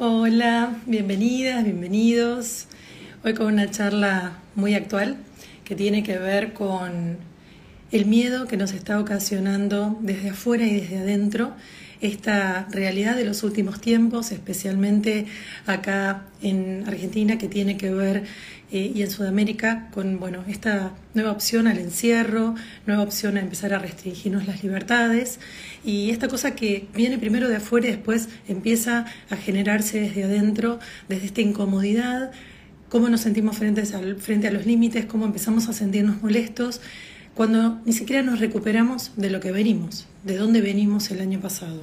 Hola, 0.00 0.74
bienvenidas, 0.86 1.62
bienvenidos. 1.62 2.66
Hoy 3.22 3.34
con 3.34 3.46
una 3.46 3.70
charla 3.70 4.38
muy 4.56 4.74
actual 4.74 5.18
que 5.64 5.76
tiene 5.76 6.02
que 6.02 6.18
ver 6.18 6.52
con 6.52 7.16
el 7.92 8.06
miedo 8.06 8.48
que 8.48 8.56
nos 8.56 8.72
está 8.72 8.98
ocasionando 8.98 9.96
desde 10.00 10.30
afuera 10.30 10.66
y 10.66 10.80
desde 10.80 10.98
adentro 10.98 11.52
esta 12.06 12.68
realidad 12.70 13.16
de 13.16 13.24
los 13.24 13.42
últimos 13.42 13.80
tiempos, 13.80 14.30
especialmente 14.30 15.24
acá 15.64 16.24
en 16.42 16.84
Argentina, 16.86 17.38
que 17.38 17.48
tiene 17.48 17.78
que 17.78 17.90
ver 17.90 18.24
eh, 18.70 18.92
y 18.94 19.00
en 19.00 19.10
Sudamérica 19.10 19.88
con 19.90 20.20
bueno, 20.20 20.44
esta 20.46 20.92
nueva 21.14 21.32
opción 21.32 21.66
al 21.66 21.78
encierro, 21.78 22.54
nueva 22.86 23.02
opción 23.02 23.38
a 23.38 23.40
empezar 23.40 23.72
a 23.72 23.78
restringirnos 23.78 24.46
las 24.46 24.62
libertades. 24.62 25.40
Y 25.82 26.10
esta 26.10 26.28
cosa 26.28 26.54
que 26.54 26.88
viene 26.94 27.16
primero 27.16 27.48
de 27.48 27.56
afuera 27.56 27.88
y 27.88 27.92
después 27.92 28.28
empieza 28.48 29.06
a 29.30 29.36
generarse 29.36 29.98
desde 29.98 30.24
adentro, 30.24 30.80
desde 31.08 31.26
esta 31.26 31.40
incomodidad, 31.40 32.32
cómo 32.90 33.08
nos 33.08 33.22
sentimos 33.22 33.56
frente 33.56 33.80
a, 33.80 34.16
frente 34.18 34.48
a 34.48 34.50
los 34.50 34.66
límites, 34.66 35.06
cómo 35.06 35.24
empezamos 35.24 35.68
a 35.68 35.72
sentirnos 35.72 36.20
molestos 36.22 36.82
cuando 37.34 37.80
ni 37.84 37.92
siquiera 37.92 38.22
nos 38.22 38.40
recuperamos 38.40 39.12
de 39.16 39.30
lo 39.30 39.40
que 39.40 39.52
venimos, 39.52 40.06
de 40.24 40.36
dónde 40.36 40.60
venimos 40.60 41.10
el 41.10 41.20
año 41.20 41.40
pasado. 41.40 41.82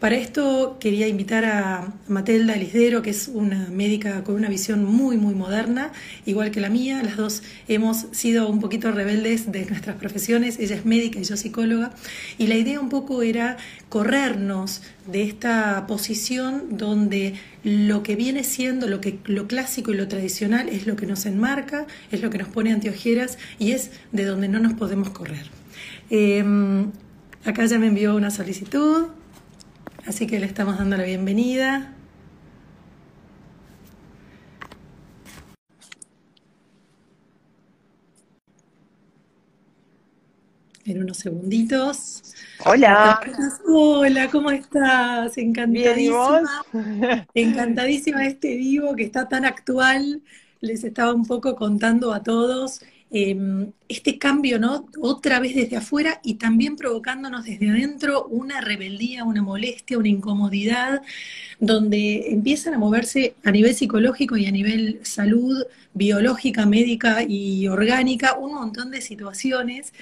Para 0.00 0.16
esto 0.16 0.76
quería 0.80 1.08
invitar 1.08 1.44
a 1.46 1.94
Matelda 2.08 2.56
Lisdero, 2.56 3.00
que 3.00 3.10
es 3.10 3.28
una 3.28 3.68
médica 3.70 4.22
con 4.22 4.34
una 4.34 4.48
visión 4.48 4.84
muy, 4.84 5.16
muy 5.16 5.34
moderna, 5.34 5.92
igual 6.26 6.50
que 6.50 6.60
la 6.60 6.68
mía. 6.68 7.02
Las 7.02 7.16
dos 7.16 7.42
hemos 7.68 8.06
sido 8.10 8.48
un 8.50 8.60
poquito 8.60 8.92
rebeldes 8.92 9.50
de 9.50 9.64
nuestras 9.64 9.96
profesiones. 9.96 10.58
Ella 10.58 10.76
es 10.76 10.84
médica 10.84 11.20
y 11.20 11.24
yo 11.24 11.36
psicóloga. 11.36 11.92
Y 12.36 12.48
la 12.48 12.56
idea 12.56 12.80
un 12.80 12.90
poco 12.90 13.22
era 13.22 13.56
corrernos 13.88 14.82
de 15.10 15.22
esta 15.22 15.86
posición 15.86 16.76
donde 16.76 17.34
lo 17.62 18.02
que 18.02 18.14
viene 18.14 18.44
siendo 18.44 18.88
lo, 18.88 19.00
que, 19.00 19.20
lo 19.24 19.46
clásico 19.46 19.92
y 19.92 19.96
lo 19.96 20.06
tradicional 20.08 20.68
es 20.68 20.86
lo 20.86 20.96
que 20.96 21.06
nos 21.06 21.24
enmarca, 21.24 21.86
es 22.10 22.20
lo 22.20 22.28
que 22.28 22.38
nos 22.38 22.48
pone 22.48 22.72
anteojeras 22.72 23.38
y 23.58 23.72
es 23.72 23.90
de 24.12 24.24
donde 24.24 24.48
no 24.48 24.58
nos 24.58 24.74
podemos 24.74 25.08
correr. 25.10 25.46
Em, 26.10 26.90
acá 27.44 27.64
ya 27.64 27.78
me 27.78 27.86
envió 27.86 28.16
una 28.16 28.30
solicitud. 28.30 29.06
Así 30.06 30.26
que 30.26 30.38
le 30.38 30.44
estamos 30.44 30.76
dando 30.76 30.98
la 30.98 31.04
bienvenida. 31.04 31.94
En 40.84 41.02
unos 41.02 41.16
segunditos. 41.16 42.22
Hola. 42.66 43.18
Hola, 43.66 44.28
¿cómo 44.30 44.50
estás? 44.50 45.38
Encantadísima. 45.38 46.64
Encantadísima 47.32 48.20
de 48.20 48.26
este 48.26 48.56
vivo 48.56 48.94
que 48.94 49.04
está 49.04 49.26
tan 49.26 49.46
actual. 49.46 50.22
Les 50.60 50.84
estaba 50.84 51.14
un 51.14 51.24
poco 51.24 51.56
contando 51.56 52.12
a 52.12 52.22
todos 52.22 52.82
Em, 53.16 53.70
este 53.88 54.18
cambio, 54.18 54.58
¿no? 54.58 54.88
Otra 55.00 55.38
vez 55.38 55.54
desde 55.54 55.76
afuera 55.76 56.20
y 56.24 56.34
también 56.34 56.74
provocándonos 56.74 57.44
desde 57.44 57.70
adentro 57.70 58.26
una 58.26 58.60
rebeldía, 58.60 59.22
una 59.22 59.40
molestia, 59.40 59.98
una 59.98 60.08
incomodidad, 60.08 61.00
donde 61.60 62.32
empiezan 62.32 62.74
a 62.74 62.78
moverse 62.78 63.36
a 63.44 63.52
nivel 63.52 63.72
psicológico 63.76 64.36
y 64.36 64.46
a 64.46 64.50
nivel 64.50 64.98
salud, 65.04 65.64
biológica, 65.92 66.66
médica 66.66 67.22
y 67.22 67.68
orgánica, 67.68 68.36
un 68.36 68.54
montón 68.54 68.90
de 68.90 69.00
situaciones. 69.00 69.92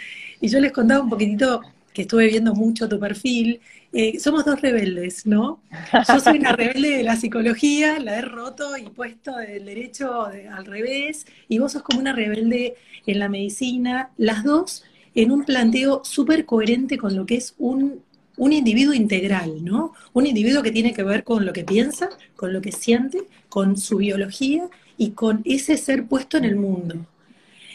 Y 0.40 0.48
yo 0.48 0.58
les 0.60 0.72
contaba 0.72 1.02
un 1.02 1.10
poquitito 1.10 1.60
que 1.92 2.02
estuve 2.02 2.28
viendo 2.28 2.54
mucho 2.54 2.88
tu 2.88 2.98
perfil 2.98 3.60
eh, 3.92 4.18
somos 4.18 4.44
dos 4.44 4.60
rebeldes, 4.60 5.26
¿no? 5.26 5.62
Yo 6.08 6.20
soy 6.20 6.38
una 6.38 6.52
rebelde 6.52 6.96
de 6.96 7.02
la 7.02 7.16
psicología, 7.16 7.98
la 7.98 8.18
he 8.18 8.22
roto 8.22 8.76
y 8.76 8.84
puesto 8.84 9.38
el 9.38 9.66
derecho 9.66 10.24
al 10.24 10.64
revés, 10.64 11.26
y 11.48 11.58
vos 11.58 11.72
sos 11.72 11.82
como 11.82 12.00
una 12.00 12.14
rebelde 12.14 12.74
en 13.06 13.18
la 13.18 13.28
medicina, 13.28 14.10
las 14.16 14.44
dos 14.44 14.84
en 15.14 15.30
un 15.30 15.44
planteo 15.44 16.02
súper 16.04 16.46
coherente 16.46 16.96
con 16.96 17.14
lo 17.14 17.26
que 17.26 17.36
es 17.36 17.54
un, 17.58 18.02
un 18.38 18.52
individuo 18.52 18.94
integral, 18.94 19.62
¿no? 19.62 19.92
Un 20.14 20.26
individuo 20.26 20.62
que 20.62 20.72
tiene 20.72 20.94
que 20.94 21.02
ver 21.02 21.22
con 21.22 21.44
lo 21.44 21.52
que 21.52 21.64
piensa, 21.64 22.08
con 22.34 22.52
lo 22.52 22.62
que 22.62 22.72
siente, 22.72 23.24
con 23.50 23.76
su 23.76 23.98
biología 23.98 24.68
y 24.96 25.10
con 25.10 25.42
ese 25.44 25.76
ser 25.76 26.06
puesto 26.06 26.38
en 26.38 26.44
el 26.44 26.56
mundo. 26.56 27.06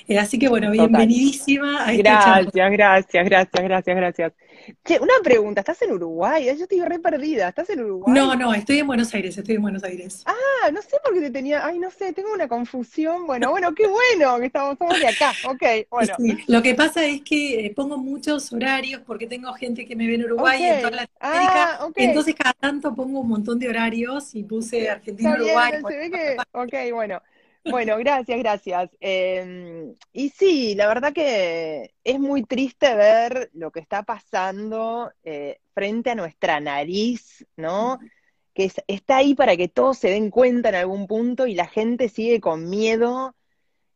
Eh, 0.08 0.18
así 0.18 0.40
que 0.40 0.48
bueno, 0.48 0.72
bienvenidísima 0.72 1.86
a 1.86 1.92
esta 1.92 2.40
Gracias, 2.40 2.72
gracias, 2.72 3.26
gracias, 3.26 3.64
gracias, 3.64 3.96
gracias. 3.98 4.34
Che, 4.86 5.00
una 5.00 5.14
pregunta, 5.22 5.62
¿estás 5.62 5.82
en 5.82 5.92
Uruguay? 5.92 6.46
Yo 6.46 6.64
estoy 6.64 6.80
re 6.82 7.00
perdida, 7.00 7.50
¿estás 7.50 7.70
en 7.72 7.82
Uruguay? 7.82 8.14
No, 8.16 8.34
no, 8.36 8.54
estoy 8.54 8.80
en 8.80 8.88
Buenos 8.88 9.14
Aires, 9.14 9.38
estoy 9.38 9.56
en 9.56 9.62
Buenos 9.62 9.84
Aires. 9.84 10.24
Ah, 10.26 10.72
no 10.72 10.82
sé 10.82 10.96
por 11.04 11.14
qué 11.14 11.20
te 11.20 11.32
tenía, 11.32 11.66
ay, 11.66 11.78
no 11.78 11.92
sé, 11.92 12.14
tengo 12.14 12.34
una 12.34 12.48
confusión. 12.48 13.28
Bueno, 13.28 13.52
bueno, 13.52 13.76
qué 13.76 13.86
bueno 13.86 14.40
que 14.40 14.46
estamos, 14.46 14.78
de 14.78 15.08
acá, 15.08 15.34
ok, 15.46 15.64
bueno. 15.90 16.14
lo 16.48 16.62
que 16.62 16.74
pasa 16.74 17.04
es 17.04 17.22
que 17.24 17.66
eh, 17.66 17.74
pongo 17.76 17.98
muchos 17.98 18.54
horarios 18.54 19.02
porque 19.06 19.28
tengo 19.28 19.52
gente 19.54 19.86
que 19.86 19.96
me 19.96 20.08
ve 20.08 20.16
en 20.16 20.24
Uruguay 20.24 20.62
y 20.62 20.66
en 20.68 20.82
toda 20.82 20.92
Latinoamérica, 20.92 21.80
ah, 21.82 21.90
entonces 21.96 22.34
cada 22.34 22.54
tanto 22.54 22.96
pongo 22.96 23.20
un 23.20 23.28
montón 23.28 23.60
de 23.60 23.68
horarios 23.68 24.34
y 24.36 24.44
puse 24.44 24.90
Argentina, 24.90 25.34
Uruguay. 25.34 25.74
se 25.86 25.98
ve 25.98 26.12
que, 26.12 26.38
ok, 26.54 26.94
bueno. 26.94 27.22
Bueno, 27.70 27.98
gracias, 27.98 28.40
gracias. 28.40 28.90
Em, 29.00 29.94
y 30.14 30.30
sí, 30.30 30.76
la 30.76 30.88
verdad 30.88 31.14
que 31.14 31.94
es 32.04 32.20
muy 32.20 32.44
triste 32.44 32.96
ver 32.96 33.50
lo 33.54 33.72
que 33.72 33.80
está 33.80 34.04
pasando 34.04 35.12
eh, 35.24 35.60
frente 35.74 36.12
a 36.12 36.16
nuestra 36.16 36.60
nariz, 36.60 37.46
¿no? 37.56 38.00
Que 38.54 38.72
está 38.88 39.18
ahí 39.18 39.36
para 39.36 39.58
que 39.58 39.68
todos 39.68 39.98
se 39.98 40.10
den 40.10 40.30
cuenta 40.30 40.70
en 40.70 40.76
algún 40.76 41.08
punto 41.08 41.46
y 41.46 41.56
la 41.56 41.68
gente 41.68 42.10
sigue 42.10 42.40
con 42.40 42.70
miedo 42.70 43.36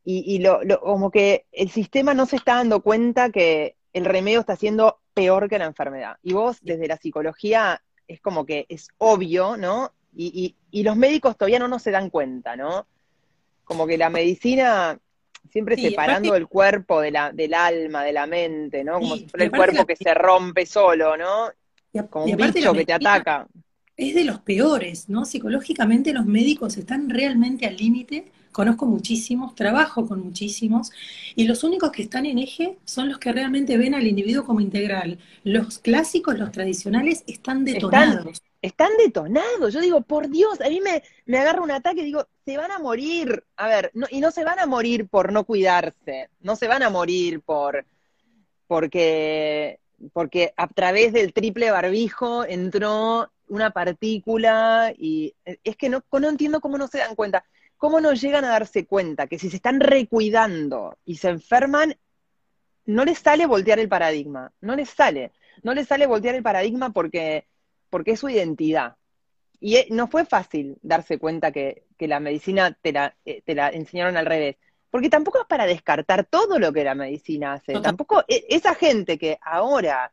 y, 0.04 0.40
lo, 0.40 0.62
como 0.82 1.12
que 1.12 1.46
el 1.52 1.70
sistema 1.70 2.14
no 2.14 2.26
se 2.26 2.36
está 2.38 2.56
dando 2.56 2.82
cuenta 2.82 3.30
que 3.30 3.76
el 3.94 4.06
remedio 4.06 4.40
está 4.40 4.56
siendo 4.56 5.00
peor 5.14 5.48
que 5.48 5.60
la 5.60 5.66
enfermedad. 5.66 6.18
Y 6.24 6.34
vos, 6.34 6.58
desde 6.62 6.88
la 6.88 6.98
psicología, 6.98 7.82
es 8.08 8.20
como 8.20 8.46
que 8.46 8.66
es 8.70 8.90
obvio, 8.98 9.58
¿no? 9.58 9.94
Y, 10.14 10.56
y 10.72 10.84
los 10.84 10.98
médicos 10.98 11.38
todavía 11.38 11.60
no 11.60 11.68
nos 11.68 11.84
se 11.84 11.92
dan 11.92 12.10
cuenta, 12.10 12.56
¿no? 12.56 12.88
Como 13.72 13.88
que 13.88 13.98
la 13.98 14.10
medicina 14.10 15.00
siempre 15.50 15.78
separando 15.78 16.36
el 16.36 16.48
cuerpo 16.48 17.00
de 17.00 17.12
la, 17.12 17.32
del 17.32 17.54
alma, 17.54 18.04
de 18.04 18.12
la 18.12 18.28
mente, 18.28 18.84
¿no? 18.84 19.00
Como 19.00 19.16
si 19.16 19.28
fuera 19.30 19.46
el 19.46 19.52
cuerpo 19.52 19.86
que 19.86 19.96
se 19.96 20.14
rompe 20.14 20.66
solo, 20.66 21.16
¿no? 21.16 21.48
como 22.10 22.26
un 22.26 22.36
bicho 22.36 22.74
que 22.74 22.86
te 22.86 22.92
ataca. 22.92 23.48
Es 23.96 24.14
de 24.14 24.26
los 24.26 24.40
peores, 24.40 25.08
¿no? 25.08 25.24
Psicológicamente 25.24 26.12
los 26.12 26.26
médicos 26.26 26.76
están 26.76 27.10
realmente 27.10 27.66
al 27.66 27.78
límite. 27.78 28.30
Conozco 28.52 28.86
muchísimos, 28.86 29.56
trabajo 29.56 30.06
con 30.06 30.20
muchísimos, 30.22 30.92
y 31.36 31.46
los 31.46 31.64
únicos 31.64 31.94
que 31.94 32.02
están 32.02 32.26
en 32.26 32.40
eje 32.40 32.78
son 32.84 33.08
los 33.08 33.20
que 33.20 33.32
realmente 33.32 33.78
ven 33.78 33.96
al 33.96 34.06
individuo 34.06 34.44
como 34.44 34.60
integral. 34.60 35.18
Los 35.46 35.80
clásicos, 35.80 36.38
los 36.38 36.52
tradicionales, 36.52 37.24
están 37.26 37.64
detonados 37.64 38.26
están 38.26 38.51
detonados. 38.98 39.74
Yo 39.74 39.82
digo, 39.82 40.02
por 40.02 40.30
Dios, 40.30 40.62
a 40.62 40.70
mí 40.70 40.82
me, 40.82 41.04
me 41.26 41.40
agarra 41.40 41.62
un 41.62 41.72
ataque 41.72 42.02
y 42.02 42.06
digo, 42.06 42.28
se 42.46 42.58
van 42.58 42.72
a 42.72 42.80
morir. 42.80 43.44
A 43.56 43.68
ver, 43.68 43.92
no, 43.94 44.08
y 44.10 44.20
no 44.20 44.32
se 44.32 44.44
van 44.44 44.60
a 44.60 44.66
morir 44.66 45.08
por 45.08 45.32
no 45.32 45.44
cuidarse, 45.44 46.30
no 46.40 46.56
se 46.56 46.68
van 46.68 46.84
a 46.84 46.90
morir 46.90 47.42
por 47.42 47.86
porque, 48.72 49.82
porque 50.14 50.54
a 50.56 50.68
través 50.68 51.12
del 51.12 51.34
triple 51.34 51.72
barbijo 51.72 52.46
entró 52.46 53.30
una 53.50 53.72
partícula 53.72 54.94
y 54.98 55.34
es 55.44 55.76
que 55.76 55.90
no, 55.90 56.06
no 56.10 56.30
entiendo 56.30 56.62
cómo 56.62 56.78
no 56.78 56.88
se 56.88 57.00
dan 57.00 57.16
cuenta. 57.16 57.44
¿Cómo 57.76 58.00
no 58.00 58.14
llegan 58.14 58.46
a 58.46 58.50
darse 58.50 58.86
cuenta 58.86 59.28
que 59.28 59.40
si 59.40 59.50
se 59.50 59.58
están 59.58 59.82
recuidando 59.82 60.98
y 61.04 61.16
se 61.18 61.28
enferman, 61.28 61.98
no 62.86 63.04
les 63.04 63.20
sale 63.20 63.46
voltear 63.46 63.80
el 63.80 63.90
paradigma? 63.90 64.54
No 64.62 64.76
les 64.78 64.90
sale. 64.90 65.34
No 65.64 65.74
les 65.74 65.90
sale 65.90 66.06
voltear 66.06 66.36
el 66.36 66.44
paradigma 66.44 66.92
porque 66.92 67.46
porque 67.92 68.12
es 68.12 68.20
su 68.20 68.30
identidad. 68.30 68.96
Y 69.60 69.76
eh, 69.76 69.88
no 69.92 70.08
fue 70.08 70.26
fácil 70.26 70.80
darse 70.82 71.20
cuenta 71.20 71.52
que, 71.52 71.84
la 72.00 72.20
medicina 72.20 72.76
te 72.82 72.92
la, 72.92 73.16
eh, 73.26 73.44
te 73.46 73.54
la 73.54 73.70
enseñaron 73.70 74.18
al 74.18 74.26
revés. 74.26 74.56
Porque 74.90 75.10
tampoco 75.10 75.40
es 75.40 75.46
para 75.46 75.68
descartar 75.68 76.26
todo 76.26 76.58
lo 76.58 76.74
que 76.74 76.84
la 76.84 76.96
medicina 76.96 77.54
hace. 77.54 77.80
Tampoco 77.80 78.24
e, 78.28 78.44
esa 78.50 78.74
gente 78.74 79.20
que 79.20 79.38
ahora 79.44 80.12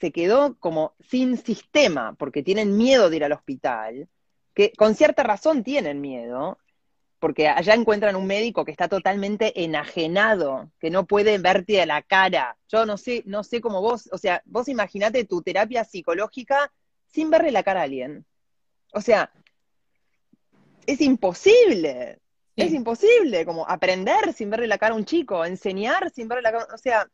se 0.00 0.10
quedó 0.10 0.56
como 0.58 0.94
sin 1.00 1.36
sistema 1.36 2.14
porque 2.18 2.42
tienen 2.42 2.76
miedo 2.78 3.10
de 3.10 3.16
ir 3.16 3.24
al 3.24 3.32
hospital, 3.32 4.08
que 4.54 4.72
con 4.72 4.94
cierta 4.94 5.22
razón 5.22 5.62
tienen 5.62 6.00
miedo, 6.00 6.58
porque 7.20 7.46
allá 7.46 7.74
encuentran 7.74 8.16
un 8.16 8.26
médico 8.26 8.64
que 8.64 8.72
está 8.72 8.88
totalmente 8.88 9.62
enajenado, 9.62 10.72
que 10.80 10.90
no 10.90 11.06
puede 11.06 11.38
verte 11.38 11.80
a 11.80 11.86
la 11.86 12.02
cara. 12.02 12.56
Yo 12.68 12.84
no 12.84 12.96
sé, 12.96 13.22
no 13.26 13.44
sé 13.44 13.60
cómo 13.60 13.80
vos, 13.80 14.08
o 14.10 14.18
sea, 14.18 14.42
vos 14.46 14.66
imaginate 14.68 15.24
tu 15.24 15.42
terapia 15.42 15.84
psicológica 15.84 16.72
sin 17.12 17.30
verle 17.30 17.50
la 17.50 17.62
cara 17.62 17.80
a 17.80 17.84
alguien. 17.84 18.24
O 18.92 19.00
sea, 19.00 19.30
es 20.86 21.00
imposible. 21.00 22.18
Es 22.54 22.72
imposible 22.72 23.46
como 23.46 23.66
aprender 23.66 24.32
sin 24.34 24.50
verle 24.50 24.66
la 24.66 24.78
cara 24.78 24.94
a 24.94 24.96
un 24.96 25.06
chico, 25.06 25.44
enseñar 25.44 26.10
sin 26.10 26.28
verle 26.28 26.42
la 26.42 26.52
cara, 26.52 26.66
o 26.74 26.78
sea, 26.78 27.08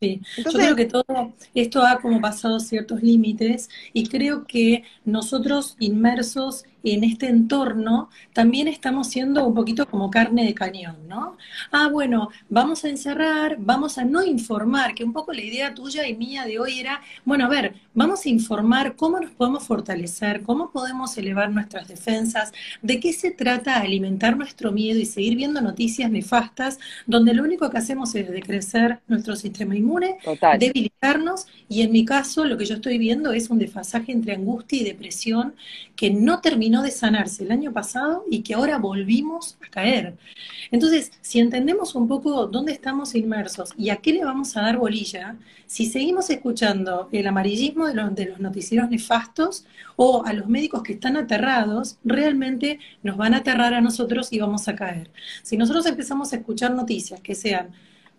Sí, 0.00 0.22
yo 0.38 0.50
creo 0.50 0.76
que 0.76 0.86
todo 0.86 1.34
esto 1.54 1.82
ha 1.82 2.00
como 2.00 2.22
pasado 2.22 2.58
ciertos 2.58 3.02
límites 3.02 3.68
y 3.92 4.08
creo 4.08 4.46
que 4.46 4.84
nosotros 5.04 5.76
inmersos 5.78 6.64
en 6.84 7.04
este 7.04 7.28
entorno, 7.28 8.08
también 8.32 8.68
estamos 8.68 9.08
siendo 9.08 9.46
un 9.46 9.54
poquito 9.54 9.86
como 9.86 10.10
carne 10.10 10.44
de 10.44 10.54
cañón, 10.54 10.96
¿no? 11.08 11.36
Ah, 11.72 11.88
bueno, 11.88 12.30
vamos 12.48 12.84
a 12.84 12.88
encerrar, 12.88 13.56
vamos 13.58 13.98
a 13.98 14.04
no 14.04 14.24
informar, 14.24 14.94
que 14.94 15.04
un 15.04 15.12
poco 15.12 15.32
la 15.32 15.42
idea 15.42 15.74
tuya 15.74 16.06
y 16.06 16.16
mía 16.16 16.44
de 16.44 16.58
hoy 16.58 16.80
era, 16.80 17.00
bueno, 17.24 17.46
a 17.46 17.48
ver, 17.48 17.74
vamos 17.94 18.24
a 18.24 18.28
informar 18.28 18.96
cómo 18.96 19.20
nos 19.20 19.30
podemos 19.32 19.64
fortalecer, 19.64 20.42
cómo 20.42 20.70
podemos 20.70 21.16
elevar 21.18 21.50
nuestras 21.50 21.88
defensas, 21.88 22.52
de 22.82 23.00
qué 23.00 23.12
se 23.12 23.30
trata 23.30 23.80
alimentar 23.80 24.36
nuestro 24.36 24.72
miedo 24.72 24.98
y 24.98 25.06
seguir 25.06 25.36
viendo 25.36 25.60
noticias 25.60 26.10
nefastas, 26.10 26.78
donde 27.06 27.34
lo 27.34 27.42
único 27.42 27.70
que 27.70 27.78
hacemos 27.78 28.14
es 28.14 28.30
decrecer 28.30 29.00
nuestro 29.08 29.36
sistema 29.36 29.76
inmune, 29.76 30.18
debilitarnos, 30.58 31.46
y 31.68 31.82
en 31.82 31.92
mi 31.92 32.04
caso 32.04 32.44
lo 32.44 32.56
que 32.56 32.64
yo 32.64 32.76
estoy 32.76 32.98
viendo 32.98 33.32
es 33.32 33.50
un 33.50 33.58
desfasaje 33.58 34.12
entre 34.12 34.34
angustia 34.34 34.80
y 34.80 34.84
depresión 34.84 35.54
que 35.96 36.10
no 36.10 36.40
terminó 36.70 36.82
de 36.84 36.92
sanarse 36.92 37.42
el 37.42 37.50
año 37.50 37.72
pasado 37.72 38.24
y 38.30 38.42
que 38.42 38.54
ahora 38.54 38.78
volvimos 38.78 39.56
a 39.66 39.68
caer. 39.70 40.16
Entonces, 40.70 41.10
si 41.20 41.40
entendemos 41.40 41.96
un 41.96 42.06
poco 42.06 42.46
dónde 42.46 42.70
estamos 42.70 43.16
inmersos 43.16 43.70
y 43.76 43.90
a 43.90 43.96
qué 43.96 44.12
le 44.12 44.24
vamos 44.24 44.56
a 44.56 44.60
dar 44.60 44.76
bolilla, 44.78 45.36
si 45.66 45.86
seguimos 45.86 46.30
escuchando 46.30 47.08
el 47.10 47.26
amarillismo 47.26 47.88
de 47.88 47.94
los, 47.94 48.14
de 48.14 48.26
los 48.26 48.38
noticieros 48.38 48.88
nefastos 48.88 49.64
o 49.96 50.24
a 50.24 50.32
los 50.32 50.46
médicos 50.46 50.84
que 50.84 50.92
están 50.92 51.16
aterrados, 51.16 51.96
realmente 52.04 52.78
nos 53.02 53.16
van 53.16 53.34
a 53.34 53.38
aterrar 53.38 53.74
a 53.74 53.80
nosotros 53.80 54.32
y 54.32 54.38
vamos 54.38 54.68
a 54.68 54.76
caer. 54.76 55.10
Si 55.42 55.56
nosotros 55.56 55.86
empezamos 55.86 56.32
a 56.32 56.36
escuchar 56.36 56.70
noticias 56.72 57.20
que 57.20 57.34
sean 57.34 57.70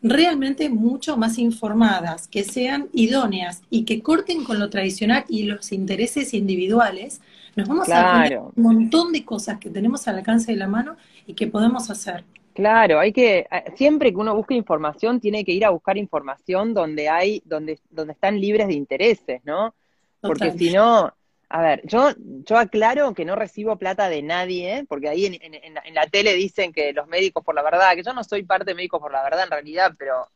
realmente 0.04 0.68
mucho 0.70 1.16
más 1.16 1.38
informadas, 1.38 2.28
que 2.28 2.44
sean 2.44 2.90
idóneas 2.92 3.62
y 3.70 3.86
que 3.86 4.02
corten 4.02 4.44
con 4.44 4.60
lo 4.60 4.70
tradicional 4.70 5.24
y 5.30 5.44
los 5.44 5.72
intereses 5.72 6.34
individuales, 6.34 7.22
nos 7.56 7.68
vamos 7.68 7.90
a 7.90 8.24
aprender 8.24 8.40
un 8.40 8.64
montón 8.64 9.12
de 9.12 9.26
cosas 9.26 9.60
que 9.60 9.70
tenemos 9.70 10.08
al 10.08 10.18
alcance 10.18 10.52
de 10.52 10.58
la 10.58 10.68
mano 10.68 10.96
y 11.26 11.34
que 11.34 11.48
podemos 11.48 11.90
hacer. 11.90 12.24
Claro, 12.54 13.00
hay 13.00 13.14
que, 13.14 13.48
eh, 13.50 13.74
siempre 13.76 14.12
que 14.12 14.18
uno 14.18 14.36
busca 14.36 14.54
información, 14.54 15.20
tiene 15.20 15.46
que 15.46 15.54
ir 15.54 15.66
a 15.66 15.70
buscar 15.70 15.98
información 15.98 16.74
donde 16.74 17.10
hay, 17.10 17.42
donde, 17.46 17.80
donde 17.90 18.14
están 18.14 18.40
libres 18.40 18.68
de 18.68 18.74
intereses, 18.74 19.42
¿no? 19.46 19.74
Porque 20.20 20.52
si 20.52 20.72
no, 20.72 21.14
a 21.50 21.62
ver, 21.62 21.82
yo, 21.86 22.12
yo 22.18 22.58
aclaro 22.58 23.14
que 23.14 23.26
no 23.26 23.36
recibo 23.36 23.78
plata 23.78 24.10
de 24.10 24.22
nadie, 24.22 24.86
porque 24.88 25.10
ahí 25.10 25.26
en, 25.26 25.38
en, 25.42 25.94
la 25.94 26.08
tele 26.08 26.34
dicen 26.34 26.72
que 26.72 26.94
los 26.94 27.08
médicos 27.08 27.44
por 27.44 27.56
la 27.56 27.64
verdad, 27.64 27.94
que 27.96 28.04
yo 28.04 28.14
no 28.14 28.24
soy 28.24 28.44
parte 28.44 28.72
de 28.72 28.76
médicos 28.76 29.02
por 29.02 29.12
la 29.12 29.24
verdad 29.24 29.44
en 29.44 29.52
realidad, 29.52 29.94
pero 29.98 30.28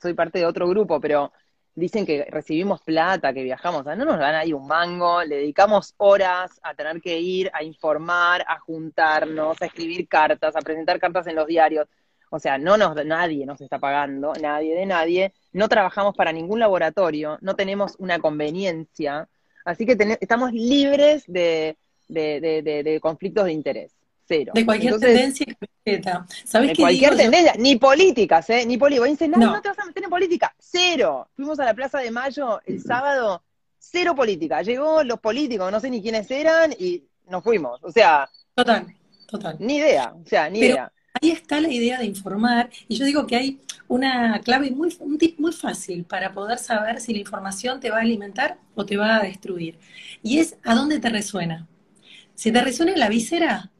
soy 0.00 0.14
parte 0.14 0.38
de 0.40 0.46
otro 0.46 0.68
grupo, 0.68 1.00
pero 1.00 1.32
dicen 1.74 2.04
que 2.04 2.26
recibimos 2.30 2.82
plata, 2.82 3.32
que 3.32 3.42
viajamos, 3.42 3.84
no 3.84 3.96
nos 3.96 4.18
dan 4.18 4.34
ahí 4.34 4.52
un 4.52 4.66
mango, 4.66 5.22
le 5.24 5.36
dedicamos 5.36 5.94
horas 5.96 6.60
a 6.62 6.74
tener 6.74 7.00
que 7.00 7.18
ir 7.18 7.50
a 7.54 7.62
informar, 7.62 8.44
a 8.46 8.58
juntarnos, 8.58 9.60
a 9.60 9.66
escribir 9.66 10.06
cartas, 10.08 10.54
a 10.56 10.60
presentar 10.60 10.98
cartas 11.00 11.26
en 11.26 11.36
los 11.36 11.46
diarios. 11.46 11.86
O 12.30 12.38
sea, 12.38 12.58
no 12.58 12.76
nos, 12.76 12.94
nadie 13.04 13.44
nos 13.46 13.60
está 13.60 13.78
pagando, 13.78 14.32
nadie 14.40 14.74
de 14.74 14.86
nadie, 14.86 15.34
no 15.52 15.68
trabajamos 15.68 16.14
para 16.14 16.32
ningún 16.32 16.60
laboratorio, 16.60 17.38
no 17.42 17.56
tenemos 17.56 17.94
una 17.98 18.18
conveniencia, 18.18 19.28
así 19.64 19.84
que 19.84 19.96
estamos 20.20 20.52
libres 20.52 21.24
de 21.26 21.76
conflictos 23.02 23.44
de 23.44 23.52
interés. 23.52 24.01
De 24.54 24.64
cualquier 24.64 24.98
tendencia 24.98 25.46
¿Sabes 26.44 26.70
de 26.70 26.76
cualquier 26.76 27.16
tendencia, 27.16 27.54
ni 27.58 27.76
políticas, 27.76 28.48
¿eh? 28.50 28.64
Ni 28.66 28.78
políticas. 28.78 29.10
Dicen, 29.10 29.30
no, 29.32 29.38
no, 29.38 29.60
te 29.60 29.68
vas 29.68 29.78
a 29.78 29.84
meter 29.84 30.04
en 30.04 30.10
política. 30.10 30.54
Cero. 30.58 31.28
Fuimos 31.34 31.58
a 31.60 31.64
la 31.64 31.74
Plaza 31.74 31.98
de 31.98 32.10
Mayo 32.10 32.60
el 32.66 32.80
sábado, 32.80 33.42
cero 33.78 34.14
política. 34.14 34.62
Llegó 34.62 35.02
los 35.02 35.18
políticos, 35.20 35.70
no 35.70 35.80
sé 35.80 35.90
ni 35.90 36.00
quiénes 36.00 36.30
eran, 36.30 36.72
y 36.78 37.02
nos 37.28 37.42
fuimos. 37.42 37.82
O 37.82 37.90
sea. 37.90 38.28
Total, 38.54 38.86
total. 39.26 39.56
Ni 39.58 39.76
idea, 39.76 40.14
o 40.14 40.26
sea, 40.26 40.48
ni 40.48 40.60
idea. 40.60 40.92
Ahí 41.20 41.30
está 41.30 41.60
la 41.60 41.68
idea 41.68 41.98
de 41.98 42.06
informar, 42.06 42.70
y 42.88 42.96
yo 42.96 43.04
digo 43.04 43.26
que 43.26 43.36
hay 43.36 43.60
una 43.86 44.40
clave 44.40 44.70
muy, 44.70 44.96
un 45.00 45.18
tip 45.18 45.38
muy 45.38 45.52
fácil 45.52 46.04
para 46.04 46.32
poder 46.32 46.58
saber 46.58 47.00
si 47.00 47.12
la 47.12 47.18
información 47.18 47.80
te 47.80 47.90
va 47.90 47.98
a 47.98 48.00
alimentar 48.00 48.56
o 48.74 48.86
te 48.86 48.96
va 48.96 49.16
a 49.16 49.22
destruir. 49.22 49.78
Y 50.22 50.38
es 50.38 50.56
a 50.64 50.74
dónde 50.74 51.00
te 51.00 51.10
resuena. 51.10 51.68
Si 52.34 52.50
te 52.50 52.62
resuena 52.62 52.92
en 52.92 53.00
la 53.00 53.08
víscera, 53.08 53.71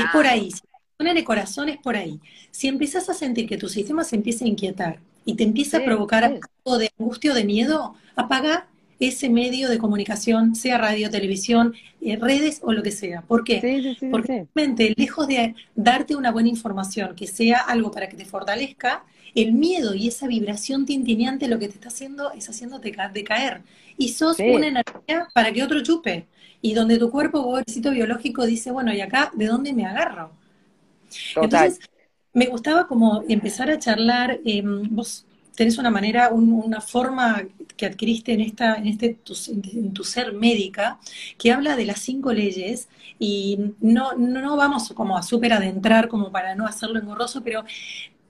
es 0.00 0.06
por 0.12 0.26
ahí. 0.26 0.50
Si 0.50 0.60
te 0.98 1.10
el 1.10 1.24
corazón, 1.24 1.68
es 1.68 1.78
por 1.78 1.96
ahí. 1.96 2.20
Si 2.50 2.68
empiezas 2.68 3.08
a 3.08 3.14
sentir 3.14 3.48
que 3.48 3.56
tu 3.56 3.68
sistema 3.68 4.04
se 4.04 4.16
empieza 4.16 4.44
a 4.44 4.48
inquietar 4.48 4.98
y 5.24 5.34
te 5.34 5.44
empieza 5.44 5.78
a 5.78 5.84
provocar 5.84 6.24
algo 6.24 6.78
de 6.78 6.90
angustia 6.98 7.32
o 7.32 7.34
de 7.34 7.44
miedo, 7.44 7.94
apaga 8.16 8.68
ese 9.00 9.28
medio 9.28 9.68
de 9.68 9.78
comunicación, 9.78 10.54
sea 10.54 10.78
radio, 10.78 11.10
televisión, 11.10 11.74
eh, 12.00 12.16
redes 12.16 12.60
o 12.62 12.72
lo 12.72 12.82
que 12.82 12.92
sea. 12.92 13.22
¿Por 13.22 13.44
qué? 13.44 13.98
Porque 14.10 14.46
realmente, 14.54 14.94
lejos 14.96 15.26
de 15.26 15.54
darte 15.74 16.16
una 16.16 16.30
buena 16.30 16.48
información, 16.48 17.14
que 17.16 17.26
sea 17.26 17.58
algo 17.58 17.90
para 17.90 18.08
que 18.08 18.16
te 18.16 18.24
fortalezca, 18.24 19.04
el 19.34 19.52
miedo 19.52 19.94
y 19.94 20.06
esa 20.06 20.28
vibración 20.28 20.86
tintineante 20.86 21.48
lo 21.48 21.58
que 21.58 21.68
te 21.68 21.74
está 21.74 21.88
haciendo 21.88 22.30
es 22.32 22.48
haciéndote 22.48 22.94
decaer. 23.12 23.62
Y 23.96 24.10
sos 24.10 24.38
una 24.38 24.68
energía 24.68 25.28
para 25.34 25.52
que 25.52 25.62
otro 25.62 25.82
chupe 25.82 26.26
y 26.64 26.72
donde 26.72 26.98
tu 26.98 27.10
cuerpo, 27.10 27.42
pobrecito 27.42 27.90
biológico, 27.90 28.46
dice, 28.46 28.70
bueno, 28.70 28.90
¿y 28.94 29.02
acá 29.02 29.30
de 29.34 29.48
dónde 29.48 29.74
me 29.74 29.84
agarro? 29.84 30.32
Entonces, 31.36 31.78
me 32.32 32.46
gustaba 32.46 32.86
como 32.86 33.22
empezar 33.28 33.70
a 33.70 33.78
charlar, 33.78 34.40
em, 34.46 34.88
vos 34.88 35.26
tenés 35.54 35.76
una 35.76 35.90
manera, 35.90 36.30
una 36.30 36.80
forma 36.80 37.42
que 37.76 37.84
adquiriste 37.84 38.32
en 38.32 38.40
esta, 38.40 38.76
en 38.76 38.86
este 38.86 39.12
tu, 39.12 39.34
en 39.46 39.92
tu 39.92 40.04
ser 40.04 40.32
médica, 40.32 40.98
que 41.36 41.52
habla 41.52 41.76
de 41.76 41.84
las 41.84 41.98
cinco 41.98 42.32
leyes, 42.32 42.88
y 43.18 43.58
no, 43.82 44.14
no 44.14 44.56
vamos 44.56 44.90
como 44.94 45.18
a 45.18 45.22
súper 45.22 45.52
adentrar 45.52 46.08
como 46.08 46.32
para 46.32 46.54
no 46.54 46.66
hacerlo 46.66 46.98
engorroso, 46.98 47.42
pero, 47.42 47.62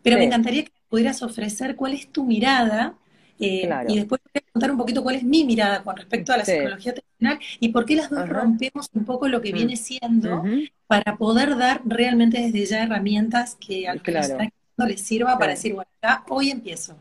pero 0.03 0.19
me 0.19 0.25
encantaría 0.25 0.65
que 0.65 0.73
pudieras 0.89 1.23
ofrecer 1.23 1.77
cuál 1.77 1.93
es 1.95 2.09
tu 2.11 2.25
mirada 2.25 2.97
eh, 3.41 3.69
y 3.89 3.97
después 3.97 4.21
voy 4.23 4.43
a 4.47 4.53
contar 4.53 4.71
un 4.71 4.79
poquito 4.79 5.03
cuál 5.03 5.17
es 5.17 5.25
mi 5.25 5.45
mirada 5.45 5.83
con 5.83 5.97
respecto 5.97 6.33
a 6.33 6.37
la 6.37 6.45
psicología 6.45 6.95
tradicional 6.95 7.39
y 7.59 7.69
por 7.71 7.85
qué 7.85 7.97
las 7.97 8.11
dos 8.11 8.29
rompemos 8.29 8.89
un 8.95 9.05
poco 9.05 9.29
lo 9.29 9.41
que 9.41 9.51
mm. 9.51 9.55
viene 9.55 9.77
siendo 9.77 10.45
para 10.87 11.17
poder 11.17 11.57
dar 11.57 11.83
realmente 11.85 12.41
desde 12.41 12.65
ya 12.65 12.85
herramientas 12.85 13.57
que 13.57 13.89
al 13.89 14.03
que 14.03 14.13
les 14.13 15.01
sirva 15.01 15.39
para 15.39 15.53
decir, 15.53 15.75
bueno, 15.75 15.91
ya 16.03 16.25
hoy 16.29 16.51
empiezo. 16.51 16.97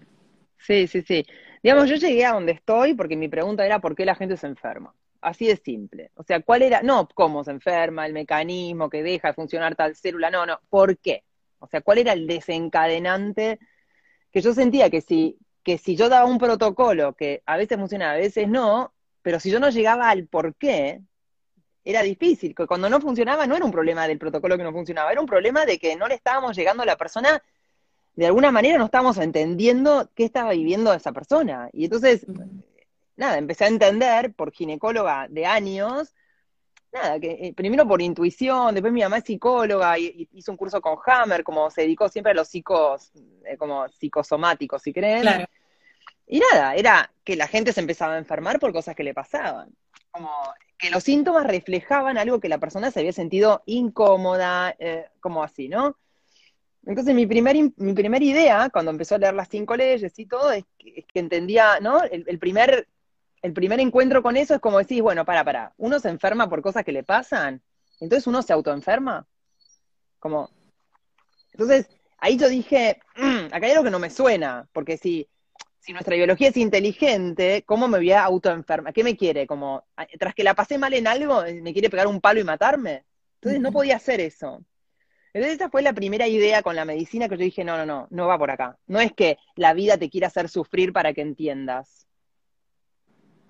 Sí, 0.58 0.88
sí, 0.88 1.02
sí. 1.02 1.26
Digamos, 1.62 1.90
yo 1.90 1.96
llegué 1.96 2.26
a 2.26 2.34
donde 2.34 2.54
estoy 2.54 2.94
porque 2.94 3.16
mi 3.16 3.28
pregunta 3.28 3.66
era 3.66 3.80
por 3.80 3.96
qué 3.96 4.06
la 4.06 4.16
gente 4.16 4.38
se 4.38 4.48
enferma. 4.48 4.94
Así 5.22 5.48
de 5.48 5.56
simple. 5.56 6.12
O 6.16 6.24
sea, 6.24 6.42
¿cuál 6.42 6.64
era? 6.64 6.82
No, 6.84 7.08
cómo 7.14 7.44
se 7.44 7.52
enferma, 7.52 8.06
el 8.06 8.14
mecanismo 8.14 8.90
que 8.90 9.04
deja 9.04 9.30
de 9.30 9.34
funcionar 9.34 9.76
tal 9.76 9.96
célula, 9.96 10.30
no, 10.30 10.46
no, 10.46 10.60
¿por 10.70 10.98
qué? 10.98 11.24
O 11.60 11.68
sea, 11.68 11.82
¿cuál 11.82 12.00
era 12.00 12.12
el 12.12 12.28
desencadenante 12.28 13.60
que 14.32 14.42
yo 14.42 14.54
sentía 14.54 14.90
que 14.90 15.00
si 15.00 15.38
que 15.64 15.78
si 15.78 15.96
yo 15.96 16.10
daba 16.10 16.26
un 16.26 16.38
protocolo 16.38 17.14
que 17.14 17.42
a 17.46 17.58
veces 17.58 17.78
funcionaba, 17.78 18.14
a 18.14 18.18
veces 18.18 18.48
no, 18.48 18.94
pero 19.22 19.40
si 19.40 19.50
yo 19.50 19.60
no 19.60 19.70
llegaba 19.70 20.10
al 20.10 20.28
por 20.28 20.56
qué, 20.56 21.02
era 21.86 22.02
difícil. 22.02 22.56
Que 22.56 22.68
cuando 22.68 22.90
no 22.90 23.02
funcionaba 23.02 23.48
no 23.48 23.56
era 23.56 23.66
un 23.66 23.72
problema 23.72 24.08
del 24.08 24.20
protocolo 24.20 24.58
que 24.58 24.64
no 24.64 24.72
funcionaba, 24.72 25.12
era 25.12 25.22
un 25.22 25.28
problema 25.28 25.66
de 25.66 25.80
que 25.80 25.96
no 25.96 26.08
le 26.08 26.16
estábamos 26.16 26.56
llegando 26.56 26.84
a 26.84 26.86
la 26.86 26.98
persona, 26.98 27.42
de 28.16 28.26
alguna 28.26 28.52
manera 28.52 28.78
no 28.78 28.86
estábamos 28.86 29.18
entendiendo 29.18 30.10
qué 30.16 30.26
estaba 30.26 30.52
viviendo 30.52 30.94
esa 30.94 31.12
persona. 31.12 31.70
Y 31.74 31.86
entonces, 31.86 32.26
nada, 33.16 33.38
empecé 33.38 33.66
a 33.66 33.70
entender 33.70 34.34
por 34.34 34.52
ginecóloga 34.52 35.28
de 35.30 35.46
años, 35.46 36.14
nada, 36.94 37.20
que 37.20 37.32
eh, 37.32 37.54
primero 37.54 37.88
por 37.88 38.02
intuición, 38.02 38.74
después 38.76 38.94
mi 38.94 39.02
mamá 39.02 39.18
es 39.18 39.24
psicóloga 39.24 39.98
y, 39.98 40.28
hizo 40.34 40.52
un 40.52 40.58
curso 40.58 40.80
con 40.80 40.98
Hammer, 41.06 41.44
como 41.44 41.70
se 41.70 41.82
dedicó 41.82 42.08
siempre 42.08 42.32
a 42.32 42.36
los 42.36 42.48
psicos, 42.48 43.12
eh, 43.46 43.58
como 43.58 43.88
psicosomáticos, 43.90 44.82
si 44.82 44.94
creen. 44.94 45.46
Y 46.28 46.40
nada, 46.40 46.76
era 46.76 47.12
que 47.24 47.36
la 47.36 47.48
gente 47.48 47.74
se 47.74 47.82
empezaba 47.82 48.14
a 48.14 48.18
enfermar 48.18 48.60
por 48.60 48.72
cosas 48.72 48.96
que 48.96 49.04
le 49.04 49.14
pasaban. 49.14 49.76
Como 50.12 50.30
que 50.78 50.90
los 50.90 51.04
síntomas 51.04 51.46
reflejaban 51.46 52.18
algo 52.18 52.40
que 52.40 52.50
la 52.50 52.60
persona 52.60 52.92
se 52.92 53.00
había 53.00 53.14
sentido 53.14 53.64
incómoda, 53.66 54.76
eh, 54.80 55.08
como 55.20 55.44
así, 55.44 55.68
¿no? 55.68 55.98
Entonces 56.86 57.16
mi, 57.16 57.26
primer, 57.26 57.56
mi 57.78 57.94
primera 57.94 58.24
idea, 58.24 58.70
cuando 58.70 58.92
empezó 58.92 59.16
a 59.16 59.18
leer 59.18 59.34
las 59.34 59.48
cinco 59.48 59.76
leyes 59.76 60.18
y 60.20 60.26
todo, 60.26 60.52
es 60.52 60.66
que, 60.78 61.06
entendía, 61.14 61.80
¿no? 61.80 62.04
el, 62.04 62.40
primer 62.40 62.90
el 63.44 63.54
primer 63.54 63.80
encuentro 63.82 64.24
con 64.24 64.38
eso 64.38 64.56
es 64.56 64.62
como 64.62 64.80
decís, 64.80 65.02
bueno, 65.02 65.26
para, 65.26 65.44
para, 65.44 65.74
uno 65.78 66.00
se 66.00 66.10
enferma 66.10 66.50
por 66.50 66.62
cosas 66.62 66.84
que 66.84 66.94
le 66.94 67.04
pasan, 67.04 67.62
entonces 68.00 68.26
uno 68.26 68.42
se 68.42 68.54
autoenferma. 68.54 69.28
Como, 70.18 70.50
entonces, 71.52 71.90
ahí 72.18 72.38
yo 72.38 72.48
dije, 72.48 73.02
mm, 73.18 73.54
acá 73.54 73.66
hay 73.66 73.74
algo 73.74 73.84
que 73.84 73.92
no 73.92 74.00
me 74.00 74.10
suena, 74.10 74.68
porque 74.72 74.98
si, 74.98 75.28
si 75.80 75.92
nuestra 75.92 76.16
biología 76.16 76.50
es 76.50 76.58
inteligente, 76.58 77.64
¿cómo 77.66 77.90
me 77.90 77.98
voy 77.98 78.14
a 78.14 78.24
autoenfermar? 78.24 78.94
¿Qué 78.94 79.04
me 79.04 79.18
quiere? 79.18 79.46
Como, 79.46 79.84
tras 80.18 80.34
que 80.34 80.46
la 80.46 80.56
pasé 80.56 80.78
mal 80.78 80.94
en 80.94 81.08
algo, 81.08 81.44
¿me 81.62 81.74
quiere 81.74 81.90
pegar 81.90 82.08
un 82.08 82.22
palo 82.22 82.40
y 82.40 82.46
matarme? 82.46 83.04
Entonces 83.36 83.60
no 83.60 83.74
podía 83.74 83.98
hacer 83.98 84.22
eso. 84.22 84.64
Entonces 85.34 85.58
esa 85.58 85.70
fue 85.70 85.82
la 85.82 85.92
primera 85.92 86.28
idea 86.28 86.62
con 86.62 86.78
la 86.78 86.86
medicina 86.86 87.28
que 87.28 87.36
yo 87.36 87.44
dije, 87.44 87.66
no, 87.66 87.76
no, 87.76 87.86
no, 87.86 88.08
no 88.10 88.28
va 88.28 88.38
por 88.38 88.52
acá. 88.52 88.78
No 88.88 89.02
es 89.02 89.12
que 89.12 89.38
la 89.58 89.74
vida 89.74 89.98
te 89.98 90.10
quiera 90.10 90.28
hacer 90.28 90.48
sufrir 90.48 90.94
para 90.94 91.14
que 91.14 91.22
entiendas. 91.22 92.08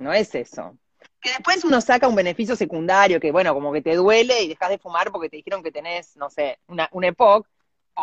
No 0.04 0.14
es 0.14 0.36
eso. 0.36 0.78
que 1.22 1.30
después 1.30 1.64
uno 1.64 1.80
saca 1.82 2.08
un 2.08 2.16
beneficio 2.16 2.56
secundario, 2.56 3.20
que 3.20 3.32
bueno, 3.32 3.54
como 3.54 3.72
que 3.72 3.82
te 3.82 3.96
duele 3.96 4.44
y 4.44 4.50
dejas 4.50 4.70
de 4.70 4.78
fumar 4.78 5.12
porque 5.12 5.30
te 5.30 5.38
dijeron 5.38 5.64
que 5.64 5.72
tenés, 5.72 6.18
no 6.18 6.30
sé, 6.30 6.60
una, 6.68 6.90
una 6.92 7.08
EPOC, 7.08 7.48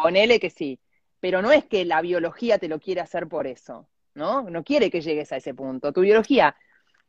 ponele 0.02 0.40
que 0.40 0.50
sí. 0.50 0.80
Pero 1.20 1.42
no 1.42 1.52
es 1.52 1.64
que 1.66 1.84
la 1.84 2.00
biología 2.00 2.58
te 2.58 2.68
lo 2.68 2.80
quiere 2.80 3.02
hacer 3.02 3.28
por 3.28 3.46
eso, 3.46 3.86
¿no? 4.14 4.42
No 4.44 4.64
quiere 4.64 4.90
que 4.90 5.02
llegues 5.02 5.32
a 5.32 5.36
ese 5.36 5.52
punto. 5.54 5.92
Tu 5.92 6.00
biología 6.00 6.56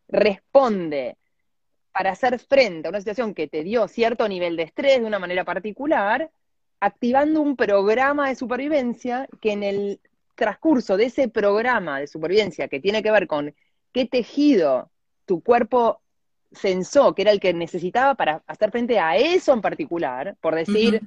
responde 0.10 1.18
para 1.94 2.12
hacer 2.12 2.40
frente 2.40 2.88
a 2.88 2.90
una 2.90 3.00
situación 3.00 3.34
que 3.34 3.48
te 3.48 3.64
dio 3.64 3.88
cierto 3.88 4.28
nivel 4.28 4.58
de 4.58 4.64
estrés 4.64 5.00
de 5.00 5.06
una 5.06 5.20
manera 5.20 5.46
particular, 5.46 6.30
activando 6.82 7.42
un 7.42 7.56
programa 7.56 8.28
de 8.28 8.36
supervivencia 8.36 9.28
que 9.42 9.54
en 9.54 9.64
el 9.64 10.02
transcurso 10.36 10.98
de 10.98 11.06
ese 11.06 11.30
programa 11.30 12.00
de 12.00 12.08
supervivencia 12.08 12.68
que 12.68 12.82
tiene 12.82 13.02
que 13.04 13.12
ver 13.12 13.28
con 13.28 13.56
qué 13.92 14.06
tejido 14.06 14.90
tu 15.26 15.42
cuerpo 15.42 16.02
sensó 16.52 17.16
que 17.16 17.22
era 17.22 17.32
el 17.32 17.40
que 17.40 17.54
necesitaba 17.54 18.16
para 18.16 18.44
hacer 18.48 18.72
frente 18.72 19.00
a 19.00 19.16
eso 19.16 19.54
en 19.54 19.62
particular, 19.62 20.36
por 20.42 20.56
decir, 20.56 21.02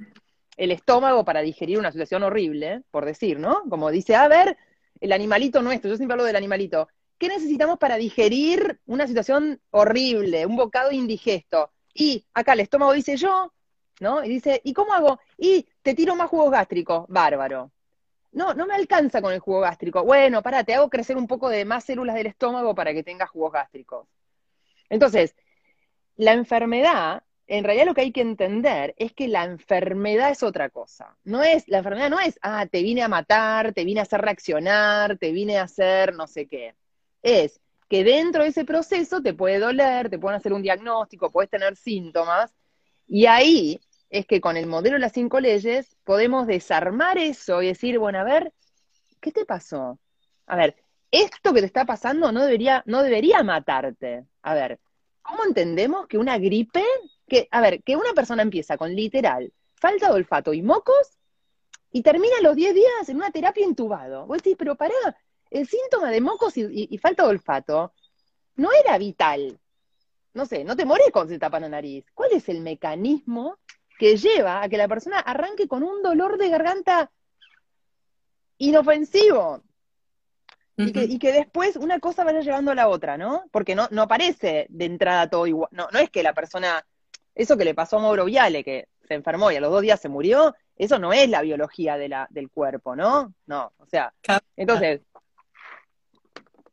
el 0.57 0.71
estómago 0.71 1.23
para 1.25 1.41
digerir 1.41 1.77
una 1.77 1.91
situación 1.91 2.23
horrible, 2.23 2.81
por 2.91 3.05
decir, 3.05 3.39
¿no? 3.39 3.63
Como 3.69 3.91
dice, 3.91 4.15
a 4.15 4.27
ver, 4.27 4.57
el 4.99 5.11
animalito 5.11 5.61
nuestro, 5.61 5.89
yo 5.89 5.97
siempre 5.97 6.13
hablo 6.13 6.23
del 6.23 6.35
animalito, 6.35 6.87
¿qué 7.17 7.27
necesitamos 7.27 7.77
para 7.77 7.97
digerir 7.97 8.79
una 8.85 9.07
situación 9.07 9.61
horrible, 9.71 10.45
un 10.45 10.55
bocado 10.55 10.91
indigesto? 10.91 11.71
Y 11.93 12.25
acá 12.33 12.53
el 12.53 12.61
estómago 12.61 12.93
dice 12.93 13.17
yo, 13.17 13.53
¿no? 13.99 14.23
Y 14.23 14.29
dice, 14.29 14.61
¿y 14.63 14.73
cómo 14.73 14.93
hago? 14.93 15.19
Y 15.37 15.67
te 15.81 15.93
tiro 15.93 16.15
más 16.15 16.29
jugos 16.29 16.51
gástricos, 16.51 17.05
bárbaro. 17.07 17.71
No, 18.35 18.53
no 18.53 18.67
me 18.67 18.75
alcanza 18.75 19.21
con 19.21 19.33
el 19.33 19.39
jugo 19.39 19.61
gástrico. 19.61 20.03
Bueno, 20.03 20.43
pará, 20.43 20.65
te 20.65 20.73
hago 20.75 20.89
crecer 20.89 21.15
un 21.15 21.25
poco 21.25 21.47
de 21.47 21.63
más 21.63 21.85
células 21.85 22.15
del 22.15 22.27
estómago 22.27 22.75
para 22.75 22.93
que 22.93 23.01
tengas 23.01 23.29
jugos 23.29 23.53
gástricos. 23.53 24.07
Entonces, 24.89 25.35
la 26.17 26.33
enfermedad, 26.33 27.23
en 27.47 27.63
realidad 27.63 27.85
lo 27.85 27.93
que 27.93 28.01
hay 28.01 28.11
que 28.11 28.19
entender 28.19 28.93
es 28.97 29.13
que 29.13 29.29
la 29.29 29.45
enfermedad 29.45 30.31
es 30.31 30.43
otra 30.43 30.69
cosa. 30.69 31.15
No 31.23 31.43
es, 31.43 31.65
la 31.69 31.77
enfermedad 31.77 32.09
no 32.09 32.19
es, 32.19 32.37
ah, 32.41 32.65
te 32.65 32.83
vine 32.83 33.03
a 33.03 33.07
matar, 33.07 33.71
te 33.73 33.85
vine 33.85 34.01
a 34.01 34.03
hacer 34.03 34.19
reaccionar, 34.19 35.17
te 35.17 35.31
vine 35.31 35.57
a 35.57 35.63
hacer 35.63 36.13
no 36.13 36.27
sé 36.27 36.45
qué. 36.45 36.75
Es 37.21 37.61
que 37.87 38.03
dentro 38.03 38.43
de 38.43 38.49
ese 38.49 38.65
proceso 38.65 39.21
te 39.21 39.33
puede 39.33 39.59
doler, 39.59 40.09
te 40.09 40.19
pueden 40.19 40.37
hacer 40.37 40.51
un 40.51 40.61
diagnóstico, 40.61 41.31
puedes 41.31 41.49
tener 41.49 41.77
síntomas, 41.77 42.53
y 43.07 43.27
ahí 43.27 43.79
es 44.09 44.25
que 44.25 44.41
con 44.41 44.57
el 44.57 44.67
modelo 44.67 44.95
de 44.95 44.99
las 45.01 45.13
cinco 45.13 45.39
leyes 45.39 45.95
podemos 46.03 46.47
desarmar 46.47 47.17
eso 47.17 47.61
y 47.61 47.67
decir, 47.67 47.99
bueno, 47.99 48.19
a 48.19 48.23
ver, 48.23 48.53
¿qué 49.19 49.31
te 49.31 49.45
pasó? 49.45 49.99
A 50.47 50.55
ver, 50.55 50.75
esto 51.11 51.53
que 51.53 51.61
te 51.61 51.65
está 51.65 51.85
pasando 51.85 52.31
no 52.31 52.43
debería, 52.43 52.83
no 52.85 53.03
debería 53.03 53.43
matarte. 53.43 54.25
A 54.41 54.53
ver, 54.53 54.79
¿cómo 55.21 55.43
entendemos 55.43 56.07
que 56.07 56.17
una 56.17 56.37
gripe, 56.37 56.83
que, 57.27 57.47
a 57.51 57.61
ver, 57.61 57.81
que 57.83 57.95
una 57.95 58.13
persona 58.13 58.41
empieza 58.41 58.77
con 58.77 58.93
literal 58.95 59.51
falta 59.75 60.07
de 60.07 60.13
olfato 60.13 60.53
y 60.53 60.61
mocos 60.61 61.19
y 61.91 62.01
termina 62.01 62.35
los 62.41 62.55
10 62.55 62.73
días 62.73 63.09
en 63.09 63.17
una 63.17 63.31
terapia 63.31 63.65
intubado? 63.65 64.25
Vos 64.25 64.37
decís, 64.37 64.55
pero 64.57 64.75
pará, 64.75 64.93
el 65.49 65.67
síntoma 65.67 66.11
de 66.11 66.21
mocos 66.21 66.57
y, 66.57 66.97
falta 66.97 67.23
de 67.23 67.29
olfato 67.29 67.93
no 68.55 68.69
era 68.71 68.97
vital. 68.97 69.59
No 70.33 70.45
sé, 70.45 70.63
no 70.63 70.75
te 70.75 70.85
morís 70.85 71.11
cuando 71.13 71.33
se 71.33 71.39
tapa 71.39 71.59
la 71.59 71.69
nariz. 71.69 72.05
¿Cuál 72.13 72.33
es 72.33 72.49
el 72.49 72.61
mecanismo 72.61 73.57
que 73.97 74.17
lleva 74.17 74.61
a 74.61 74.69
que 74.69 74.77
la 74.77 74.87
persona 74.87 75.19
arranque 75.19 75.67
con 75.67 75.83
un 75.83 76.01
dolor 76.01 76.37
de 76.37 76.49
garganta 76.49 77.11
inofensivo. 78.57 79.63
y, 80.77 81.19
que, 81.19 81.31
después 81.31 81.77
una 81.77 81.99
cosa 81.99 82.25
vaya 82.25 82.41
llevando 82.41 82.71
a 82.71 82.75
la 82.75 82.89
otra, 82.89 83.17
¿no? 83.17 83.45
Porque 83.51 83.75
no, 83.75 83.87
no 83.91 84.01
aparece 84.01 84.67
de 84.69 84.85
entrada 84.85 85.29
todo 85.29 85.47
igual. 85.47 85.69
No, 85.71 85.87
no 85.91 85.99
es 85.99 86.09
que 86.09 86.23
la 86.23 86.33
persona, 86.33 86.85
eso 87.33 87.57
que 87.57 87.65
le 87.65 87.73
pasó 87.73 87.97
a 87.97 88.01
Mauro 88.01 88.25
Viale, 88.25 88.63
que 88.63 88.89
se 89.07 89.13
enfermó 89.13 89.51
y 89.51 89.55
a 89.55 89.61
los 89.61 89.71
dos 89.71 89.81
días 89.81 90.01
se 90.01 90.09
murió, 90.09 90.53
eso 90.75 90.99
no 90.99 91.13
es 91.13 91.29
la 91.29 91.41
biología 91.41 91.97
de 91.97 92.09
la, 92.09 92.27
del 92.29 92.49
cuerpo, 92.49 92.95
¿no? 92.95 93.33
No, 93.45 93.71
o 93.77 93.85
sea, 93.85 94.13
entonces, 94.57 95.01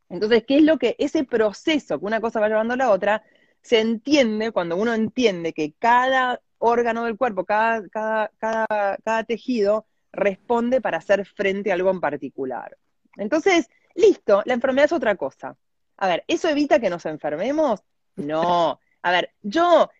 entonces, 0.09 0.45
¿qué 0.47 0.57
es 0.57 0.63
lo 0.63 0.79
que 0.79 0.97
ese 0.99 1.25
proceso 1.25 1.99
que 1.99 2.05
una 2.05 2.21
cosa 2.21 2.41
va 2.41 2.49
llevando 2.49 2.75
a 2.75 2.79
la 2.79 2.91
otra 2.91 3.23
se 3.63 3.81
entiende 3.81 4.51
cuando 4.51 4.77
uno 4.77 4.93
entiende 4.93 5.53
que 5.53 5.73
cada 5.79 6.41
órgano 6.63 7.05
del 7.05 7.17
cuerpo, 7.17 7.45
cada, 7.45 7.87
cada, 7.89 8.31
cada, 8.39 9.25
tejido 9.25 9.87
responde 10.13 10.81
para 10.81 10.99
hacer 10.99 11.27
frente 11.27 11.71
a 11.71 11.75
algo 11.75 11.91
en 11.91 12.01
particular. 12.01 12.77
Entonces, 13.17 13.69
listo, 13.95 14.43
la 14.45 14.55
enfermedad 14.55 14.87
es 14.87 14.93
otra 14.93 15.17
cosa. 15.17 15.57
A 15.97 16.07
ver, 16.07 16.25
¿eso 16.29 16.49
evita 16.49 16.79
que 16.79 16.91
nos 16.91 17.05
enfermemos? 17.07 17.83
No. 18.17 18.79
A 19.03 19.11
ver, 19.11 19.33
yo, 19.43 19.91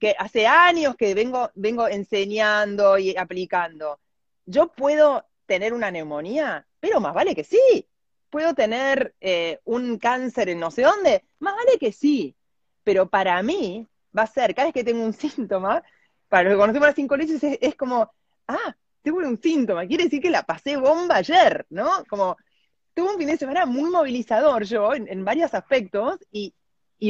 que, 0.00 0.16
hace 0.18 0.46
años 0.46 0.96
que 0.96 1.14
vengo, 1.14 1.50
vengo 1.54 1.86
enseñando 1.86 2.98
y 2.98 3.16
aplicando, 3.16 4.00
¿yo 4.44 4.72
puedo 4.72 5.24
tener 5.46 5.72
una 5.72 5.92
neumonía? 5.92 6.66
Pero 6.80 7.00
más 7.00 7.14
vale 7.14 7.34
que 7.36 7.44
sí. 7.44 7.86
¿Puedo 8.28 8.54
tener 8.54 9.14
eh, 9.20 9.60
un 9.64 9.98
cáncer 9.98 10.48
en 10.48 10.58
no 10.58 10.70
sé 10.72 10.82
dónde? 10.82 11.24
Más 11.38 11.54
vale 11.54 11.78
que 11.78 11.92
sí. 11.92 12.34
Pero 12.82 13.08
para 13.08 13.40
mí 13.42 13.86
va 14.16 14.22
a 14.22 14.26
ser, 14.26 14.54
cada 14.54 14.66
vez 14.66 14.74
que 14.74 14.84
tengo 14.84 15.04
un 15.04 15.12
síntoma, 15.14 15.82
para 16.28 16.44
los 16.44 16.52
que 16.52 16.58
conocemos 16.58 16.88
las 16.88 16.96
cinco 16.96 17.16
leyes 17.16 17.42
es, 17.42 17.74
como, 17.74 18.10
ah, 18.46 18.76
tengo 19.02 19.18
un 19.18 19.40
síntoma, 19.40 19.86
quiere 19.86 20.04
decir 20.04 20.20
que 20.20 20.30
la 20.30 20.42
pasé 20.42 20.76
bomba 20.76 21.16
ayer, 21.16 21.66
¿no? 21.70 22.04
Como, 22.08 22.36
tuve 22.94 23.12
un 23.12 23.18
fin 23.18 23.28
de 23.28 23.36
semana 23.36 23.66
muy 23.66 23.90
movilizador 23.90 24.64
yo 24.64 24.94
en, 24.94 25.24
varios 25.24 25.54
aspectos 25.54 26.18
y, 26.30 26.54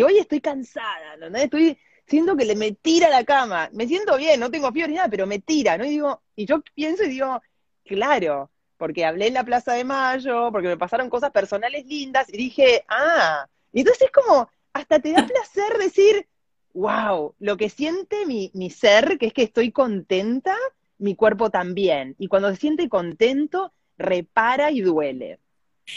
hoy 0.03 0.19
estoy 0.19 0.41
cansada, 0.41 1.17
¿no? 1.17 1.37
Estoy, 1.39 1.79
siento 2.07 2.37
que 2.37 2.45
le 2.45 2.55
me 2.55 2.73
tira 2.73 3.09
la 3.09 3.25
cama, 3.25 3.71
me 3.73 3.87
siento 3.87 4.17
bien, 4.17 4.39
no 4.39 4.51
tengo 4.51 4.73
fiebre 4.73 4.93
ni 4.93 4.97
nada, 4.97 5.09
pero 5.09 5.27
me 5.27 5.39
tira, 5.39 5.77
¿no? 5.79 5.85
Y 5.85 5.91
digo, 5.91 6.23
y 6.37 6.47
yo 6.47 6.63
pienso 6.75 7.05
y 7.05 7.09
digo, 7.09 7.41
claro, 7.85 8.51
porque 8.77 9.05
hablé 9.05 9.27
en 9.27 9.35
la 9.35 9.45
Plaza 9.45 9.73
de 9.73 9.85
Mayo, 9.85 10.53
porque 10.53 10.69
me 10.69 10.77
pasaron 10.77 11.11
cosas 11.11 11.31
personales 11.33 11.85
lindas 11.87 12.29
y 12.33 12.37
dije, 12.37 12.85
ah, 12.89 13.47
y 13.73 13.81
entonces 13.81 14.07
es 14.07 14.13
como, 14.13 14.49
hasta 14.73 15.01
te 15.01 15.13
da 15.13 15.27
placer 15.27 15.79
decir, 15.79 16.27
wow, 16.75 17.35
lo 17.39 17.57
que 17.57 17.71
siente 17.71 18.27
mi, 18.27 18.71
ser, 18.71 19.19
que 19.19 19.27
es 19.27 19.33
que 19.33 19.43
estoy 19.43 19.73
contenta, 19.73 20.55
mi 20.99 21.15
cuerpo 21.15 21.51
también. 21.51 22.15
Y 22.19 22.29
cuando 22.29 22.51
se 22.51 22.57
siente 22.57 22.89
contento, 22.89 23.73
repara 23.97 24.71
y 24.71 24.81
duele. 24.81 25.39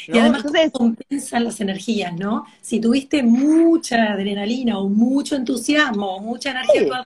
Y 0.08 0.18
además 0.18 0.46
Entonces, 0.46 0.72
compensan 0.72 1.44
las 1.44 1.60
energías, 1.60 2.14
¿no? 2.14 2.46
Si 2.62 2.80
tuviste 2.80 3.24
mucha 3.24 4.14
adrenalina 4.14 4.80
o 4.80 4.88
mucho 4.88 5.36
entusiasmo 5.36 6.16
o 6.16 6.20
mucha 6.22 6.52
energía 6.52 7.06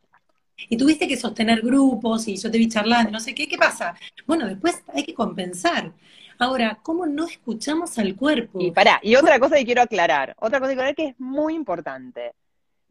y 0.70 0.78
tuviste 0.78 1.08
que 1.08 1.18
sostener 1.18 1.62
grupos 1.62 2.28
y 2.28 2.38
yo 2.38 2.50
te 2.50 2.58
vi 2.58 2.70
charlando, 2.70 3.12
no 3.12 3.20
sé 3.20 3.34
qué, 3.36 3.48
¿qué 3.48 3.58
pasa? 3.58 3.96
Bueno, 4.26 4.48
después 4.48 4.84
hay 4.94 5.04
que 5.04 5.14
compensar. 5.14 5.92
Ahora, 6.38 6.80
¿cómo 6.82 7.06
no 7.06 7.26
escuchamos 7.26 7.98
al 7.98 8.16
cuerpo? 8.16 8.62
Y 8.62 8.72
pará, 8.72 9.00
y 9.02 9.16
otra 9.16 9.40
cosa 9.40 9.56
que 9.56 9.66
quiero 9.66 9.82
aclarar, 9.82 10.36
otra 10.40 10.60
cosa 10.60 10.72
que 10.72 10.76
quiero 10.76 10.90
aclarar 10.90 10.96
que 10.96 11.08
es 11.08 11.20
muy 11.20 11.56
importante. 11.56 12.34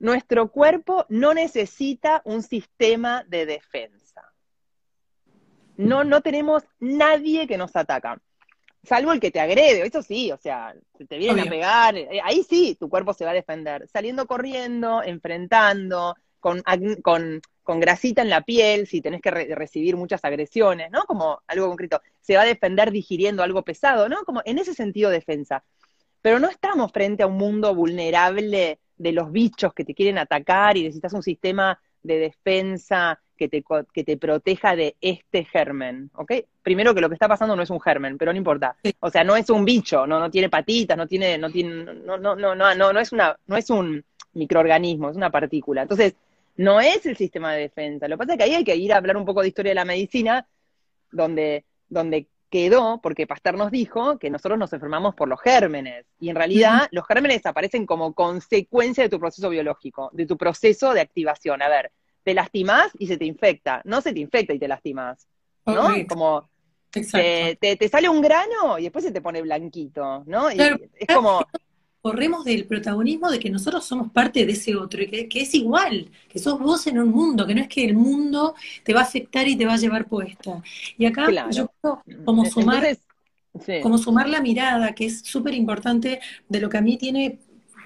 Nuestro 0.04 0.50
cuerpo 0.50 1.06
no 1.08 1.32
necesita 1.32 2.20
un 2.26 2.42
sistema 2.42 3.24
de 3.26 3.46
defensa. 3.46 4.20
No, 5.78 6.04
no 6.04 6.20
tenemos 6.20 6.62
nadie 6.78 7.46
que 7.46 7.56
nos 7.56 7.74
ataca. 7.74 8.20
Salvo 8.82 9.12
el 9.14 9.20
que 9.20 9.30
te 9.30 9.40
agrede, 9.40 9.80
eso 9.86 10.02
sí, 10.02 10.30
o 10.30 10.36
sea, 10.36 10.74
te 11.08 11.16
vienen 11.16 11.46
a 11.46 11.50
pegar, 11.50 11.96
eh, 11.96 12.20
ahí 12.22 12.42
sí, 12.42 12.76
tu 12.78 12.90
cuerpo 12.90 13.14
se 13.14 13.24
va 13.24 13.30
a 13.30 13.40
defender. 13.40 13.88
Saliendo 13.88 14.26
corriendo, 14.26 15.02
enfrentando, 15.02 16.14
con, 16.38 16.62
con, 17.02 17.40
con 17.62 17.80
grasita 17.80 18.20
en 18.20 18.28
la 18.28 18.42
piel, 18.42 18.86
si 18.86 19.00
tenés 19.00 19.22
que 19.22 19.30
recibir 19.30 19.96
muchas 19.96 20.22
agresiones, 20.22 20.90
¿no? 20.90 21.04
Como 21.04 21.40
algo 21.46 21.68
concreto. 21.68 22.02
Se 22.20 22.36
va 22.36 22.42
a 22.42 22.44
defender 22.44 22.90
digiriendo 22.90 23.42
algo 23.42 23.62
pesado, 23.62 24.10
¿no? 24.10 24.22
Como 24.26 24.42
en 24.44 24.58
ese 24.58 24.74
sentido 24.74 25.08
defensa. 25.08 25.64
Pero 26.20 26.40
no 26.40 26.50
estamos 26.50 26.92
frente 26.92 27.22
a 27.22 27.26
un 27.26 27.38
mundo 27.38 27.74
vulnerable 27.74 28.80
de 28.96 29.12
los 29.12 29.32
bichos 29.32 29.74
que 29.74 29.84
te 29.84 29.94
quieren 29.94 30.18
atacar 30.18 30.76
y 30.76 30.82
necesitas 30.82 31.12
un 31.12 31.22
sistema 31.22 31.78
de 32.02 32.18
defensa 32.18 33.20
que 33.36 33.48
te, 33.48 33.64
que 33.92 34.04
te 34.04 34.16
proteja 34.16 34.76
de 34.76 34.96
este 35.00 35.44
germen, 35.44 36.10
¿ok? 36.14 36.32
Primero 36.62 36.94
que 36.94 37.00
lo 37.00 37.08
que 37.08 37.14
está 37.14 37.26
pasando 37.26 37.56
no 37.56 37.62
es 37.62 37.70
un 37.70 37.80
germen, 37.80 38.16
pero 38.16 38.32
no 38.32 38.38
importa. 38.38 38.76
O 39.00 39.10
sea, 39.10 39.24
no 39.24 39.36
es 39.36 39.50
un 39.50 39.64
bicho, 39.64 40.06
no, 40.06 40.20
no 40.20 40.30
tiene 40.30 40.48
patitas, 40.48 40.96
no 40.96 41.06
tiene, 41.06 41.36
no 41.38 41.50
tiene, 41.50 41.84
no, 41.84 42.16
no, 42.16 42.36
no, 42.36 42.54
no, 42.54 42.74
no, 42.74 42.92
no 42.92 43.00
es 43.00 43.12
una, 43.12 43.36
no 43.46 43.56
es 43.56 43.70
un 43.70 44.04
microorganismo, 44.34 45.10
es 45.10 45.16
una 45.16 45.30
partícula. 45.30 45.82
Entonces, 45.82 46.14
no 46.56 46.80
es 46.80 47.04
el 47.06 47.16
sistema 47.16 47.52
de 47.54 47.62
defensa. 47.62 48.06
Lo 48.06 48.16
que 48.16 48.18
pasa 48.18 48.32
es 48.32 48.38
que 48.38 48.44
ahí 48.44 48.54
hay 48.54 48.64
que 48.64 48.76
ir 48.76 48.92
a 48.92 48.98
hablar 48.98 49.16
un 49.16 49.24
poco 49.24 49.42
de 49.42 49.48
historia 49.48 49.70
de 49.70 49.76
la 49.76 49.84
medicina, 49.84 50.46
donde, 51.10 51.64
donde 51.88 52.28
quedó 52.54 53.00
porque 53.02 53.26
Pasteur 53.26 53.58
nos 53.58 53.72
dijo 53.72 54.16
que 54.16 54.30
nosotros 54.30 54.56
nos 54.56 54.72
enfermamos 54.72 55.16
por 55.16 55.26
los 55.26 55.40
gérmenes. 55.40 56.06
Y 56.20 56.28
en 56.28 56.36
realidad 56.36 56.86
los 56.92 57.04
gérmenes 57.04 57.44
aparecen 57.46 57.84
como 57.84 58.14
consecuencia 58.14 59.02
de 59.02 59.10
tu 59.10 59.18
proceso 59.18 59.50
biológico, 59.50 60.08
de 60.12 60.24
tu 60.24 60.36
proceso 60.36 60.94
de 60.94 61.00
activación. 61.00 61.62
A 61.62 61.68
ver, 61.68 61.90
te 62.22 62.32
lastimas 62.32 62.92
y 62.96 63.08
se 63.08 63.16
te 63.16 63.24
infecta. 63.24 63.82
No 63.84 64.00
se 64.00 64.12
te 64.12 64.20
infecta 64.20 64.54
y 64.54 64.60
te 64.60 64.68
lastimas. 64.68 65.26
¿No? 65.66 65.88
Como 66.08 66.48
te, 66.92 67.58
te, 67.60 67.88
sale 67.88 68.08
un 68.08 68.20
grano 68.20 68.78
y 68.78 68.84
después 68.84 69.04
se 69.04 69.10
te 69.10 69.20
pone 69.20 69.42
blanquito, 69.42 70.22
¿no? 70.24 70.52
Y 70.52 70.60
es 70.60 71.12
como. 71.12 71.44
Corremos 72.04 72.44
del 72.44 72.66
protagonismo 72.66 73.30
de 73.30 73.38
que 73.38 73.48
nosotros 73.48 73.82
somos 73.82 74.12
parte 74.12 74.44
de 74.44 74.52
ese 74.52 74.76
otro 74.76 75.02
y 75.02 75.06
que, 75.06 75.40
es 75.40 75.54
igual, 75.54 76.10
que 76.28 76.38
sos 76.38 76.58
vos 76.58 76.86
en 76.86 76.98
un 76.98 77.08
mundo, 77.08 77.46
que 77.46 77.54
no 77.54 77.62
es 77.62 77.68
que 77.68 77.82
el 77.82 77.94
mundo 77.94 78.54
te 78.82 78.92
va 78.92 79.00
a 79.00 79.04
afectar 79.04 79.48
y 79.48 79.56
te 79.56 79.64
va 79.64 79.72
a 79.72 79.78
llevar 79.78 80.06
puesta. 80.06 80.62
Y 80.98 81.06
acá 81.06 81.30
yo 81.50 81.72
creo 81.80 82.02
como 82.26 82.44
sumar, 82.44 82.98
como 83.82 83.96
sumar 83.96 84.28
la 84.28 84.42
mirada, 84.42 84.94
que 84.94 85.06
es 85.06 85.20
súper 85.20 85.54
importante 85.54 86.20
de 86.46 86.60
lo 86.60 86.68
que 86.68 86.76
a 86.76 86.82
mí 86.82 86.98
tiene 86.98 87.38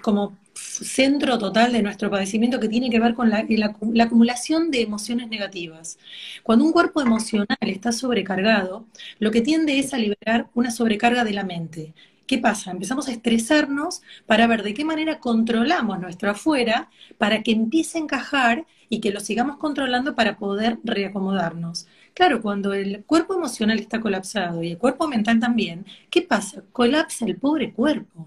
como 0.03 0.37
centro 0.53 1.39
total 1.39 1.73
de 1.73 1.83
nuestro 1.83 2.11
padecimiento 2.11 2.59
que 2.59 2.69
tiene 2.69 2.91
que 2.91 2.99
ver 2.99 3.15
con 3.15 3.31
la, 3.31 3.47
la, 3.49 4.03
acumulación 4.03 4.73
de 4.73 4.83
emociones 4.83 5.29
negativas. 5.29 5.97
Cuando 6.43 6.65
un 6.65 6.73
cuerpo 6.73 7.01
emocional 7.01 7.57
está 7.61 7.93
sobrecargado, 7.93 8.85
lo 9.21 9.31
que 9.31 9.43
tiende 9.43 9.79
es 9.79 9.95
a 9.95 9.99
liberar 9.99 10.49
una 10.55 10.73
sobrecarga 10.73 11.23
de 11.23 11.35
la 11.35 11.45
mente. 11.45 11.95
¿Qué 12.29 12.37
pasa? 12.37 12.71
Empezamos 12.71 13.09
a 13.09 13.13
estresarnos 13.13 14.03
para 14.27 14.47
ver 14.47 14.63
de 14.63 14.75
qué 14.75 14.85
manera 14.85 15.19
controlamos 15.19 15.99
nuestro 15.99 16.31
afuera 16.31 16.91
para 17.17 17.43
que 17.43 17.53
empiece 17.53 17.97
a 17.97 18.03
encajar 18.03 18.67
y 18.91 19.01
que 19.01 19.11
lo 19.13 19.21
sigamos 19.21 19.57
controlando 19.57 20.15
para 20.15 20.37
poder 20.37 20.79
reacomodarnos. 20.85 21.87
Claro, 22.13 22.43
cuando 22.43 22.75
el 22.75 23.03
cuerpo 23.07 23.35
emocional 23.35 23.79
está 23.79 24.01
colapsado 24.01 24.63
y 24.63 24.73
el 24.73 24.79
cuerpo 24.79 25.09
mental 25.09 25.41
también, 25.41 25.87
¿qué 26.11 26.21
pasa? 26.21 26.63
Colapsa 26.71 27.25
el 27.25 27.39
pobre 27.39 27.73
cuerpo. 27.73 28.27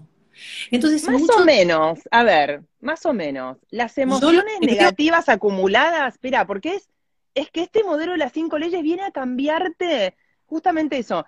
Entonces, 0.72 1.08
más 1.08 1.22
o 1.38 1.44
menos, 1.44 2.00
a 2.10 2.24
ver, 2.24 2.64
más 2.80 3.06
o 3.06 3.12
menos, 3.12 3.58
las 3.70 3.96
emociones 3.98 4.58
negativas 4.60 5.28
acumuladas, 5.28 6.14
espera, 6.14 6.44
porque 6.44 6.74
es, 6.74 6.88
es 7.36 7.52
que 7.52 7.62
este 7.62 7.84
modelo 7.84 8.12
de 8.12 8.18
las 8.18 8.32
cinco 8.32 8.58
leyes 8.58 8.82
viene 8.82 9.04
a 9.04 9.12
cambiarte 9.12 10.16
justamente 10.46 10.98
eso. 10.98 11.24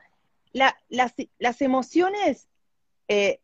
las, 0.53 0.75
las 1.39 1.63
emociones 1.63 2.49
eh, 3.09 3.41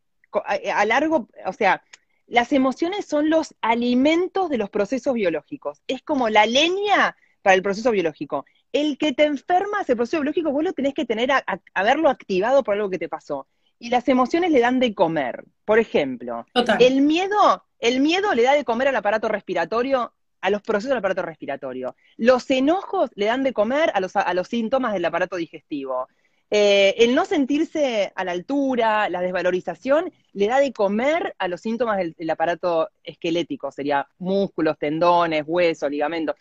eh, 0.49 0.71
a 0.71 0.85
largo, 0.85 1.29
o 1.45 1.53
sea, 1.53 1.83
las 2.27 2.53
emociones 2.53 3.05
son 3.05 3.29
los 3.29 3.55
alimentos 3.61 4.49
de 4.49 4.57
los 4.57 4.69
procesos 4.69 5.13
biológicos. 5.13 5.81
Es 5.87 6.01
como 6.01 6.29
la 6.29 6.45
leña 6.45 7.17
para 7.41 7.55
el 7.55 7.61
proceso 7.61 7.91
biológico. 7.91 8.45
El 8.71 8.97
que 8.97 9.11
te 9.11 9.25
enferma 9.25 9.81
ese 9.81 9.95
proceso 9.95 10.21
biológico, 10.21 10.51
vos 10.51 10.63
lo 10.63 10.73
tenés 10.73 10.93
que 10.93 11.05
tener, 11.05 11.31
a, 11.31 11.43
haberlo 11.73 12.09
activado 12.09 12.63
por 12.63 12.75
algo 12.75 12.89
que 12.89 12.99
te 12.99 13.09
pasó. 13.09 13.47
Y 13.79 13.89
las 13.89 14.07
emociones 14.07 14.51
le 14.51 14.61
dan 14.61 14.79
de 14.79 14.93
comer. 14.93 15.43
Por 15.65 15.79
ejemplo, 15.79 16.45
el 16.79 17.01
miedo, 17.01 17.65
el 17.79 17.99
miedo 17.99 18.33
le 18.33 18.43
da 18.43 18.53
de 18.53 18.63
comer 18.63 18.87
al 18.87 18.95
aparato 18.95 19.27
respiratorio, 19.27 20.13
a 20.39 20.49
los 20.49 20.61
procesos 20.61 20.89
del 20.89 20.99
aparato 20.99 21.21
respiratorio. 21.21 21.95
Los 22.17 22.49
enojos 22.49 23.11
le 23.15 23.25
dan 23.25 23.43
de 23.43 23.53
comer 23.53 23.91
a 23.93 23.99
los, 23.99 24.15
a 24.15 24.33
los 24.33 24.47
síntomas 24.47 24.93
del 24.93 25.05
aparato 25.05 25.35
digestivo. 25.35 26.07
Eh, 26.53 26.95
el 26.97 27.15
no 27.15 27.23
sentirse 27.23 28.11
a 28.13 28.25
la 28.25 28.33
altura, 28.33 29.07
la 29.09 29.21
desvalorización, 29.21 30.11
le 30.33 30.47
da 30.47 30.59
de 30.59 30.73
comer 30.73 31.33
a 31.39 31.47
los 31.47 31.61
síntomas 31.61 31.97
del, 31.97 32.29
aparato 32.29 32.89
esquelético, 33.05 33.71
sería 33.71 34.05
músculos, 34.17 34.77
tendones, 34.77 35.45
huesos, 35.47 35.89
ligamentos. 35.89 36.35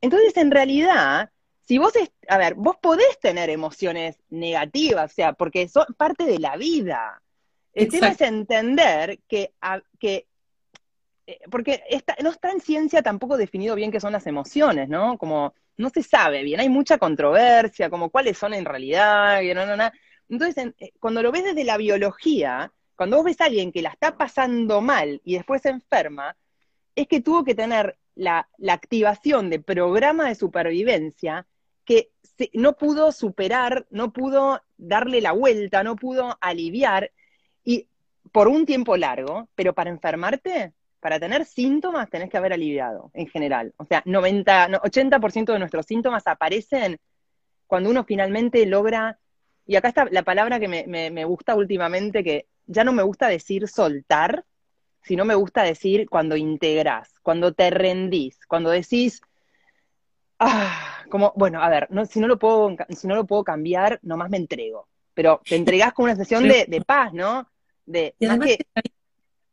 Entonces, 0.00 0.36
en 0.36 0.50
realidad, 0.50 1.30
si 1.62 1.78
vos, 1.78 1.92
a 2.28 2.36
ver, 2.36 2.54
vos 2.54 2.78
podés 2.82 3.16
tener 3.20 3.48
emociones 3.48 4.16
negativas, 4.28 5.12
o 5.12 5.14
sea, 5.14 5.32
porque 5.34 5.68
son 5.68 5.86
parte 5.96 6.24
de 6.24 6.40
la 6.40 6.56
vida. 6.56 7.22
El 7.74 7.90
tema 7.90 8.08
es 8.08 8.20
entender 8.20 9.20
que, 9.28 9.52
que 10.00 10.26
eh, 11.28 11.40
porque 11.50 11.82
no 12.22 12.30
está 12.30 12.50
en 12.50 12.60
ciencia 12.60 13.02
tampoco 13.02 13.36
definido 13.36 13.74
bien 13.74 13.90
qué 13.92 14.00
son 14.00 14.14
las 14.14 14.26
emociones, 14.26 14.88
¿no? 14.88 15.18
Como 15.18 15.52
no 15.76 15.90
se 15.90 16.02
sabe 16.02 16.42
bien, 16.42 16.58
hay 16.58 16.70
mucha 16.70 16.96
controversia, 16.96 17.90
como 17.90 18.08
cuáles 18.08 18.38
son 18.38 18.54
en 18.54 18.64
realidad, 18.64 19.42
y 19.42 19.52
no, 19.52 19.66
no, 19.66 19.76
no. 19.76 19.90
Entonces, 20.30 20.72
eh, 20.78 20.92
cuando 20.98 21.22
lo 21.22 21.30
ves 21.30 21.44
desde 21.44 21.64
la 21.64 21.76
biología, 21.76 22.72
cuando 22.96 23.18
vos 23.18 23.26
ves 23.26 23.42
a 23.42 23.44
alguien 23.44 23.72
que 23.72 23.82
la 23.82 23.90
está 23.90 24.16
pasando 24.16 24.80
mal 24.80 25.20
y 25.22 25.34
después 25.34 25.60
se 25.60 25.68
enferma, 25.68 26.34
es 26.94 27.06
que 27.06 27.20
tuvo 27.20 27.44
que 27.44 27.54
tener 27.54 27.98
la, 28.14 28.48
activación 28.66 29.50
de 29.50 29.60
programa 29.60 30.28
de 30.28 30.34
supervivencia 30.34 31.46
que 31.84 32.10
no 32.54 32.78
pudo 32.78 33.12
superar, 33.12 33.86
no 33.90 34.14
pudo 34.14 34.62
darle 34.78 35.20
la 35.20 35.32
vuelta, 35.32 35.82
no 35.82 35.94
pudo 35.94 36.38
aliviar, 36.40 37.12
y 37.64 37.86
por 38.32 38.48
un 38.48 38.64
tiempo 38.64 38.96
largo, 38.96 39.50
pero 39.54 39.74
para 39.74 39.90
enfermarte 39.90 40.72
para 41.00 41.20
tener 41.20 41.44
síntomas 41.44 42.10
tenés 42.10 42.30
que 42.30 42.36
haber 42.36 42.52
aliviado, 42.52 43.10
en 43.14 43.28
general. 43.28 43.72
O 43.76 43.84
sea, 43.84 44.02
90, 44.04 44.68
80% 44.82 45.52
de 45.52 45.58
nuestros 45.58 45.86
síntomas 45.86 46.26
aparecen 46.26 46.98
cuando 47.66 47.90
uno 47.90 48.04
finalmente 48.04 48.64
logra, 48.66 49.18
y 49.66 49.76
acá 49.76 49.88
está 49.88 50.06
la 50.10 50.22
palabra 50.22 50.58
que 50.58 50.68
me, 50.68 51.24
gusta 51.24 51.54
últimamente, 51.54 52.24
que 52.24 52.46
ya 52.66 52.82
no 52.82 52.92
me 52.92 53.02
gusta 53.02 53.28
decir 53.28 53.68
soltar, 53.68 54.44
sino 55.02 55.24
me 55.24 55.34
gusta 55.34 55.62
decir 55.62 56.08
cuando 56.08 56.36
integrás, 56.36 57.20
cuando 57.22 57.52
te 57.52 57.70
rendís, 57.70 58.38
cuando 58.46 58.70
decís, 58.70 59.20
ah, 60.38 61.04
como, 61.10 61.32
bueno, 61.36 61.62
a 61.62 61.68
ver, 61.68 61.88
si, 62.08 62.20
no 62.20 62.26
lo 62.26 62.38
puedo, 62.38 62.74
si 62.88 63.06
no 63.06 63.14
lo 63.14 63.26
puedo 63.26 63.44
cambiar, 63.44 64.00
nomás 64.02 64.30
me 64.30 64.38
entrego. 64.38 64.88
Pero 65.12 65.40
te 65.44 65.56
entregás 65.56 65.92
con 65.92 66.04
una 66.04 66.16
sesión 66.16 66.48
de, 66.48 66.82
paz, 66.86 67.12
¿no? 67.12 67.50
De, 67.84 68.14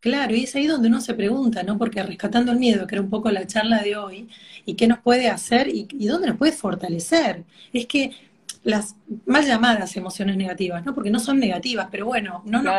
Claro, 0.05 0.35
y 0.35 0.43
es 0.43 0.55
ahí 0.55 0.67
donde 0.67 0.87
uno 0.87 1.01
se 1.01 1.15
pregunta, 1.15 1.63
¿no? 1.63 1.79
Porque 1.79 2.03
rescatando 2.03 2.51
el 2.51 2.59
miedo, 2.59 2.85
que 2.85 2.93
era 2.93 3.01
un 3.01 3.09
poco 3.09 3.31
la 3.31 3.47
charla 3.47 3.81
de 3.81 3.95
hoy, 3.97 4.29
y 4.63 4.75
qué 4.75 4.85
nos 4.85 4.99
puede 4.99 5.29
hacer 5.29 5.67
y, 5.67 5.87
dónde 6.05 6.27
nos 6.27 6.37
puede 6.37 6.51
fortalecer. 6.51 7.43
Es 7.73 7.87
que 7.87 8.11
las 8.63 8.95
mal 9.25 9.43
llamadas 9.47 9.97
emociones 9.97 10.37
negativas, 10.37 10.85
¿no? 10.85 10.93
Porque 10.93 11.09
no 11.09 11.17
son 11.17 11.39
negativas, 11.39 11.87
pero 11.89 12.05
bueno, 12.05 12.43
no, 12.45 12.61
no, 12.61 12.71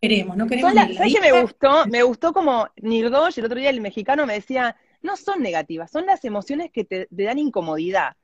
queremos, 0.00 0.36
no 0.36 0.48
queremos. 0.48 0.74
¿Sabes 0.74 1.14
que 1.14 1.20
me 1.20 1.42
gustó? 1.42 1.86
Me 1.86 2.02
gustó 2.02 2.32
como 2.32 2.68
Nirdosh, 2.74 3.38
el 3.38 3.44
otro 3.44 3.60
día 3.60 3.70
el 3.70 3.80
mexicano 3.80 4.26
me 4.26 4.34
decía, 4.34 4.74
no 5.00 5.16
son 5.16 5.42
negativas, 5.42 5.92
son 5.92 6.06
las 6.06 6.24
emociones 6.24 6.72
que 6.72 6.84
te, 6.84 7.06
dan 7.08 7.38
incomodidad. 7.38 8.16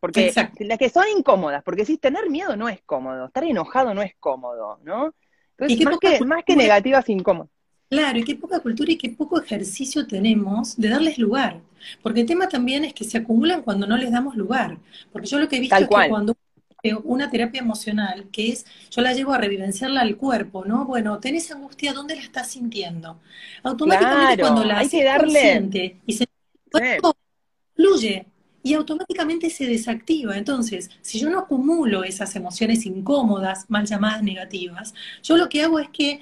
Porque 0.00 0.32
las 0.58 0.78
que 0.78 0.88
son 0.88 1.04
incómodas, 1.16 1.62
porque 1.62 1.84
si 1.84 1.98
tener 1.98 2.30
miedo 2.30 2.56
no 2.56 2.68
es 2.68 2.82
cómodo, 2.82 3.26
estar 3.26 3.44
enojado 3.44 3.94
no 3.94 4.02
es 4.02 4.16
cómodo, 4.18 4.80
¿no? 4.82 5.14
Entonces, 5.56 5.84
más, 5.84 5.98
que, 6.00 6.24
más 6.24 6.42
que 6.44 6.56
negativas, 6.56 7.08
incómodas. 7.08 7.59
Claro, 7.90 8.20
y 8.20 8.24
qué 8.24 8.36
poca 8.36 8.60
cultura 8.60 8.92
y 8.92 8.96
qué 8.96 9.10
poco 9.10 9.40
ejercicio 9.40 10.06
tenemos 10.06 10.76
de 10.76 10.88
darles 10.88 11.18
lugar. 11.18 11.60
Porque 12.02 12.20
el 12.20 12.26
tema 12.26 12.48
también 12.48 12.84
es 12.84 12.94
que 12.94 13.04
se 13.04 13.18
acumulan 13.18 13.62
cuando 13.62 13.86
no 13.86 13.96
les 13.96 14.12
damos 14.12 14.36
lugar. 14.36 14.78
Porque 15.12 15.26
yo 15.26 15.40
lo 15.40 15.48
que 15.48 15.56
he 15.56 15.60
visto 15.60 15.74
es 15.76 15.88
que 15.88 16.08
cuando 16.08 16.36
una 17.04 17.28
terapia 17.30 17.60
emocional, 17.60 18.28
que 18.30 18.52
es, 18.52 18.64
yo 18.90 19.02
la 19.02 19.12
llevo 19.12 19.32
a 19.32 19.38
revivenciarla 19.38 20.00
al 20.00 20.16
cuerpo, 20.16 20.64
¿no? 20.64 20.86
Bueno, 20.86 21.18
tenés 21.18 21.50
angustia, 21.50 21.92
¿dónde 21.92 22.14
la 22.14 22.22
estás 22.22 22.52
sintiendo? 22.52 23.20
Automáticamente 23.64 24.40
cuando 24.40 24.64
la 24.64 24.78
hay 24.78 24.88
que 24.88 25.04
darle... 25.04 25.96
y 26.06 26.12
se 26.12 26.26
fluye 27.74 28.26
y 28.62 28.74
automáticamente 28.74 29.50
se 29.50 29.66
desactiva. 29.66 30.36
Entonces, 30.36 30.90
si 31.00 31.18
yo 31.18 31.28
no 31.28 31.40
acumulo 31.40 32.04
esas 32.04 32.36
emociones 32.36 32.86
incómodas, 32.86 33.68
mal 33.68 33.86
llamadas 33.86 34.22
negativas, 34.22 34.94
yo 35.22 35.36
lo 35.36 35.48
que 35.48 35.62
hago 35.62 35.80
es 35.80 35.88
que 35.88 36.20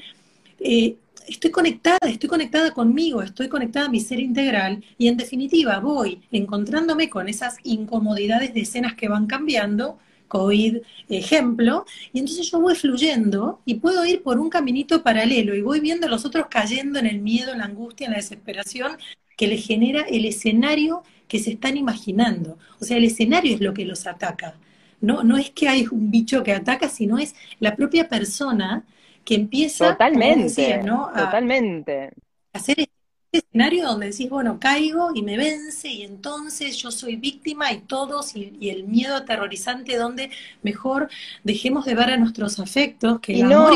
eh, 0.60 0.96
estoy 1.28 1.50
conectada, 1.50 1.98
estoy 2.08 2.28
conectada 2.28 2.72
conmigo, 2.72 3.22
estoy 3.22 3.48
conectada 3.48 3.86
a 3.86 3.90
mi 3.90 4.00
ser 4.00 4.20
integral 4.20 4.82
y 4.96 5.08
en 5.08 5.16
definitiva 5.16 5.78
voy 5.78 6.22
encontrándome 6.32 7.08
con 7.08 7.28
esas 7.28 7.56
incomodidades 7.64 8.54
de 8.54 8.60
escenas 8.60 8.94
que 8.94 9.08
van 9.08 9.26
cambiando, 9.26 9.98
COVID 10.28 10.78
ejemplo, 11.08 11.86
y 12.12 12.18
entonces 12.18 12.50
yo 12.50 12.60
voy 12.60 12.74
fluyendo 12.74 13.60
y 13.64 13.74
puedo 13.76 14.04
ir 14.04 14.22
por 14.22 14.38
un 14.38 14.50
caminito 14.50 15.02
paralelo 15.02 15.54
y 15.54 15.62
voy 15.62 15.80
viendo 15.80 16.06
a 16.06 16.10
los 16.10 16.24
otros 16.24 16.46
cayendo 16.50 16.98
en 16.98 17.06
el 17.06 17.20
miedo, 17.20 17.52
en 17.52 17.58
la 17.58 17.64
angustia, 17.64 18.06
en 18.06 18.12
la 18.12 18.18
desesperación 18.18 18.98
que 19.36 19.46
les 19.46 19.66
genera 19.66 20.02
el 20.02 20.24
escenario 20.24 21.02
que 21.28 21.38
se 21.38 21.52
están 21.52 21.76
imaginando. 21.76 22.58
O 22.80 22.84
sea, 22.84 22.96
el 22.96 23.04
escenario 23.04 23.54
es 23.54 23.60
lo 23.60 23.72
que 23.72 23.84
los 23.84 24.06
ataca. 24.06 24.54
No, 25.00 25.22
no 25.22 25.38
es 25.38 25.50
que 25.50 25.68
hay 25.68 25.86
un 25.90 26.10
bicho 26.10 26.42
que 26.42 26.52
ataca, 26.52 26.88
sino 26.88 27.18
es 27.18 27.34
la 27.60 27.76
propia 27.76 28.08
persona 28.08 28.84
que 29.28 29.34
empieza 29.34 29.90
totalmente, 29.90 30.82
¿no? 30.82 31.10
a, 31.12 31.26
totalmente. 31.26 32.12
hacer 32.54 32.80
este 32.80 33.46
escenario 33.46 33.86
donde 33.86 34.06
decís, 34.06 34.30
bueno, 34.30 34.58
caigo 34.58 35.10
y 35.14 35.20
me 35.20 35.36
vence 35.36 35.88
y 35.88 36.02
entonces 36.02 36.78
yo 36.78 36.90
soy 36.90 37.16
víctima 37.16 37.70
y 37.70 37.80
todos 37.80 38.34
y, 38.34 38.70
el 38.70 38.84
miedo 38.84 39.14
aterrorizante 39.14 39.98
donde 39.98 40.30
mejor 40.62 41.10
dejemos 41.44 41.84
de 41.84 41.94
ver 41.94 42.08
a 42.08 42.16
nuestros 42.16 42.58
afectos, 42.58 43.20
que 43.20 43.38
el 43.38 43.52
amor 43.52 43.74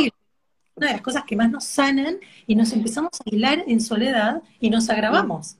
una 0.74 0.86
de 0.86 0.92
las 0.94 1.02
cosas 1.02 1.24
que 1.24 1.36
más 1.36 1.50
nos 1.50 1.64
sanan 1.64 2.16
y 2.46 2.54
nos 2.54 2.72
empezamos 2.72 3.10
a 3.12 3.30
aislar 3.30 3.62
en 3.66 3.82
soledad 3.82 4.40
y 4.58 4.70
nos 4.70 4.88
agravamos. 4.88 5.58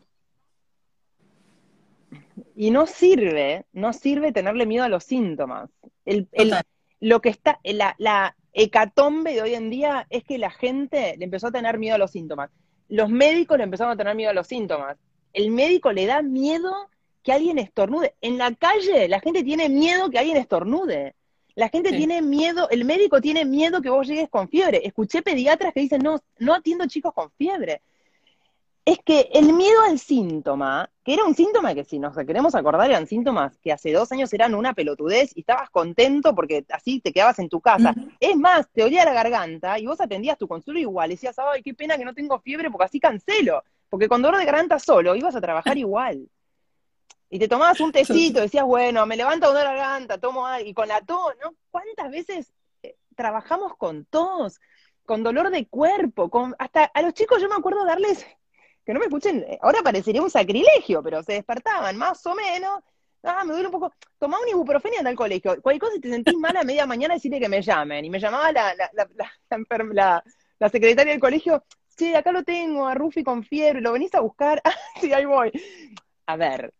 Y 2.56 2.70
no 2.70 2.86
sirve, 2.86 3.66
no 3.74 3.92
sirve 3.92 4.32
tenerle 4.32 4.64
miedo 4.64 4.84
a 4.84 4.88
los 4.88 5.04
síntomas. 5.04 5.68
El, 6.06 6.26
lo 6.98 7.20
que 7.20 7.28
está, 7.28 7.60
la, 7.62 7.94
la, 7.98 8.34
hecatombe 8.52 9.34
de 9.34 9.42
hoy 9.42 9.54
en 9.54 9.70
día 9.70 10.06
es 10.10 10.24
que 10.24 10.38
la 10.38 10.50
gente 10.50 11.14
le 11.18 11.24
empezó 11.24 11.48
a 11.48 11.52
tener 11.52 11.78
miedo 11.78 11.94
a 11.94 11.98
los 11.98 12.10
síntomas. 12.10 12.50
Los 12.88 13.08
médicos 13.08 13.58
le 13.58 13.64
empezaron 13.64 13.92
a 13.92 13.96
tener 13.96 14.14
miedo 14.14 14.30
a 14.30 14.34
los 14.34 14.46
síntomas. 14.46 14.96
El 15.32 15.50
médico 15.50 15.92
le 15.92 16.06
da 16.06 16.22
miedo 16.22 16.72
que 17.22 17.32
alguien 17.32 17.58
estornude. 17.58 18.14
En 18.20 18.38
la 18.38 18.54
calle 18.54 19.08
la 19.08 19.20
gente 19.20 19.42
tiene 19.42 19.68
miedo 19.68 20.10
que 20.10 20.18
alguien 20.18 20.36
estornude. 20.36 21.14
La 21.54 21.68
gente 21.68 21.92
tiene 21.92 22.22
miedo, 22.22 22.68
el 22.70 22.86
médico 22.86 23.20
tiene 23.20 23.44
miedo 23.44 23.82
que 23.82 23.90
vos 23.90 24.06
llegues 24.06 24.30
con 24.30 24.48
fiebre. 24.48 24.80
Escuché 24.84 25.20
pediatras 25.20 25.74
que 25.74 25.80
dicen, 25.80 26.02
no, 26.02 26.18
no 26.38 26.54
atiendo 26.54 26.86
chicos 26.86 27.12
con 27.12 27.30
fiebre. 27.32 27.82
Es 28.84 28.98
que 29.04 29.28
el 29.32 29.52
miedo 29.52 29.80
al 29.82 30.00
síntoma, 30.00 30.90
que 31.04 31.14
era 31.14 31.24
un 31.24 31.36
síntoma 31.36 31.72
que 31.72 31.84
si 31.84 32.00
nos 32.00 32.16
queremos 32.16 32.56
acordar 32.56 32.90
eran 32.90 33.06
síntomas 33.06 33.56
que 33.58 33.70
hace 33.70 33.92
dos 33.92 34.10
años 34.10 34.32
eran 34.32 34.56
una 34.56 34.74
pelotudez 34.74 35.30
y 35.36 35.40
estabas 35.40 35.70
contento 35.70 36.34
porque 36.34 36.64
así 36.68 37.00
te 37.00 37.12
quedabas 37.12 37.38
en 37.38 37.48
tu 37.48 37.60
casa. 37.60 37.94
Es 38.18 38.36
más, 38.36 38.68
te 38.72 38.82
olía 38.82 39.04
la 39.04 39.12
garganta 39.12 39.78
y 39.78 39.86
vos 39.86 40.00
atendías 40.00 40.36
tu 40.36 40.48
consulta 40.48 40.80
igual. 40.80 41.10
Y 41.10 41.14
decías, 41.14 41.36
ay, 41.38 41.62
qué 41.62 41.74
pena 41.74 41.96
que 41.96 42.04
no 42.04 42.12
tengo 42.12 42.40
fiebre 42.40 42.70
porque 42.70 42.86
así 42.86 42.98
cancelo. 42.98 43.62
Porque 43.88 44.08
con 44.08 44.20
dolor 44.20 44.40
de 44.40 44.46
garganta 44.46 44.80
solo 44.80 45.14
ibas 45.14 45.36
a 45.36 45.40
trabajar 45.40 45.78
igual. 45.78 46.28
Y 47.30 47.38
te 47.38 47.48
tomabas 47.48 47.80
un 47.80 47.92
tecito, 47.92 48.40
decías, 48.40 48.64
bueno, 48.64 49.06
me 49.06 49.16
levanta 49.16 49.50
una 49.50 49.62
garganta, 49.64 50.18
tomo 50.18 50.46
algo, 50.46 50.68
y 50.68 50.74
con 50.74 50.88
la 50.88 51.00
tos, 51.00 51.34
¿no? 51.42 51.54
¿Cuántas 51.70 52.10
veces 52.10 52.52
eh, 52.82 52.96
trabajamos 53.14 53.74
con 53.76 54.04
tos, 54.04 54.60
con 55.06 55.22
dolor 55.22 55.50
de 55.50 55.66
cuerpo, 55.66 56.28
con 56.28 56.54
hasta 56.58 56.84
a 56.84 57.00
los 57.00 57.14
chicos 57.14 57.40
yo 57.40 57.48
me 57.48 57.54
acuerdo 57.54 57.86
darles, 57.86 58.26
que 58.84 58.92
no 58.92 59.00
me 59.00 59.06
escuchen, 59.06 59.44
eh, 59.48 59.58
ahora 59.62 59.82
parecería 59.82 60.22
un 60.22 60.30
sacrilegio, 60.30 61.02
pero 61.02 61.22
se 61.22 61.34
despertaban 61.34 61.96
más 61.96 62.24
o 62.26 62.34
menos, 62.34 62.82
ah, 63.22 63.44
me 63.44 63.52
duele 63.52 63.68
un 63.68 63.72
poco, 63.72 63.92
tomaba 64.18 64.42
un 64.42 64.48
ibuprofeno 64.48 64.96
en 65.00 65.06
el 65.06 65.16
colegio, 65.16 65.60
cualquier 65.62 65.80
cosa 65.80 65.94
si 65.94 66.00
te 66.00 66.10
sentís 66.10 66.36
mal 66.36 66.56
a 66.56 66.64
media 66.64 66.86
mañana 66.86 67.14
decirle 67.14 67.40
que 67.40 67.48
me 67.48 67.62
llamen, 67.62 68.04
y 68.04 68.10
me 68.10 68.20
llamaba 68.20 68.52
la, 68.52 68.74
la, 68.74 68.90
la, 68.92 70.24
la 70.58 70.68
secretaria 70.68 71.12
del 71.12 71.20
colegio, 71.20 71.64
sí, 71.88 72.14
acá 72.14 72.32
lo 72.32 72.42
tengo, 72.42 72.86
a 72.86 72.94
Rufi 72.94 73.22
con 73.22 73.44
fiebre, 73.44 73.80
¿lo 73.80 73.92
venís 73.92 74.14
a 74.14 74.20
buscar? 74.20 74.60
Ah, 74.64 74.74
sí, 75.00 75.12
ahí 75.12 75.24
voy. 75.24 75.52
A 76.26 76.36
ver, 76.36 76.72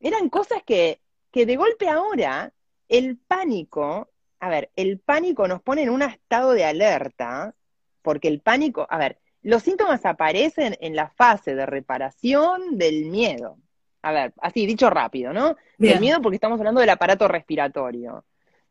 eran 0.00 0.28
cosas 0.28 0.62
que, 0.64 1.00
que 1.30 1.46
de 1.46 1.56
golpe 1.56 1.88
ahora 1.88 2.52
el 2.88 3.18
pánico, 3.18 4.10
a 4.40 4.48
ver, 4.48 4.70
el 4.76 4.98
pánico 4.98 5.46
nos 5.46 5.62
pone 5.62 5.82
en 5.82 5.90
un 5.90 6.02
estado 6.02 6.52
de 6.52 6.64
alerta, 6.64 7.54
porque 8.02 8.28
el 8.28 8.40
pánico, 8.40 8.86
a 8.90 8.98
ver, 8.98 9.19
los 9.42 9.62
síntomas 9.62 10.04
aparecen 10.04 10.76
en 10.80 10.94
la 10.94 11.08
fase 11.10 11.54
de 11.54 11.66
reparación 11.66 12.76
del 12.76 13.06
miedo. 13.06 13.58
A 14.02 14.12
ver, 14.12 14.32
así 14.40 14.66
dicho 14.66 14.90
rápido, 14.90 15.32
¿no? 15.32 15.56
El 15.78 16.00
miedo 16.00 16.20
porque 16.22 16.36
estamos 16.36 16.58
hablando 16.58 16.80
del 16.80 16.90
aparato 16.90 17.28
respiratorio. 17.28 18.24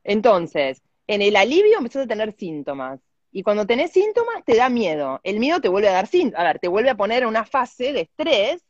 Entonces, 0.03 0.81
en 1.07 1.21
el 1.21 1.35
alivio 1.35 1.77
empezás 1.77 2.05
a 2.05 2.07
tener 2.07 2.33
síntomas. 2.33 2.99
Y 3.31 3.43
cuando 3.43 3.67
tenés 3.67 3.91
síntomas 3.91 4.43
te 4.43 4.55
da 4.55 4.69
miedo. 4.69 5.19
El 5.23 5.39
miedo 5.39 5.61
te 5.61 5.69
vuelve 5.69 5.89
a 5.89 5.93
dar 5.93 6.07
síntomas. 6.07 6.41
A 6.41 6.47
ver, 6.47 6.59
te 6.59 6.67
vuelve 6.67 6.89
a 6.89 6.97
poner 6.97 7.23
en 7.23 7.29
una 7.29 7.45
fase 7.45 7.93
de 7.93 8.01
estrés 8.01 8.63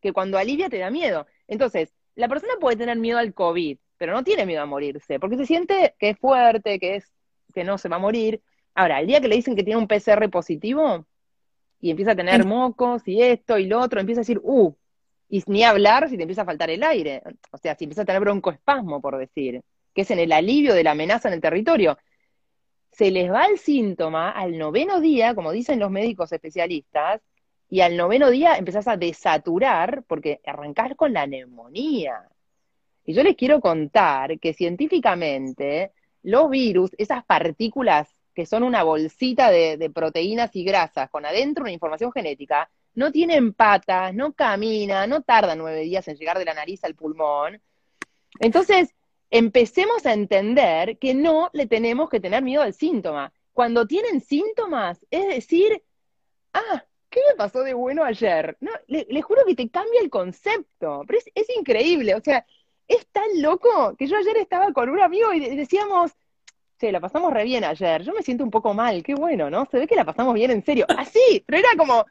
que 0.00 0.12
cuando 0.12 0.38
alivia 0.38 0.68
te 0.68 0.78
da 0.78 0.90
miedo. 0.90 1.26
Entonces, 1.46 1.92
la 2.14 2.28
persona 2.28 2.54
puede 2.60 2.76
tener 2.76 2.96
miedo 2.98 3.18
al 3.18 3.34
COVID, 3.34 3.78
pero 3.96 4.12
no 4.12 4.24
tiene 4.24 4.46
miedo 4.46 4.62
a 4.62 4.66
morirse, 4.66 5.20
porque 5.20 5.36
se 5.36 5.46
siente 5.46 5.94
que 5.98 6.10
es 6.10 6.18
fuerte, 6.18 6.78
que 6.78 6.96
es 6.96 7.12
que 7.54 7.64
no 7.64 7.78
se 7.78 7.88
va 7.88 7.96
a 7.96 8.00
morir. 8.00 8.42
Ahora, 8.74 9.00
el 9.00 9.06
día 9.06 9.20
que 9.20 9.28
le 9.28 9.36
dicen 9.36 9.56
que 9.56 9.62
tiene 9.62 9.80
un 9.80 9.88
PCR 9.88 10.28
positivo 10.30 11.06
y 11.80 11.90
empieza 11.90 12.12
a 12.12 12.16
tener 12.16 12.44
mocos 12.44 13.06
y 13.06 13.22
esto 13.22 13.58
y 13.58 13.66
lo 13.66 13.80
otro, 13.80 14.00
empieza 14.00 14.20
a 14.20 14.22
decir, 14.22 14.40
uh, 14.42 14.74
y 15.28 15.42
ni 15.46 15.62
hablar 15.62 16.08
si 16.08 16.16
te 16.16 16.22
empieza 16.22 16.42
a 16.42 16.46
faltar 16.46 16.70
el 16.70 16.82
aire. 16.82 17.22
O 17.50 17.58
sea, 17.58 17.76
si 17.76 17.84
empieza 17.84 18.02
a 18.02 18.04
tener 18.04 18.20
broncoespasmo, 18.20 19.00
por 19.00 19.18
decir, 19.18 19.62
que 19.94 20.02
es 20.02 20.10
en 20.10 20.18
el 20.18 20.32
alivio 20.32 20.74
de 20.74 20.84
la 20.84 20.92
amenaza 20.92 21.28
en 21.28 21.34
el 21.34 21.40
territorio. 21.40 21.98
Se 22.92 23.10
les 23.10 23.30
va 23.30 23.44
el 23.44 23.58
síntoma 23.58 24.30
al 24.30 24.58
noveno 24.58 25.00
día, 25.00 25.34
como 25.34 25.52
dicen 25.52 25.78
los 25.78 25.90
médicos 25.90 26.32
especialistas, 26.32 27.20
y 27.68 27.80
al 27.82 27.96
noveno 27.96 28.30
día 28.30 28.56
empezás 28.56 28.88
a 28.88 28.96
desaturar 28.96 30.02
porque 30.06 30.40
arrancás 30.46 30.94
con 30.96 31.12
la 31.12 31.26
neumonía. 31.26 32.28
Y 33.04 33.12
yo 33.12 33.22
les 33.22 33.36
quiero 33.36 33.60
contar 33.60 34.38
que 34.40 34.54
científicamente 34.54 35.92
los 36.22 36.48
virus, 36.50 36.90
esas 36.98 37.24
partículas 37.24 38.08
que 38.38 38.46
son 38.46 38.62
una 38.62 38.84
bolsita 38.84 39.50
de, 39.50 39.90
proteínas 39.92 40.54
y 40.54 40.62
grasas 40.62 41.10
con 41.10 41.26
adentro 41.26 41.64
una 41.64 41.72
información 41.72 42.12
genética, 42.12 42.70
no 42.94 43.10
tienen 43.10 43.52
patas, 43.52 44.14
no 44.14 44.32
caminan, 44.32 45.10
no 45.10 45.22
tardan 45.22 45.58
nueve 45.58 45.80
días 45.80 46.06
en 46.06 46.16
llegar 46.16 46.38
de 46.38 46.44
la 46.44 46.54
nariz 46.54 46.84
al 46.84 46.94
pulmón. 46.94 47.60
Entonces, 48.38 48.94
empecemos 49.28 50.06
a 50.06 50.12
entender 50.12 50.98
que 50.98 51.14
no 51.14 51.50
le 51.52 51.66
tenemos 51.66 52.08
que 52.08 52.20
tener 52.20 52.44
miedo 52.44 52.62
al 52.62 52.74
síntoma. 52.74 53.32
Cuando 53.52 53.88
tienen 53.88 54.20
síntomas, 54.20 55.04
es 55.10 55.26
decir, 55.26 55.82
ah, 56.52 56.84
¿qué 57.10 57.18
me 57.28 57.34
pasó 57.34 57.64
de 57.64 57.74
bueno 57.74 58.04
ayer? 58.04 58.56
No, 58.60 58.70
le, 58.86 59.20
juro 59.20 59.42
que 59.48 59.56
te 59.56 59.68
cambia 59.68 60.00
el 60.00 60.10
concepto, 60.10 61.02
pero 61.08 61.18
es, 61.34 61.48
increíble, 61.58 62.14
o 62.14 62.20
sea, 62.20 62.46
es 62.86 63.04
tan 63.08 63.42
loco 63.42 63.96
que 63.98 64.06
yo 64.06 64.16
ayer 64.16 64.36
estaba 64.36 64.72
con 64.72 64.90
un 64.90 65.00
amigo 65.00 65.32
y 65.32 65.40
decíamos, 65.56 66.12
che, 66.78 66.92
la 66.92 67.00
pasamos 67.00 67.32
re 67.32 67.44
bien 67.44 67.64
ayer, 67.64 68.02
yo 68.02 68.12
me 68.12 68.22
siento 68.22 68.44
un 68.44 68.50
poco 68.50 68.74
mal, 68.74 69.02
qué 69.02 69.14
bueno, 69.14 69.50
¿no? 69.50 69.66
Se 69.70 69.78
ve 69.78 69.86
que 69.86 69.96
la 69.96 70.04
pasamos 70.04 70.34
bien 70.34 70.50
en 70.50 70.64
serio, 70.64 70.86
así, 70.96 71.42
pero 71.46 71.58
era 71.58 71.70
como, 71.76 72.06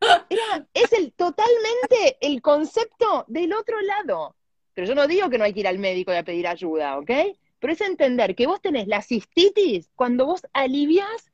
era, 0.00 0.66
es 0.72 0.92
el 0.92 1.12
totalmente 1.12 2.16
el 2.20 2.40
concepto 2.40 3.24
del 3.28 3.52
otro 3.52 3.80
lado. 3.80 4.36
Pero 4.72 4.88
yo 4.88 4.94
no 4.94 5.06
digo 5.06 5.30
que 5.30 5.38
no 5.38 5.44
hay 5.44 5.52
que 5.52 5.60
ir 5.60 5.68
al 5.68 5.78
médico 5.78 6.12
y 6.12 6.16
a 6.16 6.24
pedir 6.24 6.48
ayuda, 6.48 6.98
¿ok? 6.98 7.10
Pero 7.60 7.72
es 7.72 7.80
entender 7.80 8.34
que 8.34 8.46
vos 8.46 8.60
tenés 8.60 8.88
la 8.88 9.02
cistitis 9.02 9.88
cuando 9.94 10.26
vos 10.26 10.46
alivias 10.52 11.30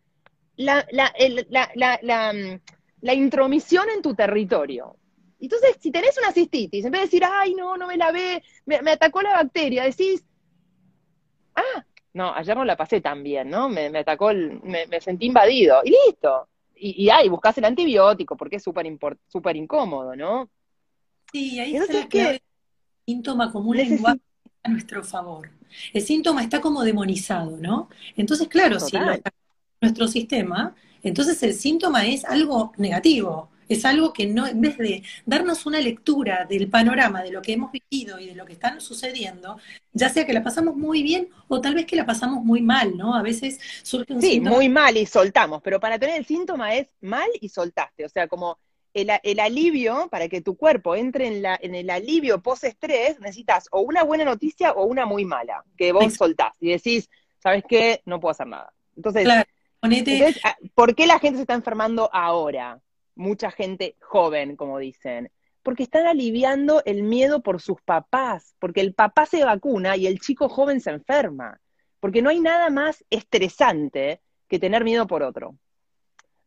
la, 0.56 0.86
la, 0.90 1.12
la, 1.48 1.98
la 2.02 2.32
mm, 2.32 2.60
la 3.00 3.14
intromisión 3.14 3.88
en 3.90 4.02
tu 4.02 4.14
territorio. 4.14 4.96
Entonces, 5.40 5.76
si 5.80 5.90
tenés 5.90 6.16
una 6.18 6.32
cistitis, 6.32 6.84
en 6.84 6.92
vez 6.92 7.00
de 7.00 7.06
decir, 7.06 7.24
ay, 7.24 7.54
no, 7.54 7.76
no 7.76 7.86
me 7.86 7.96
la 7.96 8.12
ve, 8.12 8.42
me, 8.66 8.76
atacó 8.90 9.22
la 9.22 9.32
bacteria, 9.32 9.84
decís, 9.84 10.22
ah, 11.54 11.84
no, 12.14 12.34
ayer 12.34 12.56
no 12.56 12.64
la 12.64 12.76
pasé 12.76 13.00
tan 13.00 13.22
bien, 13.22 13.50
¿no? 13.50 13.68
Me, 13.68 13.86
atacó, 13.86 14.32
me, 14.32 15.00
sentí 15.00 15.26
invadido, 15.26 15.80
y 15.84 15.90
listo. 15.90 16.48
Y, 16.74 17.04
y 17.04 17.10
ahí, 17.10 17.28
buscas 17.28 17.56
el 17.58 17.64
antibiótico, 17.64 18.36
porque 18.36 18.56
es 18.56 18.62
súper 18.62 18.86
super 19.28 19.56
incómodo, 19.56 20.16
¿no? 20.16 20.48
Sí, 21.32 21.58
ahí 21.60 21.76
Entonces, 21.76 22.06
que 22.06 22.30
el 22.30 22.42
síntoma 23.06 23.52
como 23.52 23.70
un 23.70 23.76
lenguaje 23.76 24.20
a 24.62 24.68
nuestro 24.70 25.04
favor. 25.04 25.50
El 25.92 26.02
síntoma 26.02 26.42
está 26.42 26.60
como 26.60 26.82
demonizado, 26.82 27.56
¿no? 27.56 27.88
Entonces, 28.16 28.48
claro, 28.48 28.80
si 28.80 28.98
nuestro 29.80 30.08
sistema 30.08 30.74
entonces 31.02 31.42
el 31.42 31.54
síntoma 31.54 32.06
es 32.06 32.24
algo 32.24 32.72
negativo, 32.76 33.50
es 33.70 33.84
algo 33.84 34.12
que 34.12 34.26
no, 34.26 34.46
en 34.46 34.60
vez 34.60 34.76
de 34.76 35.02
darnos 35.24 35.64
una 35.64 35.80
lectura 35.80 36.44
del 36.44 36.68
panorama 36.68 37.22
de 37.22 37.30
lo 37.30 37.40
que 37.40 37.52
hemos 37.52 37.70
vivido 37.72 38.18
y 38.18 38.26
de 38.26 38.34
lo 38.34 38.44
que 38.44 38.52
está 38.52 38.78
sucediendo, 38.80 39.58
ya 39.92 40.08
sea 40.08 40.26
que 40.26 40.32
la 40.32 40.42
pasamos 40.42 40.76
muy 40.76 41.02
bien 41.02 41.28
o 41.48 41.60
tal 41.60 41.74
vez 41.74 41.86
que 41.86 41.96
la 41.96 42.04
pasamos 42.04 42.44
muy 42.44 42.60
mal, 42.60 42.96
¿no? 42.96 43.14
A 43.14 43.22
veces 43.22 43.58
surge 43.82 44.12
un 44.12 44.20
sí, 44.20 44.40
muy 44.40 44.68
mal 44.68 44.96
y 44.96 45.06
soltamos, 45.06 45.62
pero 45.62 45.80
para 45.80 45.98
tener 45.98 46.18
el 46.18 46.26
síntoma 46.26 46.74
es 46.74 46.88
mal 47.00 47.28
y 47.40 47.48
soltaste, 47.48 48.04
o 48.04 48.08
sea, 48.08 48.28
como 48.28 48.58
el, 48.92 49.38
alivio, 49.38 50.08
para 50.10 50.28
que 50.28 50.40
tu 50.40 50.56
cuerpo 50.56 50.96
entre 50.96 51.28
en, 51.28 51.42
la, 51.42 51.58
en 51.62 51.74
el 51.76 51.90
alivio 51.90 52.42
post-estrés, 52.42 53.20
necesitas 53.20 53.68
o 53.70 53.80
una 53.80 54.02
buena 54.02 54.24
noticia 54.24 54.72
o 54.72 54.84
una 54.84 55.06
muy 55.06 55.24
mala, 55.24 55.64
que 55.76 55.92
vos 55.92 56.12
soltás 56.14 56.54
y 56.60 56.70
decís, 56.70 57.08
¿sabes 57.38 57.62
qué? 57.68 58.02
No 58.04 58.18
puedo 58.18 58.32
hacer 58.32 58.48
nada. 58.48 58.72
Entonces, 58.96 59.28
Ah, 60.44 60.56
¿por 60.74 60.94
qué 60.94 61.06
la 61.06 61.18
gente 61.18 61.36
se 61.36 61.42
está 61.42 61.54
enfermando 61.54 62.10
ahora? 62.12 62.80
Mucha 63.14 63.50
gente 63.50 63.96
joven, 64.00 64.56
como 64.56 64.78
dicen. 64.78 65.30
Porque 65.62 65.82
están 65.82 66.06
aliviando 66.06 66.82
el 66.84 67.02
miedo 67.02 67.42
por 67.42 67.60
sus 67.60 67.80
papás, 67.82 68.54
porque 68.58 68.80
el 68.80 68.94
papá 68.94 69.26
se 69.26 69.44
vacuna 69.44 69.96
y 69.96 70.06
el 70.06 70.20
chico 70.20 70.48
joven 70.48 70.80
se 70.80 70.90
enferma. 70.90 71.60
Porque 72.00 72.22
no 72.22 72.30
hay 72.30 72.40
nada 72.40 72.70
más 72.70 73.04
estresante 73.10 74.22
que 74.48 74.58
tener 74.58 74.84
miedo 74.84 75.06
por 75.06 75.22
otro. 75.22 75.56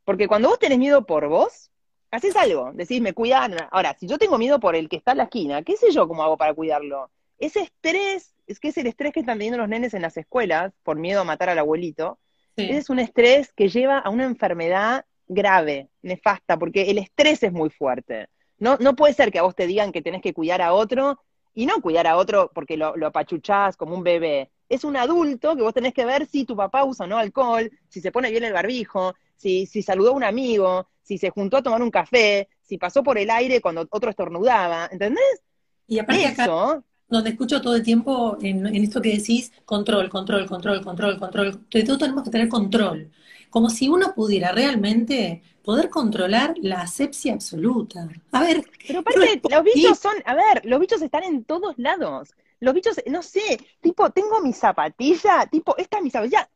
Porque 0.03 0.27
cuando 0.27 0.49
vos 0.49 0.59
tenés 0.59 0.79
miedo 0.79 1.05
por 1.05 1.27
vos, 1.27 1.71
haces 2.11 2.35
algo, 2.35 2.71
decís, 2.73 3.01
me 3.01 3.13
cuidan. 3.13 3.55
Ahora, 3.71 3.95
si 3.99 4.07
yo 4.07 4.17
tengo 4.17 4.37
miedo 4.37 4.59
por 4.59 4.75
el 4.75 4.89
que 4.89 4.97
está 4.97 5.11
en 5.11 5.19
la 5.19 5.23
esquina, 5.25 5.63
¿qué 5.63 5.77
sé 5.77 5.91
yo 5.91 6.07
cómo 6.07 6.23
hago 6.23 6.37
para 6.37 6.53
cuidarlo? 6.53 7.09
Ese 7.37 7.61
estrés, 7.61 8.35
es 8.47 8.59
que 8.59 8.69
es 8.69 8.77
el 8.77 8.87
estrés 8.87 9.13
que 9.13 9.21
están 9.21 9.37
teniendo 9.37 9.57
los 9.57 9.69
nenes 9.69 9.93
en 9.93 10.01
las 10.01 10.17
escuelas 10.17 10.73
por 10.83 10.97
miedo 10.97 11.21
a 11.21 11.23
matar 11.23 11.49
al 11.49 11.59
abuelito, 11.59 12.19
ese 12.55 12.77
es 12.77 12.89
un 12.91 12.99
estrés 12.99 13.51
que 13.53 13.67
lleva 13.67 13.97
a 13.97 14.11
una 14.11 14.25
enfermedad 14.25 15.05
grave, 15.33 15.89
nefasta, 16.01 16.57
porque 16.57 16.89
el 16.89 16.97
estrés 16.97 17.43
es 17.43 17.51
muy 17.51 17.69
fuerte. 17.69 18.27
No, 18.57 18.77
no 18.79 18.95
puede 18.95 19.13
ser 19.13 19.31
que 19.31 19.39
a 19.39 19.43
vos 19.43 19.55
te 19.55 19.67
digan 19.67 19.91
que 19.91 20.01
tenés 20.01 20.21
que 20.21 20.33
cuidar 20.33 20.61
a 20.61 20.73
otro 20.73 21.19
y 21.53 21.65
no 21.65 21.81
cuidar 21.81 22.07
a 22.07 22.17
otro 22.17 22.51
porque 22.53 22.77
lo, 22.77 22.95
lo 22.95 23.07
apachuchás 23.07 23.77
como 23.77 23.95
un 23.95 24.03
bebé. 24.03 24.51
Es 24.69 24.83
un 24.83 24.97
adulto 24.97 25.55
que 25.55 25.61
vos 25.61 25.73
tenés 25.73 25.93
que 25.93 26.05
ver 26.05 26.25
si 26.25 26.45
tu 26.45 26.55
papá 26.55 26.83
usa 26.83 27.05
o 27.05 27.09
no 27.09 27.17
alcohol, 27.17 27.69
si 27.89 28.01
se 28.01 28.11
pone 28.11 28.31
bien 28.31 28.43
el 28.43 28.53
barbijo, 28.53 29.13
si, 29.35 29.65
si 29.65 29.81
saludó 29.81 30.11
a 30.11 30.15
un 30.15 30.23
amigo, 30.23 30.87
si 31.01 31.17
se 31.17 31.29
juntó 31.29 31.57
a 31.57 31.63
tomar 31.63 31.81
un 31.81 31.91
café, 31.91 32.47
si 32.61 32.77
pasó 32.77 33.03
por 33.03 33.17
el 33.17 33.29
aire 33.29 33.61
cuando 33.61 33.85
otro 33.89 34.09
estornudaba, 34.09 34.87
¿entendés? 34.91 35.43
Y 35.87 35.99
aparte 35.99 36.25
Eso, 36.25 36.83
donde 37.09 37.31
escucho 37.31 37.61
todo 37.61 37.75
el 37.75 37.83
tiempo 37.83 38.37
en, 38.41 38.65
esto 38.75 39.01
que 39.01 39.17
decís, 39.17 39.51
control, 39.65 40.09
control, 40.09 40.45
control, 40.47 40.81
control, 40.81 41.19
control. 41.19 41.59
De 41.69 41.83
todo 41.83 41.97
tenemos 41.97 42.23
que 42.23 42.31
tener 42.31 42.49
control. 42.49 43.11
Como 43.53 43.69
si 43.69 43.87
uno 43.87 44.15
pudiera 44.15 44.51
realmente 44.51 45.43
poder 45.63 45.91
controlar 45.91 46.55
la 46.59 46.81
asepsia 46.81 47.33
absoluta. 47.33 48.09
A 48.31 48.41
ver. 48.41 48.65
Pero 48.87 49.01
aparte, 49.01 49.41
los 49.47 49.63
bichos 49.63 49.99
son, 49.99 50.15
a 50.25 50.33
ver, 50.33 50.65
los 50.65 50.79
bichos 50.79 51.03
están 51.03 51.21
en 51.21 51.43
todos 51.43 51.77
lados. 51.77 52.33
Los 52.59 52.73
bichos, 52.73 52.99
no 53.05 53.21
sé, 53.21 53.59
tipo, 53.79 54.09
tengo 54.09 54.41
mi 54.41 54.53
zapatilla, 54.53 55.45
tipo, 55.51 55.77
esta 55.77 55.97
es 55.97 56.03
mi 56.03 56.09
zapatilla. 56.09 56.49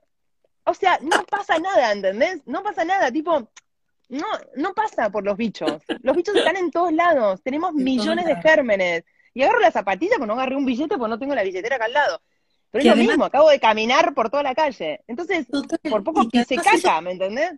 O 0.63 0.73
sea, 0.73 0.97
no 1.03 1.23
pasa 1.29 1.59
nada, 1.59 1.91
¿entendés? 1.91 2.41
No 2.47 2.63
pasa 2.63 2.83
nada, 2.83 3.11
tipo, 3.11 3.47
no, 4.09 4.25
no 4.55 4.73
pasa 4.73 5.11
por 5.11 5.23
los 5.23 5.37
bichos. 5.37 5.83
Los 6.01 6.15
bichos 6.15 6.35
están 6.35 6.55
en 6.55 6.71
todos 6.71 6.91
lados. 6.93 7.43
Tenemos 7.43 7.73
millones 7.75 8.25
de 8.25 8.37
gérmenes. 8.37 9.03
Y 9.35 9.43
agarro 9.43 9.59
la 9.59 9.71
zapatilla, 9.71 10.15
porque 10.17 10.29
no 10.29 10.33
agarré 10.33 10.55
un 10.55 10.65
billete, 10.65 10.97
porque 10.97 11.11
no 11.11 11.19
tengo 11.19 11.35
la 11.35 11.43
billetera 11.43 11.75
acá 11.75 11.85
al 11.85 11.93
lado. 11.93 12.23
Pero 12.71 12.83
es 12.83 12.97
lo 12.97 13.03
mismo, 13.03 13.25
acabo 13.25 13.49
de 13.49 13.59
caminar 13.59 14.13
por 14.13 14.29
toda 14.29 14.43
la 14.43 14.53
calle. 14.53 15.01
Entonces, 15.07 15.47
por 15.89 16.03
poco 16.03 16.27
que 16.29 16.43
se 16.43 16.55
caca, 16.55 17.01
¿me 17.01 17.11
entendés? 17.11 17.53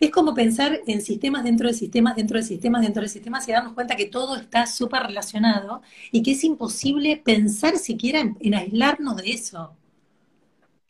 Es 0.00 0.10
como 0.10 0.34
pensar 0.34 0.80
en 0.86 1.02
sistemas 1.02 1.44
dentro 1.44 1.68
de 1.68 1.74
sistemas, 1.74 2.16
dentro 2.16 2.38
de 2.38 2.42
sistemas, 2.42 2.82
dentro 2.82 3.02
de 3.02 3.08
sistemas 3.08 3.46
y 3.48 3.52
darnos 3.52 3.74
cuenta 3.74 3.96
que 3.96 4.06
todo 4.06 4.36
está 4.36 4.66
súper 4.66 5.02
relacionado 5.02 5.82
y 6.10 6.22
que 6.22 6.32
es 6.32 6.42
imposible 6.44 7.16
pensar 7.16 7.76
siquiera 7.78 8.20
en, 8.20 8.54
aislarnos 8.54 9.16
de 9.16 9.30
eso. 9.30 9.76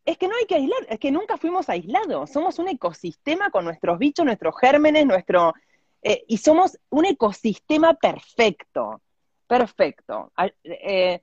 Es 0.05 0.19
que 0.19 0.29
no 0.29 0.35
hay 0.37 0.47
que 0.47 0.55
aislar, 0.55 0.87
es 0.89 0.99
que 0.99 1.11
nunca 1.11 1.37
fuimos 1.37 1.69
aislados. 1.69 2.31
Somos 2.31 2.59
un 2.59 2.69
ecosistema 2.69 3.51
con 3.51 3.65
nuestros 3.65 3.99
bichos, 3.99 4.25
nuestros 4.25 4.55
gérmenes, 4.61 5.07
nuestro. 5.07 5.55
Eh, 6.03 6.25
y 6.29 6.37
somos 6.37 6.79
un 6.91 7.07
ecosistema 7.07 7.95
perfecto 7.95 9.01
perfecto. 9.47 10.33
Eh, 10.65 11.21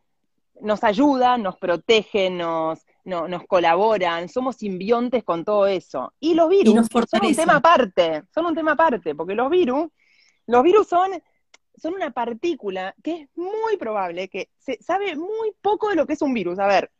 nos 0.62 0.84
ayudan, 0.84 1.44
nos 1.44 1.58
protegen, 1.58 2.38
nos, 2.38 2.86
nos 3.04 3.44
colaboran, 3.48 4.30
somos 4.30 4.58
simbiontes 4.58 5.24
con 5.24 5.44
todo 5.44 5.68
eso. 5.68 6.14
Y 6.20 6.34
los 6.34 6.50
virus 6.50 6.88
son 7.10 7.26
un 7.26 7.36
tema 7.36 7.58
aparte, 7.58 8.24
son 8.34 8.46
un 8.46 8.56
tema 8.56 8.74
aparte, 8.74 9.16
porque 9.16 9.36
los 9.36 9.50
virus, 9.50 9.90
los 10.48 10.64
virus 10.64 10.88
son, 10.88 11.12
son 11.76 11.94
una 11.96 12.12
partícula 12.12 12.96
que 13.04 13.22
es 13.22 13.30
muy 13.36 13.78
probable 13.78 14.30
que 14.30 14.50
se 14.58 14.82
sabe 14.82 15.16
muy 15.16 15.52
poco 15.62 15.90
de 15.90 15.96
lo 15.96 16.06
que 16.06 16.14
es 16.14 16.22
un 16.22 16.34
virus. 16.34 16.60
A 16.60 16.68
ver, 16.68 16.92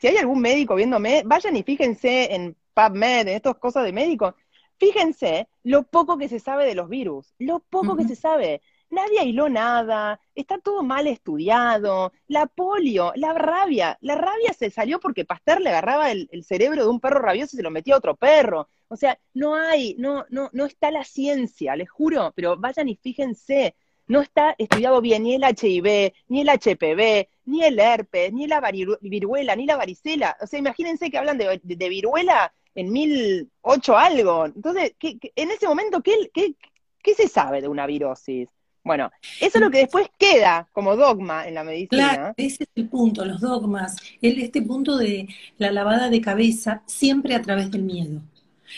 si 0.00 0.06
hay 0.06 0.16
algún 0.16 0.40
médico 0.40 0.74
viéndome, 0.74 1.22
vayan 1.24 1.56
y 1.56 1.62
fíjense 1.62 2.34
en 2.34 2.56
PubMed, 2.74 3.28
en 3.28 3.36
estas 3.36 3.56
cosas 3.56 3.84
de 3.84 3.92
médicos, 3.92 4.34
fíjense 4.78 5.48
lo 5.62 5.84
poco 5.84 6.18
que 6.18 6.28
se 6.28 6.40
sabe 6.40 6.66
de 6.66 6.74
los 6.74 6.88
virus, 6.88 7.34
lo 7.38 7.60
poco 7.60 7.96
que 7.96 8.04
se 8.04 8.16
sabe 8.16 8.60
nadie 8.90 9.20
aisló 9.20 9.48
nada, 9.48 10.20
está 10.34 10.58
todo 10.58 10.82
mal 10.82 11.06
estudiado, 11.06 12.12
la 12.28 12.46
polio, 12.46 13.12
la 13.16 13.32
rabia, 13.32 13.98
la 14.00 14.14
rabia 14.14 14.52
se 14.52 14.70
salió 14.70 15.00
porque 15.00 15.24
Pasteur 15.24 15.60
le 15.60 15.70
agarraba 15.70 16.10
el, 16.10 16.28
cerebro 16.44 16.84
de 16.84 16.90
un 16.90 17.00
perro 17.00 17.20
rabioso 17.20 17.56
y 17.56 17.58
se 17.58 17.62
lo 17.62 17.70
metía 17.70 17.94
a 17.94 17.98
otro 17.98 18.16
perro. 18.16 18.68
O 18.88 18.96
sea, 18.96 19.18
no 19.32 19.54
hay, 19.56 19.96
no, 19.98 20.26
no, 20.30 20.50
no 20.52 20.66
está 20.66 20.90
la 20.90 21.04
ciencia, 21.04 21.76
les 21.76 21.90
juro, 21.90 22.32
pero 22.36 22.56
vayan 22.56 22.88
y 22.88 22.96
fíjense, 22.96 23.74
no 24.06 24.20
está 24.20 24.54
estudiado 24.58 25.00
bien 25.00 25.22
ni 25.22 25.34
el 25.34 25.44
HIV, 25.44 26.12
ni 26.28 26.40
el 26.42 26.48
HPV, 26.48 27.28
ni 27.46 27.64
el 27.64 27.78
herpes, 27.78 28.32
ni 28.32 28.46
la 28.46 28.60
viruela, 29.00 29.56
ni 29.56 29.66
la 29.66 29.76
varicela. 29.76 30.36
O 30.40 30.46
sea, 30.46 30.58
imagínense 30.58 31.10
que 31.10 31.18
hablan 31.18 31.38
de, 31.38 31.88
viruela 31.88 32.52
en 32.74 32.92
1008 32.92 33.96
algo. 33.96 34.46
Entonces, 34.46 34.94
en 35.00 35.50
ese 35.50 35.66
momento, 35.66 36.02
¿qué, 36.02 36.30
qué, 36.32 36.54
¿qué 37.02 37.14
se 37.14 37.28
sabe 37.28 37.62
de 37.62 37.68
una 37.68 37.86
virosis? 37.86 38.48
Bueno, 38.84 39.10
eso 39.40 39.58
es 39.58 39.60
lo 39.60 39.70
que 39.70 39.78
después 39.78 40.08
queda 40.18 40.68
como 40.72 40.94
dogma 40.94 41.48
en 41.48 41.54
la 41.54 41.64
medicina. 41.64 42.14
Claro, 42.14 42.34
ese 42.36 42.64
es 42.64 42.68
el 42.74 42.88
punto, 42.88 43.24
los 43.24 43.40
dogmas. 43.40 43.96
El, 44.20 44.40
este 44.40 44.60
punto 44.60 44.98
de 44.98 45.26
la 45.56 45.72
lavada 45.72 46.10
de 46.10 46.20
cabeza 46.20 46.82
siempre 46.86 47.34
a 47.34 47.40
través 47.40 47.70
del 47.70 47.82
miedo. 47.82 48.20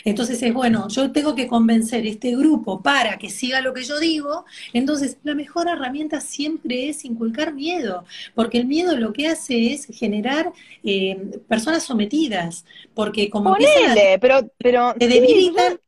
Entonces 0.05 0.41
es 0.41 0.53
bueno, 0.53 0.87
yo 0.89 1.11
tengo 1.11 1.35
que 1.35 1.47
convencer 1.47 2.05
este 2.05 2.35
grupo 2.35 2.81
para 2.81 3.17
que 3.17 3.29
siga 3.29 3.61
lo 3.61 3.73
que 3.73 3.83
yo 3.83 3.99
digo. 3.99 4.45
Entonces, 4.73 5.17
la 5.23 5.35
mejor 5.35 5.67
herramienta 5.67 6.21
siempre 6.21 6.89
es 6.89 7.03
inculcar 7.05 7.53
miedo, 7.53 8.05
porque 8.35 8.59
el 8.59 8.65
miedo 8.65 8.95
lo 8.95 9.13
que 9.13 9.27
hace 9.27 9.73
es 9.73 9.87
generar 9.87 10.51
eh, 10.83 11.39
personas 11.47 11.83
sometidas, 11.83 12.65
porque 12.93 13.29
como 13.29 13.53
ponele, 13.53 14.19
pero, 14.19 14.49
pero 14.57 14.93
te 14.97 15.07
debilitan. 15.07 15.79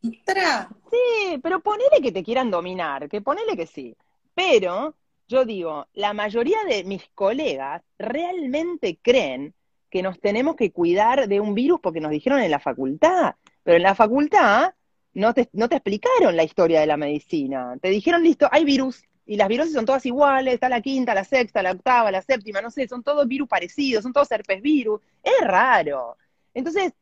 Sí, 0.92 1.38
pero 1.44 1.60
ponele 1.60 2.02
que 2.02 2.12
te 2.12 2.24
quieran 2.24 2.50
dominar, 2.50 3.08
que 3.08 3.22
ponele 3.22 3.56
que 3.56 3.68
sí. 3.68 3.96
Pero 4.40 4.96
yo 5.28 5.44
digo, 5.44 5.90
la 5.92 6.14
mayoría 6.14 6.60
de 6.64 6.86
mis 6.86 7.10
colegas 7.14 7.82
realmente 7.98 8.98
creen 9.02 9.54
que 9.90 10.02
nos 10.02 10.18
tenemos 10.22 10.56
que 10.56 10.72
cuidar 10.72 11.28
de 11.28 11.42
un 11.42 11.54
virus 11.54 11.82
porque 11.82 12.00
nos 12.00 12.10
dijeron 12.10 12.40
en 12.40 12.50
la 12.50 12.60
facultad, 12.60 13.36
pero 13.64 13.76
en 13.76 13.84
la 13.84 13.96
facultad 13.96 14.76
no 15.14 15.34
te, 15.34 15.50
no 15.52 15.68
te 15.68 15.76
explicaron 15.76 16.38
la 16.38 16.46
historia 16.46 16.80
de 16.80 16.86
la 16.86 16.96
medicina. 16.96 17.76
Te 17.82 17.90
dijeron, 17.90 18.24
listo, 18.24 18.48
hay 18.50 18.64
virus, 18.64 19.04
y 19.26 19.36
las 19.36 19.50
virosis 19.50 19.74
son 19.74 19.84
todas 19.84 20.06
iguales, 20.06 20.54
está 20.54 20.70
la 20.70 20.80
quinta, 20.80 21.14
la 21.14 21.26
sexta, 21.26 21.62
la 21.62 21.72
octava, 21.74 22.10
la 22.10 22.22
séptima, 22.22 22.62
no 22.62 22.72
sé, 22.72 22.88
son 22.88 23.04
todos 23.04 23.28
virus 23.28 23.50
parecidos, 23.50 24.04
son 24.04 24.14
todos 24.14 24.32
herpes 24.32 24.62
virus, 24.62 25.02
es 25.22 25.46
raro. 25.46 26.16
Entonces, 26.54 26.94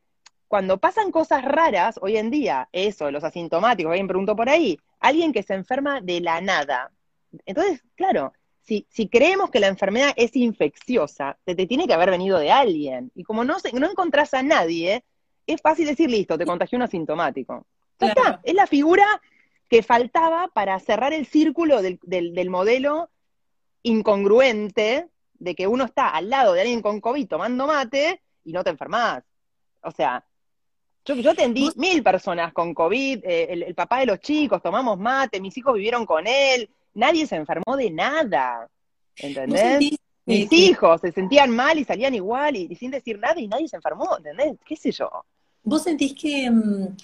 cuando 0.48 0.78
pasan 0.78 1.12
cosas 1.12 1.44
raras 1.44 2.00
hoy 2.02 2.16
en 2.16 2.30
día, 2.30 2.68
eso, 2.72 3.12
los 3.12 3.22
asintomáticos, 3.22 3.90
alguien 3.90 4.08
preguntó 4.08 4.34
por 4.34 4.48
ahí, 4.48 4.76
alguien 4.98 5.32
que 5.32 5.44
se 5.44 5.54
enferma 5.54 6.00
de 6.00 6.20
la 6.20 6.40
nada, 6.40 6.90
entonces, 7.46 7.82
claro, 7.94 8.32
si, 8.68 8.86
si 8.90 9.08
creemos 9.08 9.50
que 9.50 9.60
la 9.60 9.68
enfermedad 9.68 10.12
es 10.16 10.36
infecciosa, 10.36 11.38
te, 11.44 11.54
tiene 11.66 11.86
que 11.86 11.94
haber 11.94 12.10
venido 12.10 12.38
de 12.38 12.50
alguien. 12.50 13.10
Y 13.14 13.24
como 13.24 13.42
no, 13.42 13.56
no 13.72 13.90
encontrás 13.90 14.34
a 14.34 14.42
nadie, 14.42 15.04
es 15.46 15.62
fácil 15.62 15.86
decir, 15.86 16.10
listo, 16.10 16.36
te 16.36 16.44
contagió 16.44 16.76
un 16.76 16.82
asintomático. 16.82 17.66
Ya 17.98 18.08
está, 18.08 18.40
es 18.44 18.54
la 18.54 18.66
figura 18.66 19.06
que 19.68 19.82
faltaba 19.82 20.48
para 20.48 20.78
cerrar 20.80 21.14
el 21.14 21.26
círculo 21.26 21.80
del, 21.80 21.98
del, 22.02 22.50
modelo 22.50 23.10
incongruente 23.82 25.08
de 25.34 25.54
que 25.54 25.66
uno 25.66 25.84
está 25.84 26.10
al 26.10 26.28
lado 26.28 26.52
de 26.52 26.60
alguien 26.60 26.82
con 26.82 27.00
COVID 27.00 27.26
tomando 27.26 27.66
mate 27.66 28.22
y 28.44 28.52
no 28.52 28.62
te 28.62 28.70
enfermas. 28.70 29.24
O 29.82 29.90
sea, 29.90 30.24
yo, 31.06 31.14
yo 31.14 31.30
atendí 31.30 31.70
mil 31.76 32.02
personas 32.02 32.52
con 32.52 32.74
COVID, 32.74 33.24
eh, 33.24 33.46
el, 33.50 33.62
el, 33.62 33.74
papá 33.74 34.00
de 34.00 34.06
los 34.06 34.20
chicos, 34.20 34.62
tomamos 34.62 34.98
mate, 34.98 35.40
mis 35.40 35.56
hijos 35.56 35.74
vivieron 35.74 36.04
con 36.04 36.26
él, 36.26 36.70
nadie 36.98 37.26
se 37.26 37.36
enfermó 37.36 37.76
de 37.76 37.90
nada, 37.90 38.68
¿entendés? 39.16 39.98
Mis 40.26 40.52
hijos 40.52 41.00
se 41.00 41.10
sentían 41.10 41.50
mal 41.50 41.78
y 41.78 41.84
salían 41.84 42.14
igual 42.14 42.54
y, 42.56 42.74
sin 42.74 42.90
decir 42.90 43.18
nada 43.18 43.40
y 43.40 43.48
nadie 43.48 43.66
se 43.66 43.76
enfermó, 43.76 44.18
¿entendés? 44.18 44.58
¿Qué 44.66 44.76
sé 44.76 44.92
yo? 44.92 45.08
¿Vos 45.62 45.84
sentís 45.84 46.12
que, 46.12 46.50
mm, 46.50 46.96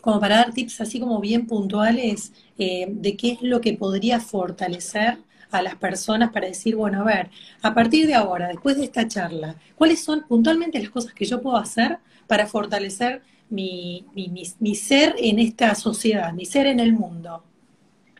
como 0.00 0.18
para 0.18 0.36
dar 0.36 0.54
tips 0.54 0.80
así 0.80 0.98
como 0.98 1.20
bien 1.20 1.46
puntuales, 1.46 2.32
eh, 2.56 2.86
de 2.88 3.16
qué 3.16 3.32
es 3.32 3.42
lo 3.42 3.60
que 3.60 3.74
podría 3.74 4.18
fortalecer 4.18 5.18
a 5.50 5.60
las 5.60 5.76
personas 5.76 6.32
para 6.32 6.46
decir, 6.46 6.74
bueno, 6.74 7.02
a 7.02 7.04
ver, 7.04 7.30
a 7.60 7.74
partir 7.74 8.06
de 8.06 8.14
ahora, 8.14 8.48
después 8.48 8.76
de 8.76 8.84
esta 8.84 9.06
charla, 9.06 9.56
¿cuáles 9.74 10.02
son 10.02 10.24
puntualmente 10.26 10.80
las 10.80 10.90
cosas 10.90 11.12
que 11.12 11.26
yo 11.26 11.42
puedo 11.42 11.56
hacer 11.56 11.98
para 12.26 12.46
fortalecer 12.46 13.22
mi, 13.50 14.06
mi 14.14 14.74
ser 14.74 15.14
en 15.18 15.38
esta 15.38 15.74
sociedad, 15.74 16.32
mi 16.32 16.46
ser 16.46 16.66
en 16.66 16.80
el 16.80 16.94
mundo? 16.94 17.42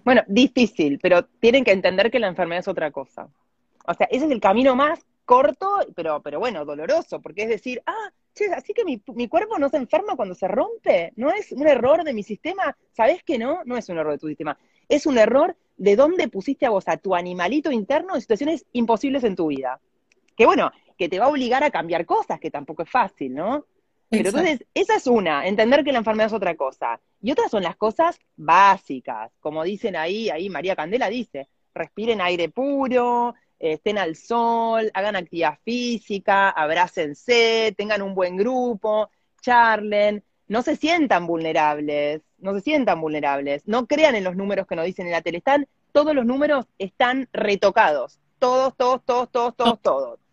Bueno, 0.04 0.22
difícil, 0.26 0.98
pero 1.02 1.24
tienen 1.40 1.64
que 1.64 1.72
entender 1.72 2.10
que 2.10 2.18
la 2.18 2.28
enfermedad 2.28 2.60
es 2.60 2.68
otra 2.68 2.90
cosa. 2.90 3.28
O 3.86 3.94
sea, 3.94 4.06
ese 4.10 4.26
es 4.26 4.30
el 4.30 4.40
camino 4.40 4.76
más 4.76 5.00
corto, 5.24 5.66
pero, 5.96 6.22
pero 6.22 6.38
bueno, 6.38 6.64
doloroso, 6.64 7.20
porque 7.22 7.44
es 7.44 7.48
decir, 7.48 7.82
ah, 7.86 8.10
che, 8.34 8.52
así 8.52 8.74
que 8.74 8.84
mi, 8.84 9.02
mi, 9.14 9.28
cuerpo 9.28 9.58
no 9.58 9.70
se 9.70 9.78
enferma 9.78 10.16
cuando 10.16 10.34
se 10.34 10.46
rompe, 10.46 11.12
no 11.16 11.30
es 11.30 11.52
un 11.52 11.66
error 11.66 12.04
de 12.04 12.12
mi 12.12 12.22
sistema, 12.22 12.76
¿sabés 12.92 13.22
que 13.22 13.38
no? 13.38 13.60
No 13.64 13.78
es 13.78 13.88
un 13.88 13.96
error 13.96 14.12
de 14.12 14.18
tu 14.18 14.28
sistema, 14.28 14.58
es 14.88 15.06
un 15.06 15.16
error 15.16 15.56
de 15.78 15.96
dónde 15.96 16.28
pusiste 16.28 16.66
a 16.66 16.70
vos, 16.70 16.86
a 16.88 16.98
tu 16.98 17.14
animalito 17.14 17.72
interno, 17.72 18.14
en 18.14 18.20
situaciones 18.20 18.66
imposibles 18.72 19.24
en 19.24 19.36
tu 19.36 19.46
vida. 19.46 19.80
Que 20.36 20.44
bueno, 20.44 20.70
que 20.98 21.08
te 21.08 21.18
va 21.18 21.26
a 21.26 21.30
obligar 21.30 21.64
a 21.64 21.70
cambiar 21.70 22.04
cosas, 22.04 22.38
que 22.38 22.50
tampoco 22.50 22.82
es 22.82 22.90
fácil, 22.90 23.34
¿no? 23.34 23.64
Pero 24.16 24.28
entonces, 24.28 24.66
esa 24.74 24.96
es 24.96 25.06
una, 25.06 25.46
entender 25.46 25.84
que 25.84 25.92
la 25.92 25.98
enfermedad 25.98 26.28
es 26.28 26.32
otra 26.32 26.54
cosa. 26.56 27.00
Y 27.20 27.32
otras 27.32 27.50
son 27.50 27.62
las 27.62 27.76
cosas 27.76 28.18
básicas, 28.36 29.32
como 29.40 29.64
dicen 29.64 29.96
ahí, 29.96 30.30
ahí 30.30 30.50
María 30.50 30.76
Candela 30.76 31.08
dice, 31.08 31.48
respiren 31.74 32.20
aire 32.20 32.48
puro, 32.48 33.34
estén 33.58 33.98
al 33.98 34.16
sol, 34.16 34.90
hagan 34.94 35.16
actividad 35.16 35.58
física, 35.64 36.50
abrácense, 36.50 37.74
tengan 37.76 38.02
un 38.02 38.14
buen 38.14 38.36
grupo, 38.36 39.10
charlen, 39.40 40.22
no 40.48 40.62
se 40.62 40.76
sientan 40.76 41.26
vulnerables, 41.26 42.22
no 42.38 42.54
se 42.54 42.60
sientan 42.60 43.00
vulnerables, 43.00 43.66
no 43.66 43.86
crean 43.86 44.14
en 44.14 44.24
los 44.24 44.36
números 44.36 44.66
que 44.66 44.76
nos 44.76 44.84
dicen 44.84 45.06
en 45.06 45.12
la 45.12 45.22
tele, 45.22 45.38
están, 45.38 45.66
todos 45.92 46.14
los 46.14 46.26
números 46.26 46.66
están 46.78 47.28
retocados, 47.32 48.20
todos, 48.38 48.76
todos, 48.76 49.02
todos, 49.04 49.30
todos, 49.30 49.56
todos, 49.56 49.80
todos. 49.80 50.23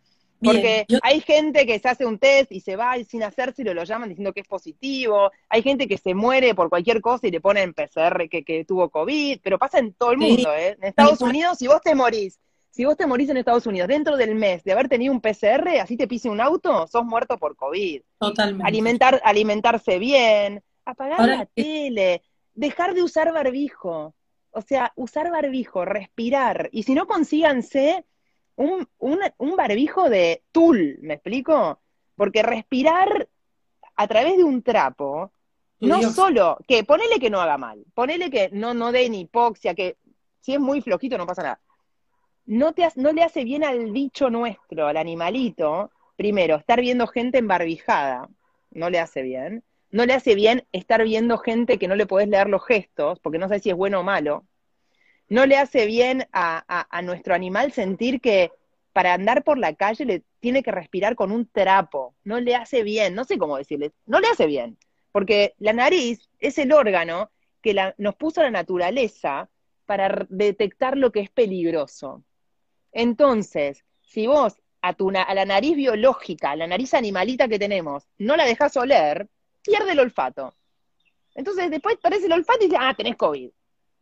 Porque 0.42 0.86
hay 1.04 1.22
gente 1.22 1.66
que 1.66 1.78
se 1.80 1.88
hace 1.88 2.06
un 2.06 2.18
test 2.18 2.52
y 2.52 2.62
se 2.62 2.76
va 2.76 2.98
y 2.98 3.04
sin 3.06 3.24
hacerse 3.24 3.62
y 3.62 3.66
lo 3.66 3.84
llaman 3.84 4.10
diciendo 4.10 4.34
que 4.34 4.42
es 4.42 4.48
positivo. 4.48 5.32
Hay 5.50 5.62
gente 5.62 5.88
que 5.88 5.98
se 5.98 6.14
muere 6.14 6.56
por 6.56 6.70
cualquier 6.70 7.00
cosa 7.02 7.28
y 7.28 7.32
le 7.32 7.42
ponen 7.42 7.74
PCR 7.74 8.28
que, 8.30 8.44
que 8.44 8.66
tuvo 8.66 8.90
COVID, 8.90 9.40
pero 9.44 9.60
pasa 9.60 9.80
en 9.80 9.94
todo 9.94 10.12
el 10.12 10.18
mundo, 10.18 10.54
¿eh? 10.54 10.76
En 10.80 10.84
Estados 10.84 11.22
Unidos, 11.22 11.58
si 11.60 11.68
vos 11.68 11.82
te 11.82 11.94
morís 11.94 12.40
si 12.72 12.86
vos 12.86 12.96
te 12.96 13.06
morís 13.06 13.30
en 13.30 13.38
Estados 13.38 13.68
Unidos 13.68 13.90
dentro 13.90 14.16
del 14.16 14.34
mes 14.34 14.64
de 14.64 14.72
haber 14.72 14.88
tenido 14.88 15.14
un 15.14 15.20
PCR, 15.20 15.80
así 15.82 15.98
te 15.98 16.08
pise 16.08 16.30
un 16.30 16.40
auto, 16.40 16.88
sos 16.88 17.04
muerto 17.04 17.38
por 17.38 17.58
COVID. 17.58 18.02
Totalmente. 18.18 18.66
Alimentar, 18.66 19.22
alimentarse 19.26 20.00
bien, 20.00 20.64
apagar 20.86 21.28
la 21.28 21.46
tele, 21.46 22.24
dejar 22.54 22.94
de 22.94 23.04
usar 23.04 23.34
barbijo. 23.34 24.16
O 24.52 24.62
sea, 24.62 24.92
usar 24.96 25.32
barbijo, 25.32 25.86
respirar. 25.86 26.70
Y 26.72 26.84
si 26.84 26.94
no, 26.94 27.08
consíganse 27.08 28.06
un, 28.56 28.88
un 29.00 29.56
barbijo 29.56 30.10
de 30.10 30.44
tul, 30.52 31.00
¿me 31.02 31.16
explico? 31.16 31.80
Porque 32.16 32.44
respirar 32.44 33.28
a 33.96 34.08
través 34.08 34.38
de 34.38 34.44
un 34.44 34.62
trapo, 34.62 35.32
no 35.80 36.02
solo, 36.12 36.58
que 36.68 36.84
ponele 36.84 37.20
que 37.20 37.30
no 37.30 37.42
haga 37.42 37.58
mal, 37.58 37.84
ponele 37.94 38.30
que 38.30 38.50
no, 38.52 38.74
no 38.74 38.92
dé 38.92 39.10
ni 39.10 39.22
hipoxia, 39.22 39.74
que 39.74 39.98
si 40.40 40.54
es 40.54 40.60
muy 40.60 40.82
flojito 40.82 41.18
no 41.18 41.26
pasa 41.26 41.44
nada. 41.44 41.62
No, 42.46 42.74
te, 42.74 42.88
no 42.96 43.12
le 43.12 43.24
hace 43.24 43.44
bien 43.44 43.64
al 43.64 43.92
bicho 43.92 44.30
nuestro, 44.30 44.88
al 44.88 44.98
animalito, 44.98 45.92
primero, 46.16 46.56
estar 46.56 46.82
viendo 46.82 47.08
gente 47.08 47.40
embarbijada, 47.40 48.30
no 48.72 48.90
le 48.90 49.00
hace 49.00 49.22
bien. 49.22 49.64
No 49.92 50.06
le 50.06 50.14
hace 50.14 50.36
bien 50.36 50.66
estar 50.72 51.04
viendo 51.04 51.38
gente 51.38 51.78
que 51.78 51.88
no 51.88 51.96
le 51.96 52.06
podés 52.06 52.30
leer 52.30 52.48
los 52.48 52.66
gestos, 52.66 53.20
porque 53.20 53.38
no 53.38 53.48
sabes 53.48 53.64
si 53.64 53.72
es 53.72 53.76
bueno 53.76 54.00
o 54.00 54.04
malo. 54.04 54.46
No 55.32 55.46
le 55.46 55.56
hace 55.56 55.86
bien 55.86 56.28
a, 56.34 57.02
nuestro 57.06 57.34
animal 57.34 57.72
sentir 57.72 58.20
que 58.20 58.52
para 58.92 59.14
andar 59.14 59.46
por 59.46 59.58
la 59.58 59.74
calle 59.76 60.04
le 60.04 60.24
tiene 60.42 60.62
que 60.62 60.72
respirar 60.72 61.16
con 61.16 61.32
un 61.32 61.48
trapo. 61.48 62.14
No 62.26 62.42
le 62.42 62.54
hace 62.54 62.84
bien, 62.84 63.16
no 63.16 63.24
sé 63.24 63.38
cómo 63.38 63.56
decirle, 63.56 63.94
no 64.06 64.20
le 64.20 64.28
hace 64.28 64.46
bien. 64.46 64.78
Porque 65.14 65.56
la 65.58 65.72
nariz 65.72 66.28
es 66.40 66.58
el 66.58 66.74
órgano 66.74 67.32
que 67.62 67.94
nos 67.98 68.16
puso 68.16 68.44
la 68.44 68.52
naturaleza 68.52 69.50
para 69.86 70.28
detectar 70.28 70.98
lo 70.98 71.14
que 71.14 71.22
es 71.22 71.30
peligroso. 71.30 72.26
Entonces, 72.92 73.86
si 74.02 74.28
vos 74.28 74.62
a, 74.82 74.92
tu, 74.96 75.12
a 75.12 75.34
la 75.34 75.46
nariz 75.46 75.78
biológica, 75.78 76.52
a 76.52 76.56
la 76.58 76.68
nariz 76.68 76.94
animalita 76.94 77.48
que 77.48 77.58
tenemos, 77.58 78.04
no 78.18 78.36
la 78.36 78.44
dejas 78.44 78.76
oler, 78.76 79.30
pierde 79.64 79.94
el 79.94 80.00
olfato. 80.02 80.54
Entonces 81.36 81.72
después 81.72 81.96
aparece 81.96 82.26
el 82.26 82.34
olfato 82.34 82.66
y 82.66 82.68
dice, 82.68 82.78
ah, 82.78 82.94
tenés 82.98 83.16
COVID. 83.16 83.50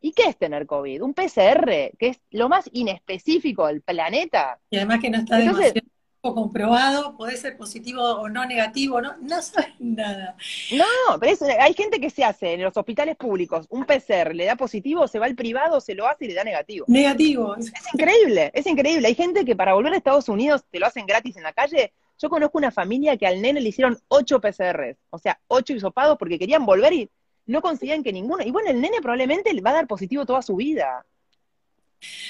¿Y 0.01 0.13
qué 0.13 0.23
es 0.23 0.37
tener 0.37 0.65
COVID? 0.65 1.01
Un 1.01 1.13
PCR, 1.13 1.91
que 1.97 2.07
es 2.07 2.21
lo 2.31 2.49
más 2.49 2.69
inespecífico 2.71 3.67
del 3.67 3.81
planeta. 3.81 4.59
Y 4.69 4.77
además 4.77 4.99
que 4.99 5.09
no 5.09 5.17
está 5.17 5.37
demasiado 5.37 5.81
comprobado, 6.21 7.15
puede 7.15 7.37
ser 7.37 7.55
positivo 7.57 8.03
o 8.03 8.29
no 8.29 8.45
negativo, 8.45 9.01
no, 9.01 9.15
no 9.21 9.41
sabes 9.41 9.73
nada. 9.79 10.35
No, 10.71 11.19
pero 11.19 11.37
hay 11.59 11.73
gente 11.73 11.99
que 11.99 12.09
se 12.09 12.23
hace 12.23 12.53
en 12.53 12.63
los 12.63 12.75
hospitales 12.75 13.15
públicos 13.15 13.65
un 13.69 13.85
PCR, 13.85 14.33
le 14.33 14.45
da 14.45 14.55
positivo, 14.55 15.07
se 15.07 15.19
va 15.19 15.27
al 15.27 15.35
privado, 15.35 15.79
se 15.79 15.95
lo 15.95 16.07
hace 16.07 16.25
y 16.25 16.27
le 16.29 16.33
da 16.33 16.43
negativo. 16.43 16.85
Negativo. 16.89 17.55
Es 17.55 17.71
increíble, 17.93 18.51
es 18.53 18.67
increíble. 18.67 19.07
Hay 19.07 19.15
gente 19.15 19.45
que 19.45 19.55
para 19.55 19.73
volver 19.73 19.93
a 19.93 19.97
Estados 19.97 20.27
Unidos 20.27 20.63
te 20.69 20.79
lo 20.79 20.87
hacen 20.87 21.05
gratis 21.05 21.37
en 21.37 21.43
la 21.43 21.53
calle. 21.53 21.93
Yo 22.21 22.29
conozco 22.29 22.57
una 22.57 22.71
familia 22.71 23.15
que 23.15 23.25
al 23.25 23.41
nene 23.41 23.61
le 23.61 23.69
hicieron 23.69 23.97
ocho 24.09 24.41
PCRs, 24.41 24.97
o 25.09 25.19
sea, 25.19 25.39
ocho 25.47 25.73
hisopados 25.73 26.17
porque 26.17 26.37
querían 26.37 26.65
volver 26.65 26.91
y 26.91 27.09
no 27.49 27.61
conseguían 27.61 28.03
que 28.03 28.13
ninguno. 28.13 28.43
Y 28.43 28.51
bueno, 28.51 28.69
el 28.69 28.79
nene 28.79 29.01
probablemente 29.01 29.53
le 29.53 29.61
va 29.61 29.71
a 29.71 29.73
dar 29.73 29.87
positivo 29.87 30.25
toda 30.25 30.41
su 30.41 30.55
vida. 30.55 31.05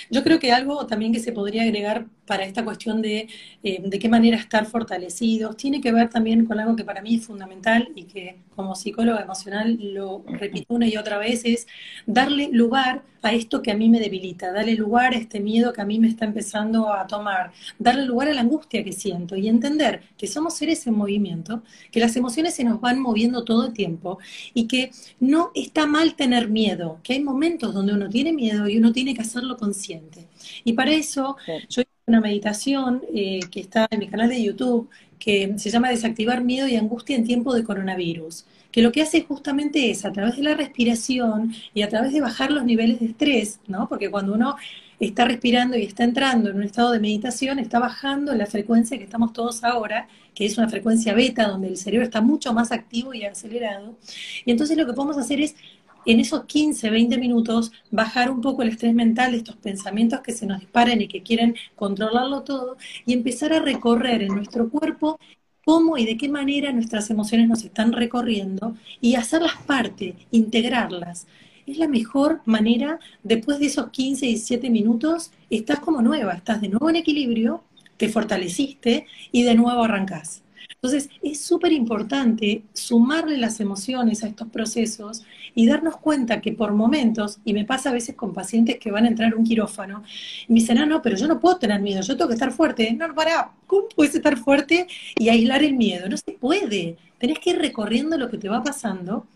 Yo 0.10 0.24
creo 0.24 0.40
que 0.40 0.52
algo 0.52 0.86
también 0.88 1.14
que 1.14 1.20
se 1.20 1.32
podría 1.32 1.64
agregar 1.64 2.08
para 2.26 2.46
esta 2.46 2.64
cuestión 2.64 3.02
de 3.02 3.28
eh, 3.62 3.82
de 3.84 4.00
qué 4.00 4.08
manera 4.08 4.38
estar 4.38 4.66
fortalecidos 4.66 5.58
tiene 5.58 5.82
que 5.82 5.92
ver 5.92 6.10
también 6.10 6.46
con 6.46 6.60
algo 6.60 6.78
que 6.78 6.86
para 6.86 7.02
mí 7.02 7.16
es 7.16 7.26
fundamental 7.26 7.90
y 7.94 8.04
que 8.04 8.38
como 8.56 8.76
psicóloga 8.76 9.22
emocional 9.22 9.78
lo 9.82 10.24
repito 10.28 10.74
una 10.74 10.88
y 10.88 10.96
otra 10.96 11.18
vez, 11.18 11.44
es 11.44 11.68
darle 12.06 12.50
lugar 12.52 13.04
a 13.22 13.34
esto 13.34 13.62
que 13.62 13.72
a 13.72 13.76
mí 13.76 13.90
me 13.90 14.00
debilita, 14.00 14.54
darle 14.54 14.76
lugar 14.76 15.14
a 15.14 15.18
este 15.18 15.42
miedo 15.42 15.74
que 15.74 15.82
a 15.82 15.86
mí 15.86 16.00
me 16.00 16.08
está 16.08 16.24
empezando 16.26 16.94
a 16.94 17.06
tomar, 17.08 17.52
darle 17.78 18.06
lugar 18.06 18.30
a 18.30 18.34
la 18.34 18.42
angustia 18.42 18.84
que 18.84 18.94
siento 18.94 19.36
y 19.36 19.50
entender 19.50 20.02
que 20.18 20.28
somos 20.28 20.56
seres 20.56 20.88
en 20.88 20.96
movimiento, 20.96 21.64
que 21.92 22.00
las 22.00 22.16
emociones 22.16 22.56
se 22.56 22.64
nos 22.64 22.80
van 22.80 23.00
moviendo 23.00 23.44
todo 23.44 23.68
el 23.68 23.74
tiempo 23.74 24.20
y 24.54 24.68
que 24.68 24.92
no 25.20 25.52
está 25.54 25.86
mal 25.86 26.16
tener 26.16 26.50
miedo, 26.50 27.00
que 27.04 27.14
hay 27.14 27.22
momentos 27.22 27.74
donde 27.74 27.94
uno 27.94 28.08
tiene 28.10 28.32
miedo 28.32 28.70
y 28.70 28.78
uno 28.78 28.94
tiene 28.94 29.14
que 29.14 29.22
hacerlo 29.22 29.58
consciente. 29.60 30.28
Y 30.64 30.74
para 30.74 30.92
eso 30.92 31.38
yo 31.70 31.82
hice 31.82 31.92
una 32.08 32.22
meditación 32.22 33.04
eh, 33.14 33.42
que 33.52 33.60
está 33.60 33.88
en 33.92 34.00
mi 34.00 34.08
canal 34.08 34.30
de 34.30 34.42
YouTube 34.42 34.90
que 35.20 35.54
se 35.58 35.70
llama 35.70 35.90
Desactivar 35.90 36.44
miedo 36.44 36.68
y 36.68 36.76
angustia 36.78 37.16
en 37.16 37.26
tiempo 37.26 37.54
de 37.54 37.64
coronavirus, 37.64 38.46
que 38.72 38.82
lo 38.82 38.92
que 38.92 39.02
hace 39.02 39.24
justamente 39.24 39.92
es 39.92 40.06
a 40.06 40.12
través 40.12 40.38
de 40.38 40.44
la 40.44 40.56
respiración 40.56 41.54
y 41.74 41.82
a 41.82 41.90
través 41.90 42.14
de 42.14 42.22
bajar 42.22 42.52
los 42.52 42.64
niveles 42.64 43.00
de 43.00 43.08
estrés, 43.08 43.60
¿no? 43.68 43.88
Porque 43.90 44.10
cuando 44.10 44.34
uno 44.34 44.56
está 45.00 45.26
respirando 45.26 45.78
y 45.78 45.84
está 45.84 46.04
entrando 46.04 46.50
en 46.50 46.58
un 46.58 46.64
estado 46.64 46.92
de 46.92 47.00
meditación, 47.00 47.60
está 47.60 47.80
bajando 47.80 48.36
la 48.36 48.46
frecuencia 48.46 48.98
que 48.98 49.04
estamos 49.06 49.34
todos 49.34 49.64
ahora, 49.64 50.08
que 50.36 50.46
es 50.46 50.58
una 50.58 50.70
frecuencia 50.70 51.14
beta, 51.14 51.48
donde 51.48 51.70
el 51.70 51.78
cerebro 51.78 52.06
está 52.06 52.22
mucho 52.22 52.54
más 52.54 52.72
activo 52.72 53.14
y 53.14 53.24
acelerado. 53.24 53.98
Y 54.46 54.52
entonces 54.52 54.78
lo 54.78 54.86
que 54.86 54.94
podemos 54.94 55.18
hacer 55.18 55.42
es 55.42 55.56
en 56.06 56.20
esos 56.20 56.46
15, 56.46 56.90
20 56.90 57.18
minutos 57.18 57.72
bajar 57.92 58.32
un 58.32 58.42
poco 58.42 58.62
el 58.62 58.70
estrés 58.70 58.94
mental 58.94 59.32
de 59.32 59.38
estos 59.38 59.56
pensamientos 59.58 60.22
que 60.22 60.32
se 60.32 60.46
nos 60.46 60.60
disparan 60.60 61.02
y 61.02 61.08
que 61.08 61.24
quieren 61.24 61.56
controlarlo 61.76 62.44
todo 62.44 62.78
y 63.06 63.14
empezar 63.14 63.54
a 63.54 63.60
recorrer 63.60 64.24
en 64.24 64.36
nuestro 64.36 64.70
cuerpo 64.70 65.20
cómo 65.66 65.98
y 65.98 66.06
de 66.06 66.18
qué 66.18 66.30
manera 66.30 66.72
nuestras 66.72 67.10
emociones 67.10 67.48
nos 67.48 67.64
están 67.64 67.94
recorriendo 67.94 68.76
y 69.02 69.16
hacerlas 69.16 69.58
parte, 69.66 70.16
integrarlas. 70.32 71.28
Es 71.68 71.78
la 71.78 71.88
mejor 71.88 72.42
manera, 72.46 73.00
después 73.22 73.60
de 73.60 73.68
esos 73.68 73.90
15, 73.92 74.26
17 74.26 74.70
minutos, 74.72 75.32
estás 75.52 75.80
como 75.80 76.02
nueva, 76.02 76.34
estás 76.34 76.62
de 76.62 76.70
nuevo 76.70 76.90
en 76.90 76.96
equilibrio, 76.96 77.64
te 77.98 78.10
fortaleciste 78.10 79.06
y 79.32 79.44
de 79.44 79.54
nuevo 79.54 79.84
arrancás. 79.84 80.42
Entonces, 80.82 81.10
es 81.22 81.42
súper 81.42 81.74
importante 81.74 82.64
sumarle 82.72 83.38
las 83.38 83.60
emociones 83.60 84.24
a 84.24 84.28
estos 84.28 84.48
procesos 84.48 85.24
y 85.54 85.68
darnos 85.68 85.98
cuenta 85.98 86.40
que 86.40 86.54
por 86.54 86.72
momentos, 86.72 87.40
y 87.44 87.52
me 87.54 87.66
pasa 87.66 87.90
a 87.90 87.94
veces 87.94 88.16
con 88.16 88.34
pacientes 88.34 88.80
que 88.80 88.90
van 88.90 89.04
a 89.04 89.10
entrar 89.10 89.36
un 89.36 89.44
quirófano, 89.44 90.04
y 90.48 90.54
me 90.54 90.60
dicen, 90.62 90.78
no, 90.78 90.86
no, 90.86 91.02
pero 91.02 91.18
yo 91.18 91.28
no 91.28 91.40
puedo 91.42 91.58
tener 91.58 91.82
miedo, 91.82 92.02
yo 92.02 92.16
tengo 92.16 92.30
que 92.30 92.36
estar 92.36 92.54
fuerte. 92.54 92.94
No, 92.94 93.14
pará, 93.14 93.52
¿cómo 93.68 93.90
puedes 93.94 94.16
estar 94.16 94.38
fuerte 94.38 94.88
y 95.18 95.28
aislar 95.28 95.64
el 95.64 95.74
miedo? 95.74 96.08
No 96.08 96.16
se 96.16 96.32
puede. 96.32 96.96
Tenés 97.18 97.40
que 97.40 97.50
ir 97.50 97.58
recorriendo 97.58 98.18
lo 98.18 98.30
que 98.30 98.38
te 98.38 98.48
va 98.48 98.64
pasando, 98.64 99.28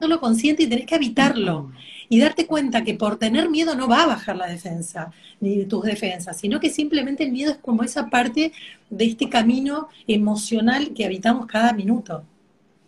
hacerlo 0.00 0.20
consciente 0.20 0.62
y 0.62 0.66
tenés 0.66 0.86
que 0.86 0.94
habitarlo 0.94 1.70
y 2.08 2.18
darte 2.20 2.46
cuenta 2.46 2.82
que 2.82 2.94
por 2.94 3.18
tener 3.18 3.50
miedo 3.50 3.74
no 3.74 3.86
va 3.86 4.02
a 4.02 4.06
bajar 4.06 4.36
la 4.36 4.46
defensa, 4.46 5.12
ni 5.40 5.64
tus 5.66 5.84
defensas, 5.84 6.38
sino 6.40 6.58
que 6.58 6.70
simplemente 6.70 7.22
el 7.22 7.32
miedo 7.32 7.52
es 7.52 7.58
como 7.58 7.82
esa 7.82 8.08
parte 8.08 8.52
de 8.88 9.04
este 9.04 9.28
camino 9.28 9.88
emocional 10.08 10.92
que 10.94 11.04
habitamos 11.04 11.46
cada 11.46 11.72
minuto. 11.74 12.24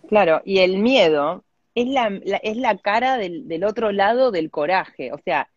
Claro, 0.09 0.41
y 0.45 0.59
el 0.59 0.79
miedo 0.79 1.45
es 1.75 1.87
la, 1.87 2.09
es 2.43 2.57
la 2.57 2.79
cara 2.79 3.19
del, 3.19 3.47
del, 3.47 3.65
otro 3.65 3.93
lado 3.93 4.31
del 4.31 4.51
coraje. 4.51 5.13
O 5.13 5.19
sea, 5.23 5.49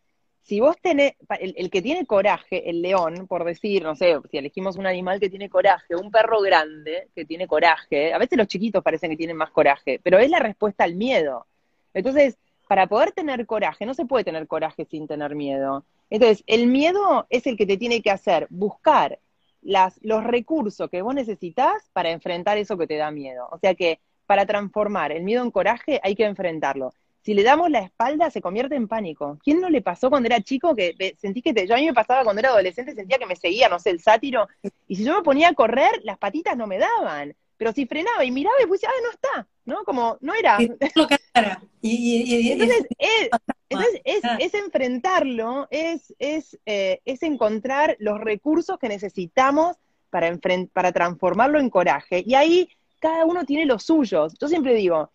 si 0.45 0.59
vos 0.59 0.75
tenés, 0.79 1.13
el, 1.39 1.71
que 1.71 1.81
tiene 1.81 2.05
coraje, 2.05 2.69
el 2.69 2.83
león, 2.83 3.25
por 3.27 3.43
decir, 3.43 3.81
no 3.81 3.95
sé, 3.95 4.15
si 4.29 4.37
elegimos 4.37 4.77
un 4.77 4.85
animal 4.85 5.19
que 5.19 5.27
tiene 5.27 5.49
coraje, 5.49 5.95
un 5.95 6.11
perro 6.11 6.39
grande 6.39 7.09
que 7.15 7.25
tiene 7.25 7.47
coraje, 7.47 8.13
a 8.13 8.19
veces 8.19 8.37
los 8.37 8.47
chiquitos 8.47 8.83
parecen 8.83 9.09
que 9.09 9.17
tienen 9.17 9.37
más 9.37 9.49
coraje, 9.49 9.99
pero 10.03 10.19
es 10.19 10.29
la 10.29 10.37
respuesta 10.37 10.83
al 10.83 10.93
miedo. 10.93 11.47
Entonces, 11.95 12.37
para 12.67 12.85
poder 12.85 13.11
tener 13.11 13.47
coraje, 13.47 13.87
no 13.87 13.95
se 13.95 14.05
puede 14.05 14.23
tener 14.23 14.47
coraje 14.47 14.85
sin 14.85 15.07
tener 15.07 15.33
miedo. 15.33 15.83
Entonces, 16.11 16.43
el 16.45 16.67
miedo 16.67 17.25
es 17.31 17.47
el 17.47 17.57
que 17.57 17.65
te 17.65 17.77
tiene 17.77 18.03
que 18.03 18.11
hacer 18.11 18.45
buscar 18.51 19.17
las, 19.63 19.99
los 20.03 20.23
recursos 20.23 20.91
que 20.91 21.01
vos 21.01 21.15
necesitas 21.15 21.89
para 21.91 22.11
enfrentar 22.11 22.59
eso 22.59 22.77
que 22.77 22.85
te 22.85 22.97
da 22.97 23.09
miedo. 23.09 23.47
O 23.51 23.57
sea 23.57 23.73
que 23.73 23.99
para 24.27 24.45
transformar 24.45 25.11
el 25.11 25.23
miedo 25.23 25.41
en 25.41 25.49
coraje 25.49 25.99
hay 26.03 26.15
que 26.15 26.25
enfrentarlo. 26.25 26.93
Si 27.25 27.33
le 27.33 27.41
damos 27.41 27.71
la 27.71 27.79
espalda, 27.79 28.29
se 28.29 28.39
convierte 28.39 28.75
en 28.75 28.87
pánico. 28.87 29.39
¿Quién 29.43 29.59
no 29.59 29.67
le 29.67 29.81
pasó 29.81 30.11
cuando 30.11 30.27
era 30.27 30.41
chico 30.41 30.75
que 30.75 31.15
sentí 31.19 31.41
que 31.41 31.55
te, 31.55 31.65
yo 31.65 31.73
a 31.73 31.77
mí 31.79 31.87
me 31.87 31.93
pasaba 31.93 32.23
cuando 32.23 32.39
era 32.39 32.49
adolescente, 32.49 32.93
sentía 32.93 33.17
que 33.17 33.25
me 33.25 33.35
seguía, 33.35 33.67
no 33.67 33.79
sé, 33.79 33.89
el 33.89 33.99
sátiro, 33.99 34.47
y 34.87 34.95
si 34.95 35.03
yo 35.03 35.15
me 35.15 35.23
ponía 35.23 35.49
a 35.49 35.53
correr, 35.55 36.01
las 36.03 36.19
patitas 36.19 36.55
no 36.55 36.67
me 36.67 36.77
daban. 36.77 37.35
Pero 37.57 37.73
si 37.73 37.87
frenaba 37.87 38.23
y 38.23 38.29
miraba 38.29 38.55
y 38.61 38.69
decía, 38.69 38.89
ah, 38.91 39.01
no 39.01 39.09
está, 39.09 39.47
¿no? 39.65 39.83
Como, 39.85 40.19
no 40.21 40.35
era. 40.35 40.59
Y, 41.87 42.51
entonces, 42.51 42.87
es, 42.97 43.29
entonces 43.69 44.01
es, 44.39 44.53
enfrentarlo, 44.55 45.67
es, 45.69 46.15
es, 46.17 46.57
eh, 46.65 46.99
es 47.05 47.21
encontrar 47.21 47.95
los 47.99 48.19
recursos 48.19 48.79
que 48.79 48.87
necesitamos 48.89 49.77
para, 50.09 50.35
para 50.73 50.91
transformarlo 50.91 51.59
en 51.59 51.69
coraje. 51.69 52.23
Y 52.25 52.33
ahí 52.33 52.69
cada 52.99 53.25
uno 53.25 53.45
tiene 53.45 53.65
los 53.65 53.83
suyos. 53.83 54.33
Yo 54.39 54.47
siempre 54.47 54.73
digo, 54.73 55.11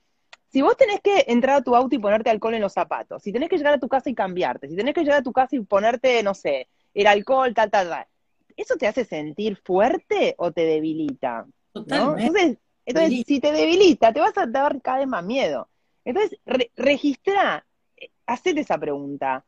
si 0.52 0.62
vos 0.62 0.76
tenés 0.76 1.00
que 1.00 1.24
entrar 1.28 1.56
a 1.56 1.62
tu 1.62 1.76
auto 1.76 1.94
y 1.94 1.98
ponerte 1.98 2.30
alcohol 2.30 2.54
en 2.54 2.62
los 2.62 2.72
zapatos, 2.72 3.22
si 3.22 3.32
tenés 3.32 3.48
que 3.48 3.56
llegar 3.56 3.74
a 3.74 3.80
tu 3.80 3.88
casa 3.88 4.10
y 4.10 4.14
cambiarte, 4.14 4.68
si 4.68 4.76
tenés 4.76 4.94
que 4.94 5.02
llegar 5.02 5.20
a 5.20 5.22
tu 5.22 5.32
casa 5.32 5.54
y 5.56 5.60
ponerte, 5.60 6.22
no 6.22 6.34
sé, 6.34 6.68
el 6.92 7.06
alcohol, 7.06 7.54
tal, 7.54 7.70
tal, 7.70 7.88
tal, 7.88 8.06
¿eso 8.56 8.76
te 8.76 8.88
hace 8.88 9.04
sentir 9.04 9.56
fuerte 9.56 10.34
o 10.38 10.50
te 10.50 10.62
debilita? 10.62 11.46
Entonces, 12.18 12.58
entonces 12.84 13.24
si 13.26 13.40
te 13.40 13.52
debilita, 13.52 14.12
te 14.12 14.20
vas 14.20 14.36
a 14.36 14.46
dar 14.46 14.80
cada 14.82 14.98
vez 14.98 15.06
más 15.06 15.24
miedo. 15.24 15.68
Entonces, 16.04 16.38
registra, 16.76 17.64
hacete 18.26 18.60
esa 18.60 18.78
pregunta. 18.78 19.44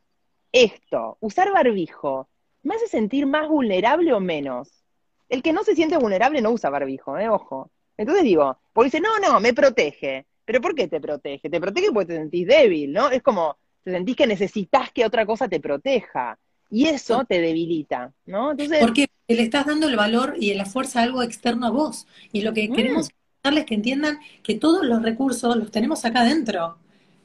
Esto, 0.51 1.17
usar 1.19 1.51
barbijo, 1.51 2.29
me 2.61 2.75
hace 2.75 2.87
sentir 2.87 3.25
más 3.25 3.49
vulnerable 3.49 4.13
o 4.13 4.19
menos. 4.19 4.83
El 5.27 5.41
que 5.41 5.51
no 5.51 5.63
se 5.63 5.75
siente 5.75 5.97
vulnerable 5.97 6.41
no 6.41 6.51
usa 6.51 6.69
barbijo, 6.69 7.17
¿eh? 7.17 7.27
Ojo. 7.27 7.71
Entonces 7.97 8.23
digo, 8.23 8.57
porque 8.71 8.87
dice, 8.87 9.01
no, 9.01 9.19
no, 9.19 9.39
me 9.39 9.53
protege. 9.53 10.25
¿Pero 10.45 10.61
por 10.61 10.75
qué 10.75 10.87
te 10.87 10.99
protege? 10.99 11.49
Te 11.49 11.61
protege 11.61 11.91
porque 11.91 12.13
te 12.13 12.17
sentís 12.17 12.47
débil, 12.47 12.91
¿no? 12.91 13.09
Es 13.09 13.21
como, 13.21 13.57
te 13.83 13.91
sentís 13.91 14.15
que 14.15 14.27
necesitas 14.27 14.91
que 14.91 15.05
otra 15.05 15.25
cosa 15.25 15.47
te 15.47 15.59
proteja. 15.59 16.37
Y 16.69 16.87
eso 16.87 17.23
te 17.25 17.39
debilita, 17.39 18.11
¿no? 18.25 18.51
Entonces, 18.51 18.79
porque 18.79 19.07
le 19.27 19.43
estás 19.43 19.67
dando 19.67 19.87
el 19.87 19.95
valor 19.95 20.35
y 20.39 20.53
la 20.55 20.65
fuerza 20.65 21.01
a 21.01 21.03
algo 21.03 21.21
externo 21.21 21.67
a 21.67 21.69
vos. 21.69 22.07
Y 22.31 22.41
lo 22.41 22.53
que 22.53 22.67
mm. 22.67 22.73
queremos 22.73 23.09
darles 23.43 23.65
que 23.65 23.75
entiendan 23.75 24.19
que 24.41 24.55
todos 24.55 24.83
los 24.83 25.03
recursos 25.03 25.55
los 25.55 25.69
tenemos 25.69 26.03
acá 26.05 26.21
adentro, 26.21 26.77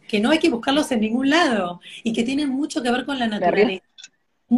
que 0.06 0.20
no 0.20 0.30
hay 0.30 0.38
que 0.38 0.50
buscarlos 0.50 0.90
en 0.90 1.00
ningún 1.00 1.30
lado 1.30 1.80
y 2.02 2.12
que 2.12 2.24
tienen 2.24 2.50
mucho 2.50 2.82
que 2.82 2.90
ver 2.90 3.06
con 3.06 3.18
la 3.18 3.26
naturaleza. 3.26 3.84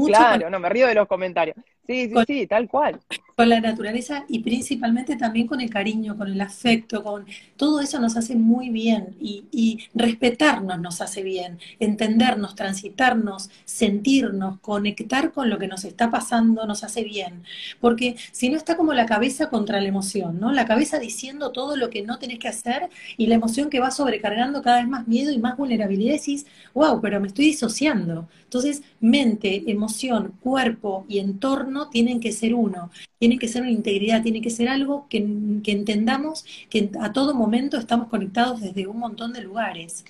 claro, 0.07 0.51
no, 0.51 0.59
me 0.59 0.69
río 0.69 0.87
de 0.87 0.95
los 0.95 1.07
comentarios. 1.07 1.57
Sí, 1.87 2.09
sí, 2.09 2.25
sí, 2.27 2.47
tal 2.47 2.69
cual. 2.69 3.03
Con 3.37 3.49
la 3.49 3.59
naturaleza 3.63 4.27
y 4.29 4.41
principalmente 4.41 5.17
también 5.17 5.47
con 5.47 5.63
el 5.63 5.71
cariño, 5.71 6.15
con 6.19 6.29
el 6.29 6.39
afecto, 6.43 7.03
con 7.03 7.25
todo 7.57 7.81
eso 7.81 7.99
nos 7.99 8.19
hace 8.19 8.37
muy 8.37 8.69
bien 8.69 9.17
y, 9.19 9.47
y 9.51 9.79
respetarnos 9.95 10.79
nos 10.79 11.01
hace 11.01 11.23
bien, 11.23 11.59
entendernos, 11.79 12.55
transitarnos, 12.55 13.49
sentirnos, 13.65 14.61
conectar 14.61 15.33
con 15.33 15.49
lo 15.49 15.59
que 15.59 15.69
nos 15.69 15.85
está 15.87 16.11
pasando 16.11 16.67
nos 16.67 16.85
hace 16.85 17.03
bien. 17.03 17.43
Porque 17.81 18.17
si 18.31 18.51
no 18.51 18.59
está 18.59 18.77
como 18.77 18.93
la 18.93 19.07
cabeza 19.07 19.49
contra 19.49 19.81
la 19.81 19.89
emoción, 19.89 20.39
¿no? 20.39 20.53
La 20.53 20.67
cabeza 20.67 20.99
diciendo 20.99 21.51
todo 21.51 21.77
lo 21.77 21.89
que 21.89 22.03
no 22.03 22.19
tenés 22.19 22.39
que 22.41 22.49
hacer 22.49 22.91
y 23.17 23.27
la 23.27 23.37
emoción 23.37 23.71
que 23.71 23.81
va 23.81 23.91
sobrecargando 23.91 24.61
cada 24.61 24.81
vez 24.81 24.89
más 24.89 25.09
miedo 25.09 25.33
y 25.33 25.39
más 25.39 25.57
vulnerabilidad, 25.57 26.13
decís, 26.15 26.45
wow, 26.75 27.01
pero 27.01 27.21
me 27.21 27.29
estoy 27.29 27.47
disociando. 27.47 28.29
Entonces, 28.45 28.83
mente, 29.01 29.71
emoción, 29.71 30.35
cuerpo 30.43 31.07
y 31.09 31.21
entorno 31.21 31.70
tienen 31.91 32.21
que 32.21 32.33
ser 32.33 32.55
uno, 32.55 32.91
tiene 33.19 33.39
que 33.39 33.49
ser 33.49 33.63
una 33.63 33.71
integridad, 33.71 34.23
tiene 34.23 34.41
que 34.43 34.51
ser 34.51 34.69
algo 34.69 35.07
que, 35.09 35.19
entendamos 35.19 36.45
que 36.69 36.91
a 37.01 37.13
todo 37.13 37.35
momento 37.35 37.79
estamos 37.79 38.09
conectados 38.09 38.61
desde 38.61 38.87
un 38.87 38.99
montón 38.99 39.33
de 39.33 39.43
lugares. 39.43 40.05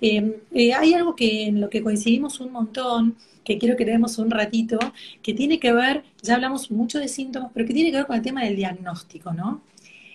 Em, 0.00 0.34
eh, 0.52 0.74
hay 0.74 0.94
algo 0.94 1.14
que 1.16 1.46
en 1.46 1.60
lo 1.60 1.70
que 1.70 1.82
coincidimos 1.82 2.40
un 2.40 2.52
montón, 2.52 3.16
que 3.44 3.58
quiero 3.58 3.76
que 3.76 3.84
demos 3.84 4.18
un 4.18 4.30
ratito, 4.30 4.78
que 5.22 5.34
tiene 5.34 5.60
que 5.60 5.72
ver, 5.72 6.04
ya 6.22 6.34
hablamos 6.34 6.70
mucho 6.70 6.98
de 6.98 7.08
síntomas, 7.08 7.50
pero 7.54 7.66
que 7.66 7.74
tiene 7.74 7.90
que 7.90 7.98
ver 7.98 8.06
con 8.06 8.16
el 8.16 8.22
tema 8.22 8.42
del 8.44 8.56
diagnóstico, 8.56 9.32
¿no? 9.32 9.62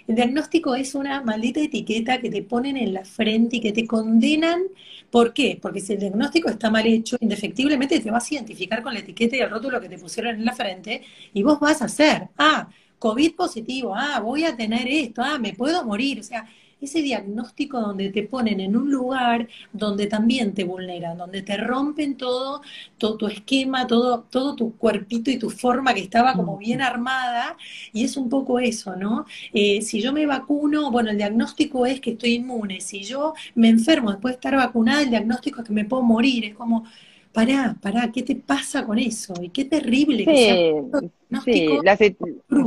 El 0.09 0.15
diagnóstico 0.15 0.73
es 0.73 0.95
una 0.95 1.21
maldita 1.21 1.59
etiqueta 1.59 2.19
que 2.19 2.31
te 2.31 2.41
ponen 2.41 2.77
en 2.77 2.95
la 2.95 3.05
frente 3.05 3.57
y 3.57 3.61
que 3.61 3.71
te 3.71 3.85
condenan. 3.85 4.63
¿Por 5.11 5.33
qué? 5.33 5.59
Porque 5.61 5.81
si 5.81 5.93
el 5.93 5.99
diagnóstico 5.99 6.49
está 6.49 6.71
mal 6.71 6.87
hecho, 6.87 7.15
indefectiblemente 7.19 7.99
te 7.99 8.09
vas 8.09 8.25
a 8.25 8.33
identificar 8.33 8.81
con 8.81 8.95
la 8.95 9.01
etiqueta 9.01 9.37
y 9.37 9.41
el 9.41 9.51
rótulo 9.51 9.79
que 9.79 9.87
te 9.87 9.99
pusieron 9.99 10.33
en 10.33 10.45
la 10.45 10.53
frente 10.53 11.03
y 11.31 11.43
vos 11.43 11.59
vas 11.59 11.83
a 11.83 11.85
hacer, 11.85 12.27
ah, 12.39 12.67
COVID 12.97 13.35
positivo, 13.35 13.93
ah, 13.95 14.19
voy 14.19 14.45
a 14.45 14.57
tener 14.57 14.87
esto, 14.87 15.21
ah, 15.23 15.37
me 15.37 15.53
puedo 15.53 15.85
morir. 15.85 16.19
O 16.21 16.23
sea, 16.23 16.43
ese 16.81 17.01
diagnóstico 17.01 17.79
donde 17.79 18.09
te 18.09 18.23
ponen 18.23 18.59
en 18.59 18.75
un 18.77 18.91
lugar 18.91 19.47
donde 19.73 20.07
también 20.07 20.53
te 20.53 20.63
vulneran, 20.63 21.17
donde 21.17 21.41
te 21.41 21.57
rompen 21.57 22.15
todo, 22.15 22.61
todo 22.97 23.17
tu 23.17 23.27
esquema, 23.27 23.87
todo, 23.87 24.21
todo 24.29 24.55
tu 24.55 24.75
cuerpito 24.77 25.31
y 25.31 25.37
tu 25.37 25.49
forma 25.49 25.93
que 25.93 26.01
estaba 26.01 26.33
como 26.33 26.57
bien 26.57 26.81
armada, 26.81 27.57
y 27.93 28.03
es 28.03 28.17
un 28.17 28.29
poco 28.29 28.59
eso, 28.59 28.95
¿no? 28.95 29.25
Eh, 29.53 29.81
si 29.81 30.01
yo 30.01 30.13
me 30.13 30.25
vacuno, 30.25 30.91
bueno, 30.91 31.09
el 31.11 31.17
diagnóstico 31.17 31.85
es 31.85 31.99
que 32.01 32.11
estoy 32.11 32.35
inmune, 32.35 32.81
si 32.81 33.03
yo 33.03 33.33
me 33.55 33.69
enfermo 33.69 34.11
después 34.11 34.33
de 34.33 34.35
estar 34.35 34.55
vacunada, 34.55 35.01
el 35.01 35.09
diagnóstico 35.09 35.61
es 35.61 35.67
que 35.67 35.73
me 35.73 35.85
puedo 35.85 36.03
morir, 36.03 36.45
es 36.45 36.55
como, 36.55 36.85
pará, 37.33 37.75
pará, 37.81 38.11
¿qué 38.11 38.23
te 38.23 38.35
pasa 38.35 38.85
con 38.85 38.99
eso? 38.99 39.33
Y 39.41 39.49
qué 39.49 39.65
terrible 39.65 40.25
que 40.25 40.37
sea 40.37 40.55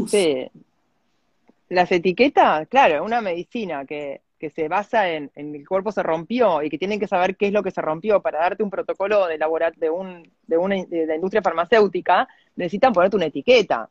sí, 0.06 0.48
las 1.73 1.91
etiquetas, 1.91 2.68
claro, 2.68 3.03
una 3.05 3.20
medicina 3.20 3.85
que, 3.85 4.20
se 4.55 4.66
basa 4.66 5.09
en, 5.09 5.31
en, 5.37 5.55
el 5.55 5.68
cuerpo 5.68 5.93
se 5.93 6.03
rompió 6.03 6.64
y 6.64 6.68
que 6.68 6.77
tienen 6.77 6.99
que 6.99 7.07
saber 7.07 7.37
qué 7.37 7.47
es 7.47 7.53
lo 7.53 7.62
que 7.62 7.70
se 7.70 7.81
rompió 7.81 8.20
para 8.20 8.41
darte 8.41 8.64
un 8.64 8.70
protocolo 8.70 9.29
de, 9.29 9.39
laborat 9.39 9.77
de, 9.77 9.89
un, 9.89 10.29
de, 10.49 10.59
una, 10.59 10.75
de 10.85 11.07
la 11.07 11.14
industria 11.14 11.43
farmacéutica, 11.43 12.27
necesitan 12.57 12.93
ponerte 12.93 13.16
una 13.16 13.27
etiqueta. 13.27 13.89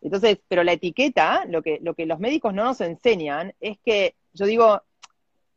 Entonces, 0.00 0.38
pero 0.48 0.64
la 0.64 0.72
etiqueta, 0.72 1.44
lo 1.46 1.62
que, 1.62 1.78
lo 1.82 1.94
que 1.94 2.06
los 2.06 2.18
médicos 2.18 2.52
no 2.52 2.64
nos 2.64 2.80
enseñan 2.80 3.54
es 3.60 3.78
que, 3.78 4.16
yo 4.32 4.46
digo, 4.46 4.82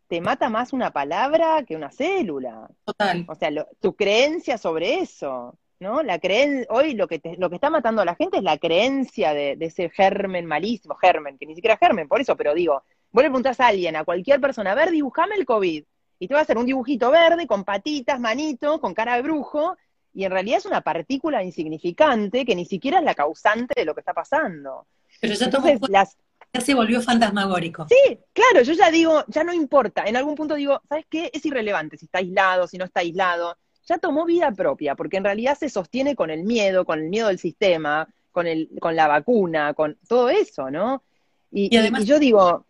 te 0.08 0.22
mata 0.22 0.48
más 0.48 0.74
una 0.74 0.92
palabra 0.92 1.64
que 1.64 1.76
una 1.76 1.90
célula. 1.90 2.70
Total. 2.86 3.26
O 3.28 3.34
sea, 3.34 3.50
tu 3.80 3.96
creencia 3.96 4.60
sobre 4.60 5.00
eso. 5.00 5.58
¿No? 5.80 6.04
La 6.04 6.20
creen 6.20 6.66
hoy 6.70 6.94
lo 6.94 7.08
que, 7.08 7.22
lo 7.38 7.50
que 7.50 7.56
está 7.56 7.70
matando 7.70 8.02
a 8.02 8.06
la 8.06 8.16
gente 8.16 8.38
es 8.38 8.44
la 8.44 8.58
creencia 8.58 9.34
de, 9.34 9.58
ese 9.60 9.90
germen 9.90 10.46
malísimo, 10.46 10.96
germen, 10.96 11.38
que 11.38 11.46
ni 11.46 11.56
siquiera 11.56 11.78
germen, 11.78 12.08
por 12.08 12.22
eso, 12.22 12.36
pero 12.36 12.54
digo, 12.54 12.84
vos 13.12 13.24
le 13.24 13.30
preguntás 13.30 13.60
a 13.60 13.68
alguien, 13.68 13.96
a 13.96 14.04
cualquier 14.04 14.40
persona, 14.40 14.72
a 14.72 14.76
ver, 14.76 14.92
dibujame 14.92 15.36
el 15.36 15.46
COVID, 15.46 15.84
y 16.20 16.28
te 16.28 16.34
va 16.34 16.40
a 16.40 16.44
hacer 16.44 16.58
un 16.58 16.66
dibujito 16.66 17.12
verde 17.12 17.46
con 17.46 17.64
patitas, 17.64 18.20
manitos, 18.20 18.80
con 18.80 18.94
cara 18.94 19.16
de 19.16 19.22
brujo, 19.22 19.76
y 20.14 20.24
en 20.24 20.32
realidad 20.32 20.60
es 20.60 20.66
una 20.66 20.82
partícula 20.82 21.44
insignificante 21.44 22.46
que 22.46 22.56
ni 22.56 22.66
siquiera 22.66 23.00
es 23.00 23.04
la 23.06 23.16
causante 23.16 23.74
de 23.76 23.84
lo 23.84 23.94
que 23.94 24.00
está 24.00 24.14
pasando. 24.14 24.88
Pero 25.20 25.34
ya 25.34 25.46
Entonces, 25.46 25.80
las... 25.90 26.18
ya 26.54 26.62
se 26.62 26.74
volvió 26.74 27.02
fantasmagórico. 27.02 27.86
Sí, 27.90 28.18
claro, 28.32 28.62
yo 28.62 28.72
ya 28.74 28.90
digo, 28.92 29.26
ya 29.28 29.44
no 29.44 29.54
importa. 29.54 30.06
En 30.06 30.16
algún 30.16 30.36
punto 30.36 30.56
digo, 30.56 30.82
¿sabes 30.88 31.06
qué? 31.10 31.30
Es 31.34 31.46
irrelevante 31.46 31.98
si 31.98 32.06
está 32.06 32.20
aislado, 32.20 32.66
si 32.66 32.78
no 32.78 32.86
está 32.86 33.02
aislado 33.02 33.58
ya 33.86 33.98
tomó 33.98 34.26
vida 34.26 34.52
propia, 34.52 34.96
porque 34.96 35.18
en 35.18 35.24
realidad 35.24 35.58
se 35.58 35.70
sostiene 35.70 36.16
con 36.16 36.30
el 36.30 36.44
miedo, 36.44 36.86
con 36.86 37.00
el 37.00 37.10
miedo 37.10 37.28
del 37.28 37.40
sistema, 37.40 38.08
con, 38.32 38.48
el, 38.48 38.70
con 38.80 38.96
la 38.96 39.08
vacuna, 39.08 39.74
con 39.74 39.98
todo 40.08 40.30
eso, 40.30 40.70
¿no? 40.70 41.04
Y, 41.52 41.76
además, 41.78 42.06
yo 42.06 42.20
digo, 42.20 42.66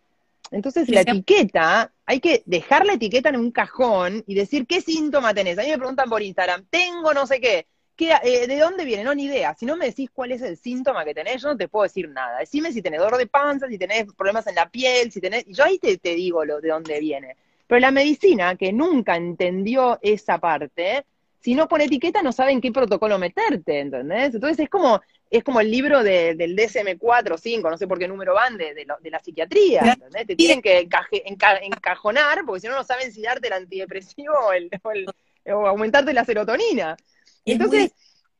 entonces 0.50 0.88
la 0.88 1.00
etiqueta, 1.00 1.92
hay 2.04 2.20
que 2.20 2.42
dejar 2.46 2.86
la 2.86 2.92
etiqueta 2.92 3.30
en 3.30 3.36
un 3.36 3.50
cajón 3.50 4.22
y 4.26 4.34
decir 4.34 4.66
qué 4.66 4.80
síntoma 4.80 5.34
tenés. 5.34 5.58
A 5.58 5.62
mí 5.62 5.70
me 5.70 5.78
preguntan 5.78 6.08
por 6.08 6.22
Instagram, 6.22 6.66
tengo 6.70 7.12
no 7.12 7.26
sé 7.26 7.40
qué, 7.40 7.66
eh, 7.98 8.46
¿de 8.46 8.58
dónde 8.58 8.84
viene? 8.84 9.04
No, 9.04 9.14
ni 9.14 9.24
idea. 9.24 9.54
Si 9.58 9.66
no 9.66 9.76
me 9.76 9.86
decís 9.86 10.10
cuál 10.12 10.32
es 10.32 10.42
el 10.42 10.56
síntoma 10.56 11.04
que 11.04 11.14
tenés, 11.14 11.42
yo 11.42 11.48
no 11.48 11.56
te 11.56 11.68
puedo 11.68 11.84
decir 11.84 12.08
nada. 12.08 12.38
Decime 12.38 12.72
si 12.72 12.82
tenés 12.82 13.00
dolor 13.00 13.18
de 13.18 13.26
panza, 13.26 13.68
si 13.68 13.78
tenés 13.78 14.04
problemas 14.12 14.46
en 14.46 14.54
la 14.54 14.68
piel, 14.68 15.10
si 15.10 15.20
tenés... 15.20 15.46
Y 15.46 15.54
yo 15.54 15.64
ahí 15.64 15.78
te, 15.78 15.96
te 15.96 16.14
digo 16.14 16.44
lo, 16.44 16.60
de 16.60 16.68
dónde 16.68 17.00
viene. 17.00 17.36
Pero 17.66 17.80
la 17.80 17.90
medicina, 17.90 18.56
que 18.56 18.72
nunca 18.72 19.16
entendió 19.16 19.98
esa 20.02 20.38
parte, 20.38 21.04
si 21.46 21.54
no 21.54 21.68
pone 21.68 21.84
etiqueta 21.84 22.22
no 22.22 22.32
saben 22.32 22.60
qué 22.60 22.72
protocolo 22.72 23.18
meterte, 23.18 23.78
¿entendés? 23.78 24.34
Entonces 24.34 24.58
es 24.58 24.68
como, 24.68 25.00
es 25.30 25.44
como 25.44 25.60
el 25.60 25.70
libro 25.70 26.02
del 26.02 26.56
DSM-4 26.56 27.32
o 27.32 27.38
5, 27.38 27.70
no 27.70 27.78
sé 27.78 27.86
por 27.86 28.00
qué 28.00 28.08
número 28.08 28.34
van, 28.34 28.56
de, 28.56 28.74
de, 28.74 29.10
la 29.10 29.20
psiquiatría, 29.20 29.92
¿entendés? 29.92 30.26
Te 30.26 30.34
tienen 30.36 30.60
que 30.60 30.88
encajonar, 31.24 32.44
porque 32.44 32.62
si 32.62 32.66
no, 32.66 32.74
no 32.74 32.82
saben 32.82 33.12
si 33.12 33.22
darte 33.22 33.46
el 33.46 33.52
antidepresivo 33.52 34.34
o, 34.34 35.68
aumentarte 35.68 36.12
la 36.12 36.24
serotonina. 36.24 36.96
Entonces... 37.44 37.92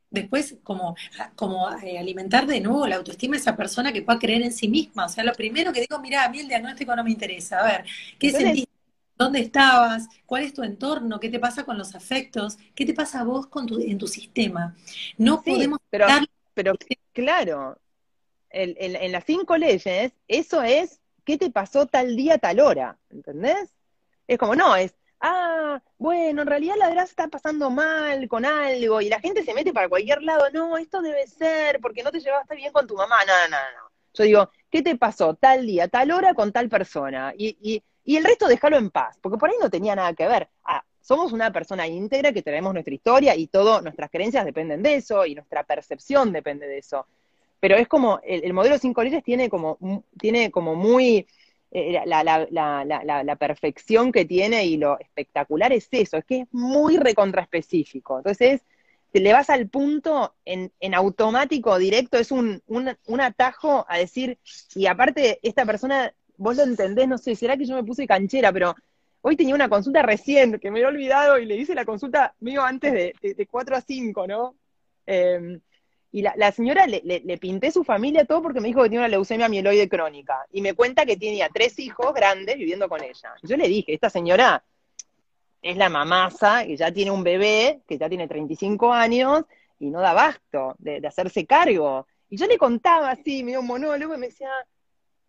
después 0.08 0.56
como, 0.62 0.96
como 1.34 1.70
eh, 1.82 1.98
alimentar 1.98 2.46
de 2.46 2.60
nuevo 2.60 2.86
la 2.86 2.96
autoestima 2.96 3.34
de 3.34 3.40
esa 3.40 3.56
persona 3.56 3.92
que 3.92 4.02
pueda 4.02 4.18
creer 4.18 4.42
en 4.42 4.52
sí 4.52 4.66
misma. 4.66 5.06
O 5.06 5.08
sea, 5.08 5.22
lo 5.22 5.32
primero 5.32 5.72
que 5.72 5.80
digo, 5.80 6.00
mira, 6.00 6.24
a 6.24 6.28
mí 6.28 6.40
el 6.40 6.48
diagnóstico 6.48 6.96
no 6.96 7.04
me 7.04 7.10
interesa. 7.10 7.60
A 7.60 7.66
ver, 7.66 7.84
¿qué 8.18 8.30
sentís? 8.30 8.65
¿Dónde 9.16 9.40
estabas? 9.40 10.08
¿Cuál 10.26 10.44
es 10.44 10.52
tu 10.52 10.62
entorno? 10.62 11.18
¿Qué 11.18 11.28
te 11.28 11.38
pasa 11.38 11.64
con 11.64 11.78
los 11.78 11.94
afectos? 11.94 12.58
¿Qué 12.74 12.84
te 12.84 12.94
pasa 12.94 13.20
a 13.20 13.24
vos 13.24 13.46
con 13.46 13.66
tu, 13.66 13.80
en 13.80 13.98
tu 13.98 14.06
sistema? 14.06 14.74
No 15.16 15.42
podemos... 15.42 15.78
Pero, 15.90 16.06
pero 16.54 16.74
claro, 17.12 17.78
en 18.50 19.12
las 19.12 19.24
cinco 19.24 19.56
leyes, 19.56 20.12
eso 20.28 20.62
es 20.62 21.00
qué 21.24 21.36
te 21.36 21.50
pasó 21.50 21.86
tal 21.86 22.16
día, 22.16 22.38
tal 22.38 22.60
hora, 22.60 22.96
¿entendés? 23.10 23.74
Es 24.26 24.38
como, 24.38 24.54
no, 24.54 24.76
es, 24.76 24.94
ah, 25.20 25.82
bueno, 25.98 26.42
en 26.42 26.48
realidad 26.48 26.76
la 26.78 26.88
verdad 26.88 27.04
está 27.04 27.28
pasando 27.28 27.68
mal 27.68 28.28
con 28.28 28.46
algo 28.46 29.00
y 29.00 29.08
la 29.08 29.20
gente 29.20 29.42
se 29.44 29.52
mete 29.52 29.72
para 29.72 29.88
cualquier 29.88 30.22
lado, 30.22 30.46
no, 30.52 30.78
esto 30.78 31.02
debe 31.02 31.26
ser 31.26 31.80
porque 31.80 32.02
no 32.02 32.10
te 32.10 32.20
llevaste 32.20 32.56
bien 32.56 32.72
con 32.72 32.86
tu 32.86 32.96
mamá, 32.96 33.16
no, 33.26 33.32
no, 33.50 33.56
no. 33.56 33.90
Yo 34.14 34.24
digo, 34.24 34.50
¿qué 34.70 34.82
te 34.82 34.96
pasó 34.96 35.34
tal 35.34 35.66
día, 35.66 35.88
tal 35.88 36.10
hora 36.10 36.32
con 36.32 36.52
tal 36.52 36.68
persona? 36.68 37.34
Y, 37.36 37.58
y 37.60 37.82
y 38.06 38.16
el 38.16 38.24
resto 38.24 38.46
déjalo 38.46 38.78
en 38.78 38.90
paz, 38.90 39.18
porque 39.20 39.36
por 39.36 39.50
ahí 39.50 39.56
no 39.60 39.68
tenía 39.68 39.96
nada 39.96 40.14
que 40.14 40.26
ver. 40.26 40.48
Ah, 40.64 40.82
somos 41.00 41.32
una 41.32 41.52
persona 41.52 41.86
íntegra 41.88 42.32
que 42.32 42.40
tenemos 42.40 42.72
nuestra 42.72 42.94
historia 42.94 43.36
y 43.36 43.48
todo, 43.48 43.82
nuestras 43.82 44.10
creencias 44.10 44.44
dependen 44.44 44.82
de 44.82 44.94
eso 44.94 45.26
y 45.26 45.34
nuestra 45.34 45.64
percepción 45.64 46.32
depende 46.32 46.66
de 46.66 46.78
eso. 46.78 47.06
Pero 47.58 47.76
es 47.76 47.88
como, 47.88 48.20
el, 48.22 48.52
modelo 48.52 48.78
cinco 48.78 49.02
leyes 49.02 49.24
tiene 49.24 49.48
como, 49.48 49.76
tiene 50.18 50.52
como 50.52 50.76
muy, 50.76 51.26
eh, 51.72 52.00
la, 52.06 52.22
la, 52.22 52.46
la, 52.50 53.24
la, 53.24 53.36
perfección 53.36 54.12
que 54.12 54.24
tiene 54.24 54.66
y 54.66 54.76
lo 54.76 55.00
espectacular 55.00 55.72
es 55.72 55.88
eso, 55.90 56.16
es 56.16 56.24
que 56.24 56.40
es 56.40 56.46
muy 56.52 56.96
recontraespecífico. 56.98 58.18
Entonces, 58.18 58.62
te 59.10 59.18
le 59.20 59.32
vas 59.32 59.50
al 59.50 59.68
punto 59.68 60.34
en, 60.44 60.70
en 60.78 60.94
automático, 60.94 61.76
directo, 61.78 62.18
es 62.18 62.30
un, 62.30 62.62
un, 62.68 62.96
un, 63.06 63.20
atajo 63.20 63.84
a 63.88 63.98
decir, 63.98 64.38
y 64.74 64.86
aparte, 64.86 65.40
esta 65.42 65.64
persona 65.64 66.12
vos 66.38 66.56
lo 66.56 66.62
entendés, 66.64 67.08
no 67.08 67.18
sé, 67.18 67.34
será 67.34 67.56
que 67.56 67.64
yo 67.66 67.74
me 67.74 67.84
puse 67.84 68.06
canchera, 68.06 68.52
pero 68.52 68.74
hoy 69.22 69.36
tenía 69.36 69.54
una 69.54 69.68
consulta 69.68 70.02
recién 70.02 70.58
que 70.58 70.70
me 70.70 70.80
he 70.80 70.86
olvidado 70.86 71.38
y 71.38 71.46
le 71.46 71.56
hice 71.56 71.74
la 71.74 71.84
consulta 71.84 72.34
mío 72.40 72.62
antes 72.62 72.92
de, 72.92 73.34
de, 73.34 73.46
4 73.46 73.76
a 73.76 73.80
5, 73.80 74.26
¿no? 74.26 74.56
Em, 75.06 75.60
Y 76.12 76.22
la, 76.22 76.52
señora 76.52 76.86
le, 76.86 77.02
le, 77.04 77.38
pinté 77.38 77.70
su 77.70 77.84
familia 77.84 78.24
todo 78.24 78.40
porque 78.40 78.60
me 78.60 78.68
dijo 78.68 78.82
que 78.82 78.88
tiene 78.88 79.04
una 79.04 79.08
leucemia 79.08 79.48
mieloide 79.48 79.88
crónica. 79.88 80.46
Y 80.50 80.62
me 80.62 80.72
cuenta 80.74 81.04
que 81.04 81.16
tenía 81.16 81.48
tres 81.52 81.78
hijos 81.78 82.14
grandes 82.14 82.56
viviendo 82.56 82.88
con 82.88 83.02
ella. 83.02 83.34
Yo 83.42 83.56
le 83.56 83.68
dije, 83.68 83.92
esta 83.92 84.08
señora 84.08 84.64
es 85.60 85.76
la 85.76 85.88
mamasa, 85.88 86.64
que 86.64 86.76
ya 86.76 86.92
tiene 86.92 87.10
un 87.10 87.22
bebé, 87.24 87.82
que 87.86 87.98
ya 87.98 88.08
tiene 88.08 88.28
35 88.28 88.92
años, 88.92 89.44
y 89.78 89.90
no 89.90 90.00
da 90.00 90.10
abasto 90.10 90.74
de, 90.78 91.00
de 91.00 91.08
hacerse 91.08 91.44
cargo. 91.44 92.06
Y 92.30 92.36
yo 92.38 92.46
le 92.46 92.56
contaba 92.56 93.10
así, 93.10 93.42
me 93.42 93.50
dio 93.52 93.60
un 93.60 93.66
monólogo, 93.66 94.14
y 94.14 94.18
me 94.18 94.28
decía, 94.28 94.50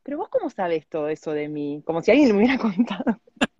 pero 0.07 0.19
vos 0.19 0.29
cómo 0.29 0.49
sabes 0.49 0.87
todo 0.87 1.09
eso 1.09 1.33
de 1.33 1.49
mí? 1.49 1.83
Como 1.85 2.01
si 2.01 2.11
alguien 2.11 2.29
me 2.29 2.37
hubiera 2.37 2.57
contado. 2.61 3.19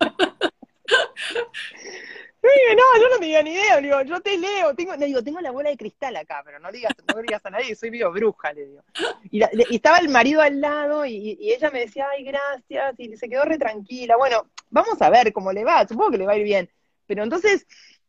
no, 2.40 3.02
yo 3.02 3.08
no 3.10 3.18
tenía 3.20 3.42
ni 3.42 3.50
idea, 3.52 3.78
digo, 3.82 4.00
yo 4.00 4.18
te 4.22 4.38
leo, 4.38 4.74
tengo, 4.74 4.96
le 4.96 5.04
digo, 5.04 5.22
tengo 5.22 5.42
la 5.42 5.50
bola 5.50 5.68
de 5.68 5.76
cristal 5.76 6.16
acá, 6.16 6.40
pero 6.42 6.58
no 6.58 6.72
digas, 6.72 6.94
no 7.14 7.20
digas 7.20 7.44
a 7.44 7.50
nadie, 7.50 7.74
soy 7.74 7.90
medio 7.90 8.10
bruja, 8.10 8.54
le 8.54 8.64
digo. 8.64 8.82
Y, 9.30 9.42
estaba 9.74 9.98
el 9.98 10.08
marido 10.08 10.40
al 10.40 10.58
lado 10.58 11.04
y, 11.04 11.36
ella 11.38 11.70
me 11.70 11.80
decía, 11.80 12.06
ay, 12.10 12.24
gracias, 12.24 12.94
y 12.96 13.14
se 13.18 13.28
quedó 13.28 13.44
re 13.44 13.58
tranquila. 13.58 14.16
Bueno, 14.16 14.46
vamos 14.70 15.02
a 15.02 15.10
ver 15.10 15.34
cómo 15.34 15.52
le 15.52 15.64
va, 15.64 15.86
supongo 15.86 16.12
que 16.12 16.18
le 16.18 16.24
va 16.24 16.32
a 16.32 16.38
ir 16.38 16.44
bien. 16.44 16.70
Pero 17.06 17.24
entonces, 17.24 17.66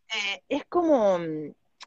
eh, 0.07 0.43
es 0.47 0.63
como, 0.63 1.19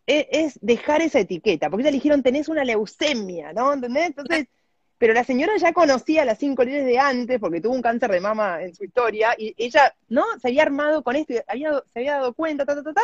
es, 0.06 0.26
es, 0.30 0.58
dejar 0.60 1.00
esa 1.00 1.20
etiqueta, 1.20 1.70
porque 1.70 1.84
ella 1.84 1.92
le 1.92 1.96
dijeron, 1.96 2.22
tenés 2.22 2.50
una 2.50 2.62
leucemia, 2.62 3.54
¿no? 3.54 3.72
¿Entendés? 3.72 4.08
Entonces 4.08 4.48
pero 5.02 5.14
la 5.14 5.24
señora 5.24 5.56
ya 5.56 5.72
conocía 5.72 6.24
las 6.24 6.38
cinco 6.38 6.62
líneas 6.62 6.86
de 6.86 6.96
antes, 6.96 7.40
porque 7.40 7.60
tuvo 7.60 7.74
un 7.74 7.82
cáncer 7.82 8.08
de 8.12 8.20
mama 8.20 8.62
en 8.62 8.72
su 8.72 8.84
historia, 8.84 9.34
y 9.36 9.52
ella, 9.58 9.92
¿no? 10.08 10.22
Se 10.40 10.46
había 10.46 10.62
armado 10.62 11.02
con 11.02 11.16
esto, 11.16 11.34
había, 11.48 11.82
se 11.92 11.98
había 11.98 12.12
dado 12.18 12.34
cuenta, 12.34 12.64
ta, 12.64 12.76
ta, 12.76 12.84
ta, 12.84 12.92
ta, 12.94 13.02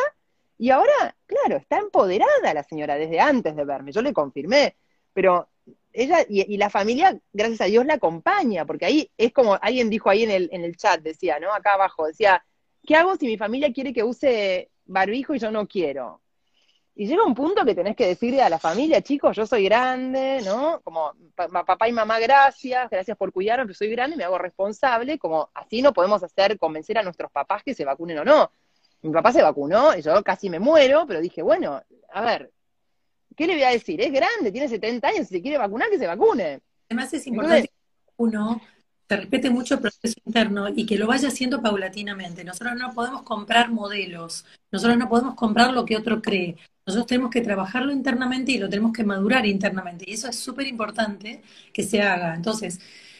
y 0.57 0.69
ahora, 0.69 1.13
claro, 1.25 1.57
está 1.57 1.77
empoderada 1.77 2.53
la 2.53 2.63
señora 2.63 2.95
desde 2.95 3.19
antes 3.19 3.53
de 3.53 3.65
verme, 3.65 3.91
yo 3.91 4.01
le 4.01 4.13
confirmé, 4.13 4.77
pero 5.11 5.49
ella 5.91 6.19
y, 6.29 6.55
la 6.55 6.69
familia, 6.69 7.19
gracias 7.33 7.59
a 7.59 7.65
Dios, 7.65 7.85
la 7.85 7.95
acompaña, 7.95 8.65
porque 8.65 8.85
ahí 8.85 9.11
es 9.17 9.33
como 9.33 9.59
alguien 9.61 9.89
dijo 9.89 10.09
ahí 10.09 10.23
en 10.23 10.31
el, 10.31 10.49
en 10.53 10.63
el 10.63 10.77
chat, 10.77 11.01
decía, 11.01 11.37
¿no? 11.41 11.53
Acá 11.53 11.73
abajo, 11.73 12.07
decía, 12.07 12.45
¿qué 12.87 12.95
hago 12.95 13.17
si 13.17 13.25
mi 13.25 13.37
familia 13.37 13.73
quiere 13.73 13.91
que 13.91 14.05
use 14.05 14.69
barbijo 14.85 15.35
y 15.35 15.39
yo 15.39 15.51
no 15.51 15.67
quiero? 15.67 16.21
Y 16.99 17.07
llega 17.07 17.23
un 17.23 17.33
punto 17.33 17.63
que 17.63 17.73
tenés 17.73 17.95
que 17.95 18.07
decirle 18.07 18.41
a 18.41 18.49
la 18.49 18.59
familia, 18.59 19.01
chicos, 19.01 19.33
yo 19.33 19.45
soy 19.45 19.63
grande, 19.63 20.41
¿no? 20.43 20.81
Como 20.81 21.13
papá 21.33 21.87
y 21.87 21.93
mamá, 21.93 22.19
gracias, 22.19 22.89
gracias 22.89 23.15
por 23.15 23.31
cuidarme, 23.31 23.67
pero 23.67 23.73
soy 23.77 23.89
grande, 23.89 24.17
me 24.17 24.25
hago 24.25 24.37
responsable, 24.37 25.17
como 25.17 25.49
así 25.53 25.81
no 25.81 25.93
podemos 25.93 26.21
hacer 26.23 26.59
convencer 26.59 26.97
a 26.97 27.03
nuestros 27.03 27.31
papás 27.31 27.63
que 27.63 27.73
se 27.73 27.85
vacunen 27.85 28.19
o 28.19 28.25
no. 28.25 28.51
Mi 29.01 29.13
papá 29.13 29.31
se 29.31 29.41
vacunó 29.41 29.95
y 29.95 30.01
yo 30.01 30.21
casi 30.25 30.49
me 30.49 30.59
muero, 30.59 31.05
pero 31.07 31.21
dije, 31.21 31.41
bueno, 31.41 31.81
a 32.11 32.21
ver, 32.21 32.51
¿qué 33.33 33.47
le 33.47 33.53
voy 33.53 33.63
a 33.63 33.69
decir? 33.69 34.01
Es 34.01 34.11
grande, 34.11 34.51
tiene 34.51 34.67
70 34.67 35.07
años, 35.07 35.27
si 35.29 35.35
se 35.35 35.41
quiere 35.41 35.57
vacunar, 35.57 35.89
que 35.89 35.99
se 35.99 36.05
vacune. 36.05 36.59
Además 36.89 37.13
es 37.13 37.25
importante 37.27 37.69
que 37.69 37.73
uno 38.17 38.59
se 39.07 39.15
respete 39.15 39.49
mucho 39.49 39.75
el 39.75 39.79
proceso 39.79 40.15
interno 40.25 40.67
y 40.67 40.85
que 40.85 40.97
lo 40.97 41.07
vaya 41.07 41.29
haciendo 41.29 41.61
paulatinamente. 41.61 42.43
Nosotros 42.43 42.75
no 42.75 42.93
podemos 42.93 43.21
comprar 43.21 43.71
modelos, 43.71 44.45
nosotros 44.69 44.97
no 44.97 45.07
podemos 45.07 45.35
comprar 45.35 45.71
lo 45.71 45.85
que 45.85 45.95
otro 45.95 46.21
cree. 46.21 46.57
Nosotros 46.89 47.07
tenemos 47.07 47.29
que 47.29 47.41
trabajarlo 47.41 47.91
internamente 47.91 48.51
y 48.51 48.57
lo 48.57 48.67
tenemos 48.67 48.93
que 48.93 49.03
madurar 49.03 49.45
internamente. 49.45 50.05
Y 50.07 50.13
eso 50.13 50.27
es 50.27 50.37
súper 50.37 50.65
importante 50.65 51.41
que 51.71 51.83
se 51.83 52.01
haga. 52.01 52.33
Entonces, 52.33 52.79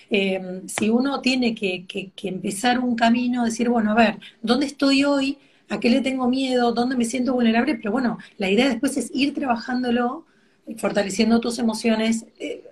em, 0.10 0.68
si 0.68 0.90
uno 0.90 1.22
tiene 1.22 1.54
que, 1.54 1.86
empezar 2.24 2.80
un 2.80 2.96
camino, 2.96 3.46
decir, 3.46 3.70
bueno, 3.70 3.92
a 3.92 3.96
ver, 3.96 4.20
¿dónde 4.42 4.66
estoy 4.66 5.04
hoy? 5.04 5.38
¿A 5.70 5.80
qué 5.80 5.90
le 5.92 6.02
tengo 6.02 6.28
miedo? 6.28 6.72
¿Dónde 6.74 6.96
me 6.96 7.06
siento 7.06 7.34
vulnerable? 7.34 7.76
Pero 7.76 7.92
bueno, 7.92 8.18
la 8.38 8.50
idea 8.50 8.68
después 8.70 8.98
es 8.98 9.12
ir 9.14 9.36
trabajándolo, 9.36 10.26
fortaleciendo 10.78 11.40
tus 11.40 11.60
emociones, 11.60 12.26
eh, 12.40 12.64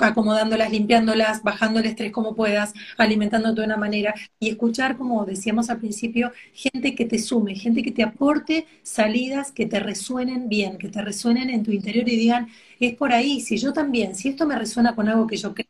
acomodándolas, 0.00 0.70
limpiándolas, 0.70 1.42
bajando 1.42 1.80
el 1.80 1.86
estrés 1.86 2.12
como 2.12 2.34
puedas, 2.34 2.74
alimentándote 2.96 3.60
de 3.60 3.66
una 3.66 3.76
manera 3.76 4.14
y 4.38 4.48
escuchar, 4.50 4.96
como 4.96 5.24
decíamos 5.24 5.70
al 5.70 5.78
principio, 5.78 6.32
gente 6.52 6.94
que 6.94 7.04
te 7.04 7.18
sume, 7.18 7.54
gente 7.54 7.82
que 7.82 7.92
te 7.92 8.02
aporte 8.02 8.66
salidas 8.82 9.52
que 9.52 9.66
te 9.66 9.80
resuenen 9.80 10.48
bien, 10.48 10.78
que 10.78 10.88
te 10.88 11.02
resuenen 11.02 11.50
en 11.50 11.62
tu 11.62 11.70
interior 11.72 12.08
y 12.08 12.16
digan, 12.16 12.48
es 12.80 12.94
por 12.94 13.12
ahí, 13.12 13.40
si 13.40 13.56
yo 13.58 13.72
también, 13.72 14.14
si 14.14 14.28
esto 14.28 14.46
me 14.46 14.56
resuena 14.58 14.94
con 14.94 15.08
algo 15.08 15.26
que 15.26 15.36
yo 15.36 15.54
creo, 15.54 15.66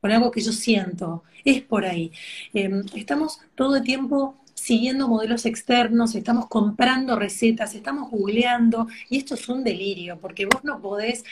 con 0.00 0.12
algo 0.12 0.30
que 0.30 0.40
yo 0.40 0.52
siento, 0.52 1.24
es 1.44 1.62
por 1.62 1.84
ahí. 1.84 2.12
Em, 2.54 2.84
estamos 2.94 3.40
todo 3.54 3.76
el 3.76 3.82
tiempo 3.82 4.36
siguiendo 4.66 5.06
modelos 5.06 5.46
externos, 5.46 6.16
estamos 6.16 6.48
comprando 6.48 7.14
recetas, 7.14 7.76
estamos 7.76 8.10
googleando, 8.10 8.88
y 9.08 9.18
esto 9.18 9.34
es 9.34 9.48
un 9.48 9.62
delirio, 9.62 10.18
porque 10.20 10.46
vos 10.46 10.64
no 10.64 10.80
podés 10.80 11.24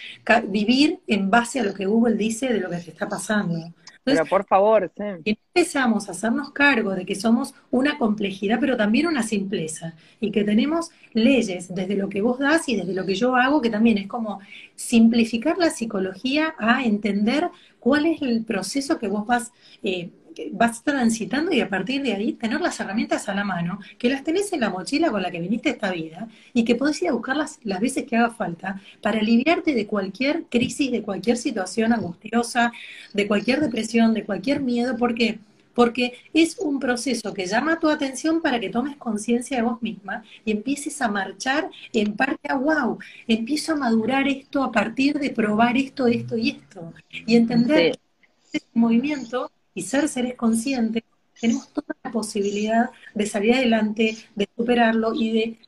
vivir 0.46 1.00
en 1.08 1.30
base 1.30 1.58
a 1.58 1.64
lo 1.64 1.74
que 1.74 1.84
Google 1.84 2.14
dice 2.14 2.52
de 2.52 2.60
lo 2.60 2.70
que 2.70 2.76
te 2.76 2.92
está 2.92 3.08
pasando. 3.08 3.74
pero 4.04 4.24
por 4.26 4.46
favor, 4.46 4.88
sí. 4.96 5.36
empezamos 5.52 6.08
a 6.08 6.12
hacernos 6.12 6.52
cargo 6.52 6.94
de 6.94 7.04
que 7.04 7.16
somos 7.16 7.56
una 7.72 7.98
complejidad, 7.98 8.60
pero 8.60 8.76
también 8.76 9.08
una 9.08 9.24
simpleza, 9.24 9.96
y 10.20 10.30
que 10.30 10.44
tenemos 10.44 10.92
leyes 11.12 11.74
desde 11.74 11.96
lo 11.96 12.08
que 12.08 12.22
vos 12.22 12.38
das 12.38 12.68
y 12.68 12.76
desde 12.76 12.94
lo 12.94 13.04
que 13.04 13.16
yo 13.16 13.34
hago, 13.34 13.60
que 13.60 13.70
también 13.70 13.98
es 13.98 14.06
como 14.06 14.38
simplificar 14.76 15.58
la 15.58 15.70
psicología 15.70 16.54
a 16.56 16.84
entender 16.84 17.50
cuál 17.80 18.06
es 18.06 18.22
el 18.22 18.44
proceso 18.44 19.00
que 19.00 19.08
vos 19.08 19.26
vas 19.26 19.50
eh, 19.82 20.10
vas 20.52 20.82
transitando 20.82 21.52
y 21.52 21.60
a 21.60 21.68
partir 21.68 22.02
de 22.02 22.14
ahí 22.14 22.32
tener 22.32 22.60
las 22.60 22.78
herramientas 22.80 23.28
a 23.28 23.34
la 23.34 23.44
mano, 23.44 23.78
que 23.98 24.08
las 24.08 24.24
tenés 24.24 24.52
en 24.52 24.60
la 24.60 24.70
mochila 24.70 25.10
con 25.10 25.22
la 25.22 25.30
que 25.30 25.40
viniste 25.40 25.70
esta 25.70 25.90
vida 25.90 26.28
y 26.52 26.64
que 26.64 26.74
podés 26.74 27.02
ir 27.02 27.08
a 27.08 27.12
buscarlas 27.12 27.58
las 27.64 27.80
veces 27.80 28.04
que 28.04 28.16
haga 28.16 28.30
falta 28.30 28.80
para 29.00 29.18
aliviarte 29.18 29.74
de 29.74 29.86
cualquier 29.86 30.44
crisis, 30.44 30.90
de 30.90 31.02
cualquier 31.02 31.36
situación 31.36 31.92
angustiosa, 31.92 32.72
de 33.12 33.26
cualquier 33.26 33.60
depresión, 33.60 34.14
de 34.14 34.24
cualquier 34.24 34.60
miedo, 34.60 34.96
porque 34.96 35.38
porque 35.74 36.14
es 36.32 36.56
un 36.58 36.78
proceso 36.78 37.34
que 37.34 37.46
llama 37.46 37.80
tu 37.80 37.90
atención 37.90 38.40
para 38.40 38.60
que 38.60 38.70
tomes 38.70 38.96
conciencia 38.96 39.56
de 39.56 39.64
vos 39.64 39.82
misma 39.82 40.22
y 40.44 40.52
empieces 40.52 41.02
a 41.02 41.08
marchar 41.08 41.68
en 41.92 42.14
parte 42.14 42.48
a 42.48 42.56
wow, 42.56 42.98
empiezo 43.26 43.72
a 43.72 43.76
madurar 43.76 44.28
esto 44.28 44.62
a 44.62 44.72
partir 44.72 45.18
de 45.18 45.30
probar 45.30 45.76
esto, 45.76 46.06
esto 46.06 46.36
y 46.36 46.50
esto 46.50 46.92
y 47.10 47.36
entender 47.36 47.92
que 47.92 48.58
este 48.58 48.68
movimiento 48.74 49.50
y 49.74 49.82
ser 49.82 50.08
seres 50.08 50.34
conscientes, 50.34 51.02
tenemos 51.40 51.68
toda 51.72 51.96
la 52.02 52.10
posibilidad 52.10 52.90
de 53.14 53.26
salir 53.26 53.54
adelante, 53.54 54.16
de 54.34 54.48
superarlo 54.56 55.14
y 55.14 55.32
de 55.32 55.58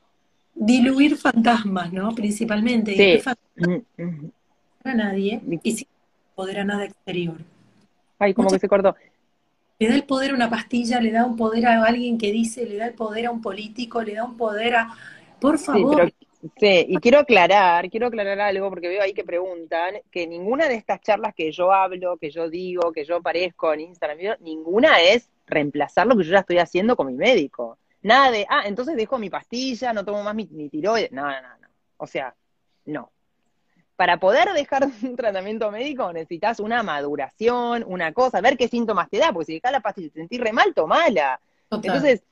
diluir 0.55 1.17
fantasmas, 1.17 1.93
¿no? 1.93 2.15
Principalmente. 2.15 2.95
Sí. 2.95 3.31
Y 3.97 4.03
mm, 4.03 4.31
a 4.85 4.95
nadie 4.95 5.41
y 5.63 5.73
sin 5.73 5.89
poder 6.35 6.61
a 6.61 6.65
nada 6.65 6.85
exterior. 6.85 7.39
Ay, 8.19 8.33
como 8.33 8.51
que 8.51 8.59
se 8.59 8.69
cortó. 8.69 8.95
Le 9.79 9.89
da 9.89 9.95
el 9.95 10.05
poder 10.05 10.31
a 10.31 10.35
una 10.35 10.49
pastilla, 10.49 11.01
le 11.01 11.11
da 11.11 11.27
un 11.27 11.37
poder 11.37 11.67
a 11.67 11.85
alguien 11.85 12.17
que 12.17 12.33
dice, 12.33 12.65
le 12.65 12.77
da 12.77 12.87
el 12.87 12.95
poder 12.95 13.27
a 13.27 13.31
un 13.31 13.43
político, 13.43 14.03
le 14.03 14.15
da 14.15 14.25
un 14.25 14.37
poder 14.37 14.77
a... 14.77 14.95
Por 15.39 15.59
favor. 15.59 16.07
Sí, 16.19 16.26
y 16.61 16.97
quiero 16.99 17.19
aclarar, 17.19 17.89
quiero 17.91 18.09
aclarar 18.09 18.41
algo 18.41 18.69
porque 18.69 18.89
veo 18.89 19.03
ahí 19.03 19.15
que 19.15 19.25
preguntan 19.25 19.97
que 20.11 20.27
ninguna 20.27 20.69
de 20.69 20.75
estas 20.75 21.01
charlas 21.01 21.35
que 21.35 21.51
yo 21.53 21.73
hablo, 21.73 22.17
que 22.19 22.31
yo 22.31 22.51
digo, 22.51 22.93
que 22.93 23.05
yo 23.05 23.17
aparezco 23.17 23.73
en 23.73 23.81
Instagram, 23.81 24.37
ninguna 24.41 25.01
es 25.01 25.31
reemplazar 25.47 26.07
lo 26.07 26.17
que 26.17 26.25
yo 26.25 26.33
ya 26.33 26.41
estoy 26.41 26.59
haciendo 26.59 26.97
con 26.97 27.07
mi 27.07 27.15
médico. 27.15 27.79
Nada 28.03 28.31
de, 28.31 28.47
ah, 28.49 28.63
entonces 28.67 28.97
dejo 28.97 29.19
mi 29.19 29.31
pastilla, 29.31 29.93
no 29.93 30.05
tomo 30.05 30.23
más 30.23 30.35
mi, 30.35 30.69
tiroides. 30.69 31.13
No, 31.13 31.23
no, 31.23 31.43
no, 31.43 31.59
no. 31.61 31.69
O 31.97 32.07
sea, 32.07 32.35
no. 32.85 33.11
Para 33.97 34.19
poder 34.19 34.53
dejar 34.53 34.87
un 35.03 35.17
tratamiento 35.17 35.71
médico 35.71 36.13
necesitas 36.13 36.61
una 36.61 36.83
maduración, 36.83 37.85
una 37.87 38.13
cosa, 38.13 38.41
ver 38.41 38.57
qué 38.57 38.69
síntomas 38.69 39.09
te 39.09 39.19
da, 39.19 39.33
porque 39.33 39.47
si 39.47 39.55
dejas 39.55 39.73
la 39.73 39.81
pastilla 39.81 40.09
y 40.09 40.11
te 40.11 40.21
sentís 40.21 40.41
re 40.41 40.53
mal, 40.53 40.75
tomala. 40.75 41.41
Entonces, 41.71 42.23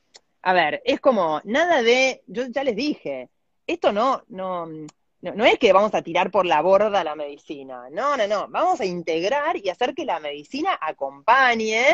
a 0.41 0.53
ver, 0.53 0.81
es 0.85 0.99
como, 1.01 1.41
nada 1.43 1.81
de, 1.81 2.21
yo 2.27 2.43
ya 2.45 2.63
les 2.63 2.75
dije, 2.75 3.29
esto 3.67 3.91
no, 3.91 4.23
no, 4.29 4.67
no, 5.21 5.45
es 5.45 5.57
que 5.57 5.73
vamos 5.73 5.93
a 5.95 6.01
tirar 6.01 6.31
por 6.31 6.45
la 6.45 6.61
borda 6.61 7.03
la 7.03 7.15
medicina, 7.15 7.89
no, 7.91 8.15
no, 8.17 8.27
no, 8.27 8.47
vamos 8.49 8.79
a 8.79 8.85
integrar 8.85 9.57
y 9.57 9.69
hacer 9.69 9.93
que 9.93 10.05
la 10.05 10.19
medicina 10.19 10.77
acompañe, 10.79 11.85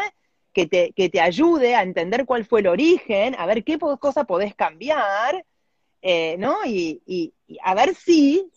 que 0.54 0.68
te, 0.68 0.92
que 0.94 1.10
te 1.10 1.22
ayude 1.22 1.76
a 1.76 1.84
entender 1.84 2.26
cuál 2.26 2.46
fue 2.46 2.60
el 2.60 2.68
origen, 2.68 3.36
a 3.38 3.46
ver 3.46 3.64
qué 3.64 3.80
cosa 3.80 4.26
podés 4.26 4.54
cambiar, 4.54 5.46
eh, 6.02 6.36
¿no? 6.40 6.66
Y, 6.66 7.02
y, 7.06 7.34
a 7.64 7.76
ver 7.76 7.94
si 7.96 8.50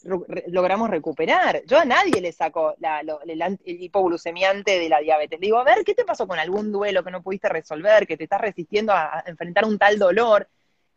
logramos 0.49 0.89
recuperar. 0.89 1.63
Yo 1.67 1.79
a 1.79 1.85
nadie 1.85 2.21
le 2.21 2.33
saco 2.33 2.75
la, 2.79 3.01
el, 3.01 3.43
el, 3.43 3.59
hipoglucemiante 3.65 4.79
de 4.79 4.89
la 4.89 5.01
diabetes. 5.01 5.41
Le 5.41 5.47
digo, 5.47 5.59
a 5.59 5.65
ver, 5.65 5.85
¿qué 5.85 5.95
te 5.95 6.05
pasó 6.05 6.27
con 6.29 6.39
algún 6.39 6.73
duelo 6.73 7.05
que 7.05 7.11
no 7.11 7.23
pudiste 7.23 7.49
resolver, 7.49 8.07
que 8.07 8.17
te 8.17 8.25
estás 8.25 8.41
resistiendo 8.41 8.93
a 8.93 9.23
enfrentar 9.27 9.65
un 9.65 9.79
tal 9.79 9.99
dolor? 9.99 10.49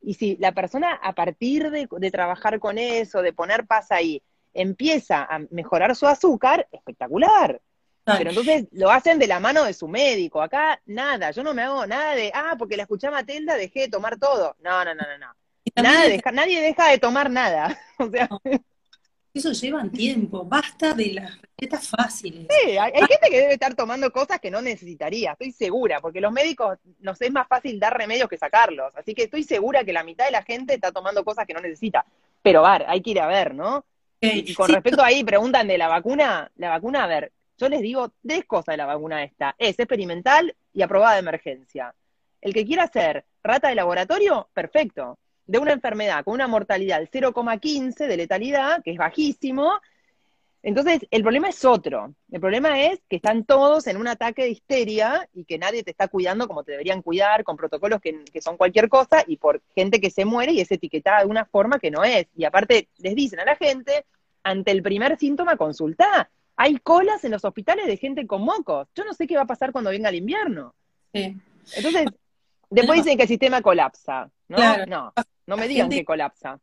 Y 0.02 0.14
si 0.14 0.38
la 0.38 0.52
persona 0.54 0.93
a 0.93 1.14
partir 1.14 1.70
de, 1.72 2.12
trabajar 2.12 2.60
con 2.60 2.78
eso, 2.78 3.22
de 3.22 3.34
poner 3.34 3.66
paz 3.66 3.91
ahí, 3.91 4.22
empieza 4.54 5.24
a 5.24 5.39
mejorar 5.52 5.95
su 5.95 6.08
azúcar, 6.08 6.68
espectacular. 6.72 7.62
Pero 8.06 8.30
entonces 8.30 8.68
lo 8.72 8.89
hacen 8.89 9.20
de 9.20 9.28
la 9.28 9.41
mano 9.41 9.66
de 9.66 9.74
su 9.74 9.88
médico. 9.89 10.41
Acá 10.41 10.82
nada, 10.86 11.32
yo 11.32 11.43
no 11.43 11.54
me 11.54 11.64
hago 11.64 11.86
nada 11.86 12.16
de, 12.16 12.32
ah, 12.34 12.56
porque 12.58 12.78
la 12.78 12.84
escuché 12.84 13.08
a 13.08 13.12
Matilda, 13.12 13.56
dejé 13.56 13.82
de 13.82 13.89
tomar 13.89 14.18
todo. 14.18 14.56
No, 14.62 14.86
no, 14.86 14.95
no, 14.95 15.04
no, 15.04 15.18
no. 15.18 16.32
nadie 16.32 16.62
deja 16.62 16.89
de 16.89 16.98
tomar 17.00 17.30
nada. 17.30 17.78
o 18.00 18.10
sea. 18.10 18.30
eso 19.38 19.52
llevan 19.52 19.92
tiempo, 19.92 20.44
basta 20.44 20.94
de 20.94 21.14
las 21.14 21.40
recetas 21.42 21.88
fáciles. 21.88 22.48
Sí, 22.50 22.78
hay, 22.78 22.92
gente 22.94 23.30
que 23.30 23.40
debe 23.40 23.54
estar 23.54 23.74
tomando 23.76 24.12
cosas 24.12 24.40
que 24.40 24.52
no 24.52 24.62
necesitaría, 24.62 25.32
estoy 25.32 25.52
segura, 25.52 26.00
porque 26.02 26.22
los 26.22 26.32
médicos 26.32 26.78
nos 27.00 27.22
es 27.22 27.32
más 27.32 27.48
fácil 27.48 27.80
dar 27.80 27.98
remedios 27.98 28.30
que 28.30 28.38
sacarlos, 28.38 28.96
así 28.96 29.14
que 29.14 29.24
estoy 29.24 29.44
segura 29.44 29.84
que 29.84 29.94
la 29.94 30.04
mitad 30.04 30.26
de 30.26 30.32
la 30.32 30.44
gente 30.44 30.74
está 30.74 30.92
tomando 30.92 31.24
cosas 31.24 31.46
que 31.46 31.54
no 31.54 31.62
necesita. 31.62 32.06
Pero, 32.42 32.66
a 32.66 32.78
ver, 32.78 32.86
hay 32.88 33.02
que 33.02 33.12
ir 33.12 33.20
a 33.20 33.28
ver, 33.28 33.56
¿no? 33.56 33.86
Y, 34.20 34.54
con 34.54 34.70
respecto 34.70 35.04
ahí, 35.04 35.24
preguntan 35.24 35.68
de 35.68 35.78
la 35.78 35.88
vacuna, 35.88 36.52
la 36.56 36.70
vacuna, 36.70 37.04
a 37.04 37.08
ver, 37.08 37.32
yo 37.58 37.70
les 37.70 37.82
digo 37.82 38.14
tres 38.26 38.46
cosas 38.46 38.74
de 38.74 38.78
la 38.78 38.86
vacuna 38.86 39.24
esta. 39.24 39.56
Es 39.58 39.80
experimental 39.80 40.56
y 40.74 40.82
aprobada 40.82 41.14
de 41.14 41.20
emergencia. 41.20 41.94
El 42.42 42.54
que 42.54 42.66
quiera 42.66 42.84
hacer 42.84 43.26
rata 43.44 43.70
de 43.70 43.76
laboratorio, 43.76 44.50
perfecto. 44.54 45.18
De 45.48 45.58
una 45.58 45.74
enfermedad 45.74 46.24
con 46.24 46.34
una 46.34 46.48
mortalidad 46.48 47.00
del 47.00 47.10
0,15 47.10 48.08
de 48.08 48.18
letalidad, 48.18 48.84
que 48.84 48.91
es 48.91 48.98
bajísimo. 48.98 49.80
Entonces, 50.62 51.08
el 51.10 51.22
problema 51.22 51.50
es 51.50 51.64
otro. 51.64 52.14
El 52.32 52.41
problema 52.41 52.82
es 52.82 53.00
que 53.10 53.16
están 53.16 53.45
todos 53.45 53.88
en 53.88 53.98
un 53.98 54.08
ataque 54.08 54.43
de 54.43 54.50
histeria 54.50 55.28
y 55.34 55.45
que 55.45 55.58
nadie 55.58 55.84
te 55.84 55.91
está 55.91 56.10
cuidando 56.10 56.48
como 56.48 56.64
te 56.64 56.74
deberían 56.74 57.02
cuidar, 57.02 57.43
con 57.43 57.56
protocolos 57.56 58.02
que, 58.02 58.26
que 58.26 58.41
son 58.41 58.58
cualquier 58.58 58.89
cosa 58.89 59.24
y 59.26 59.38
por 59.38 59.62
gente 59.74 60.02
que 60.02 60.10
se 60.10 60.26
muere 60.26 60.52
y 60.52 60.60
es 60.60 60.72
etiquetada 60.72 61.22
de 61.22 61.28
una 61.28 61.45
forma 61.45 61.80
que 61.80 61.91
no 61.91 62.04
es. 62.04 62.28
Y 62.36 62.43
aparte, 62.43 62.89
les 62.98 63.16
dicen 63.16 63.39
a 63.39 63.45
la 63.45 63.56
gente, 63.56 64.06
ante 64.43 64.72
el 64.72 64.84
primer 64.84 65.18
síntoma, 65.18 65.56
consultá 65.56 66.30
hay 66.58 66.80
colas 66.80 67.24
en 67.24 67.32
los 67.32 67.45
hospitales 67.45 67.86
de 67.86 67.98
gente 67.98 68.26
con 68.26 68.41
mocos. 68.41 68.88
Yo 68.95 69.06
no 69.06 69.14
sé 69.14 69.28
qué 69.28 69.36
va 69.36 69.43
a 69.43 69.48
pasar 69.48 69.72
cuando 69.72 69.91
venga 69.91 70.10
el 70.10 70.16
invierno. 70.16 70.74
Entonces, 71.14 72.08
después 72.70 73.04
dicen 73.04 73.16
que 73.16 73.24
el 73.24 73.30
sistema 73.30 73.62
colapsa. 73.62 74.30
¿no? 74.50 74.86
no, 74.88 75.14
no 75.48 75.58
me 75.58 75.68
digan 75.68 75.89
que 75.89 76.06
colapsa. 76.06 76.60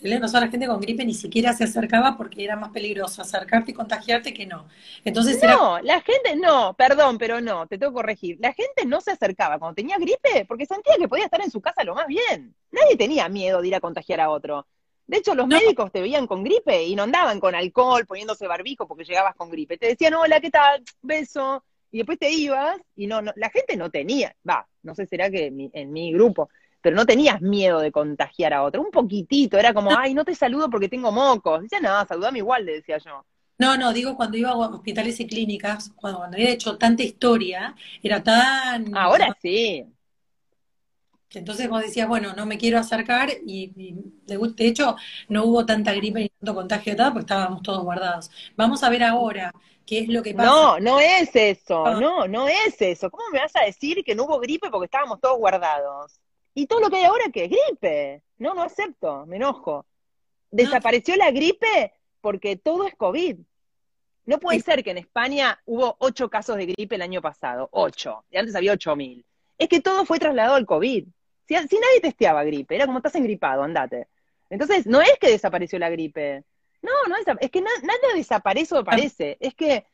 El 0.00 0.20
no 0.20 0.26
la 0.28 0.48
gente 0.48 0.66
con 0.66 0.80
gripe 0.80 1.04
ni 1.04 1.14
siquiera 1.14 1.52
se 1.52 1.64
acercaba 1.64 2.16
porque 2.16 2.44
era 2.44 2.56
más 2.56 2.70
peligroso 2.70 3.20
acercarte 3.20 3.72
y 3.72 3.74
contagiarte 3.74 4.32
que 4.32 4.46
no. 4.46 4.68
Entonces 5.04 5.42
no, 5.42 5.80
la 5.80 6.00
gente 6.00 6.36
no, 6.36 6.74
perdón, 6.74 7.18
pero 7.18 7.40
no, 7.40 7.66
te 7.66 7.76
tengo 7.76 7.92
que 7.92 7.96
corregir. 7.96 8.38
La 8.40 8.52
gente 8.52 8.86
no 8.86 9.00
se 9.00 9.10
acercaba 9.10 9.58
cuando 9.58 9.74
tenía 9.74 9.98
gripe 9.98 10.46
porque 10.46 10.64
sentía 10.64 10.94
que 10.96 11.08
podía 11.08 11.24
estar 11.24 11.42
en 11.42 11.50
su 11.50 11.60
casa 11.60 11.82
lo 11.84 11.94
más 11.94 12.06
bien. 12.06 12.54
Nadie 12.70 12.96
tenía 12.96 13.28
miedo 13.28 13.60
de 13.60 13.68
ir 13.68 13.74
a 13.74 13.80
contagiar 13.80 14.20
a 14.20 14.30
otro. 14.30 14.66
De 15.06 15.18
hecho, 15.18 15.34
los 15.34 15.46
médicos 15.46 15.92
te 15.92 16.00
veían 16.00 16.26
con 16.26 16.44
gripe 16.44 16.84
y 16.84 16.96
no 16.96 17.02
andaban 17.02 17.40
con 17.40 17.54
alcohol, 17.54 18.06
poniéndose 18.06 18.46
barbijo 18.46 18.86
porque 18.88 19.04
llegabas 19.04 19.34
con 19.34 19.50
gripe. 19.50 19.76
Te 19.76 19.88
decían, 19.88 20.14
hola, 20.14 20.40
¿qué 20.40 20.50
tal? 20.50 20.82
Beso. 21.02 21.62
Y 21.90 21.98
después 21.98 22.18
te 22.18 22.30
ibas 22.30 22.76
y 22.96 23.06
no, 23.06 23.20
la 23.22 23.50
gente 23.50 23.76
no 23.76 23.88
tenía, 23.88 24.34
va, 24.48 24.66
no 24.82 24.96
sé, 24.96 25.06
será 25.06 25.30
que 25.30 25.46
en 25.46 25.92
mi, 25.92 26.12
grupo, 26.12 26.48
pero 26.84 26.96
no 26.96 27.06
tenías 27.06 27.40
miedo 27.40 27.80
de 27.80 27.90
contagiar 27.90 28.52
a 28.52 28.62
otro. 28.62 28.82
Un 28.82 28.90
poquitito, 28.90 29.56
era 29.56 29.72
como, 29.72 29.96
ay, 29.96 30.12
no 30.12 30.22
te 30.22 30.34
saludo 30.34 30.68
porque 30.68 30.90
tengo 30.90 31.10
mocos. 31.10 31.62
Decía, 31.62 31.80
no, 31.80 32.04
saludame 32.04 32.40
igual, 32.40 32.66
le 32.66 32.74
decía 32.74 32.98
yo. 32.98 33.24
No, 33.56 33.78
no, 33.78 33.90
digo 33.94 34.14
cuando 34.18 34.36
iba 34.36 34.50
a 34.50 34.56
hospitales 34.58 35.18
y 35.18 35.26
clínicas, 35.26 35.92
cuando, 35.96 36.18
cuando 36.18 36.36
había 36.36 36.50
hecho 36.50 36.76
tanta 36.76 37.02
historia, 37.02 37.74
era 38.02 38.22
tan... 38.22 38.94
Ahora 38.94 39.34
sí. 39.40 39.86
Entonces 41.30 41.70
vos 41.70 41.80
decías, 41.80 42.06
bueno, 42.06 42.34
no 42.34 42.44
me 42.44 42.58
quiero 42.58 42.78
acercar 42.78 43.30
y, 43.46 43.72
de, 44.26 44.38
hecho 44.58 44.94
no 45.30 45.44
hubo 45.46 45.64
tanta 45.64 45.94
gripe 45.94 46.20
ni 46.20 46.28
tanto 46.28 46.54
contagio 46.54 46.94
de 46.94 47.02
porque 47.04 47.20
estábamos 47.20 47.62
todos 47.62 47.82
guardados. 47.82 48.30
Vamos 48.58 48.82
a 48.82 48.90
ver 48.90 49.04
ahora 49.04 49.54
qué 49.86 50.00
es 50.00 50.08
lo 50.10 50.22
que 50.22 50.34
pasa. 50.34 50.50
No, 50.50 50.80
no 50.80 51.00
es 51.00 51.34
eso, 51.34 51.86
ah. 51.86 51.98
no, 51.98 52.28
no 52.28 52.46
es 52.46 52.76
eso. 52.82 53.10
¿Cómo 53.10 53.24
me 53.32 53.38
vas 53.38 53.56
a 53.56 53.64
decir 53.64 54.04
que 54.04 54.14
no 54.14 54.24
hubo 54.24 54.38
gripe 54.38 54.68
porque 54.68 54.84
estábamos 54.84 55.18
todos 55.18 55.38
guardados? 55.38 56.20
Y 56.54 56.66
todo 56.66 56.80
lo 56.80 56.90
que 56.90 56.96
hay 56.96 57.04
ahora 57.04 57.24
que 57.32 57.44
es 57.44 57.50
gripe. 57.50 58.22
No, 58.38 58.54
no 58.54 58.62
acepto, 58.62 59.26
me 59.26 59.36
enojo. 59.36 59.86
Desapareció 60.50 61.16
la 61.16 61.30
gripe 61.32 61.92
porque 62.20 62.56
todo 62.56 62.86
es 62.86 62.94
COVID. 62.94 63.38
No 64.26 64.38
puede 64.38 64.60
ser 64.60 64.82
que 64.82 64.92
en 64.92 64.98
España 64.98 65.60
hubo 65.66 65.96
ocho 65.98 66.30
casos 66.30 66.56
de 66.56 66.66
gripe 66.66 66.94
el 66.94 67.02
año 67.02 67.20
pasado, 67.20 67.68
ocho, 67.72 68.24
y 68.30 68.38
antes 68.38 68.54
había 68.54 68.72
ocho 68.72 68.96
mil. 68.96 69.24
Es 69.58 69.68
que 69.68 69.80
todo 69.80 70.06
fue 70.06 70.18
trasladado 70.18 70.54
al 70.54 70.64
COVID. 70.64 71.06
Si, 71.46 71.54
nadie 71.54 72.00
testeaba 72.00 72.42
gripe, 72.44 72.74
era 72.74 72.86
como 72.86 72.98
estás 72.98 73.14
engripado, 73.16 73.62
andate. 73.62 74.08
Entonces, 74.48 74.86
no 74.86 75.02
es 75.02 75.18
que 75.20 75.30
desapareció 75.30 75.78
la 75.78 75.90
gripe. 75.90 76.44
No, 76.80 76.92
no 77.08 77.16
es 77.16 77.50
que 77.50 77.60
nada 77.60 78.14
desaparece 78.14 78.74
o 78.74 78.84
parece. 78.84 79.36
Es 79.40 79.54
que, 79.54 79.84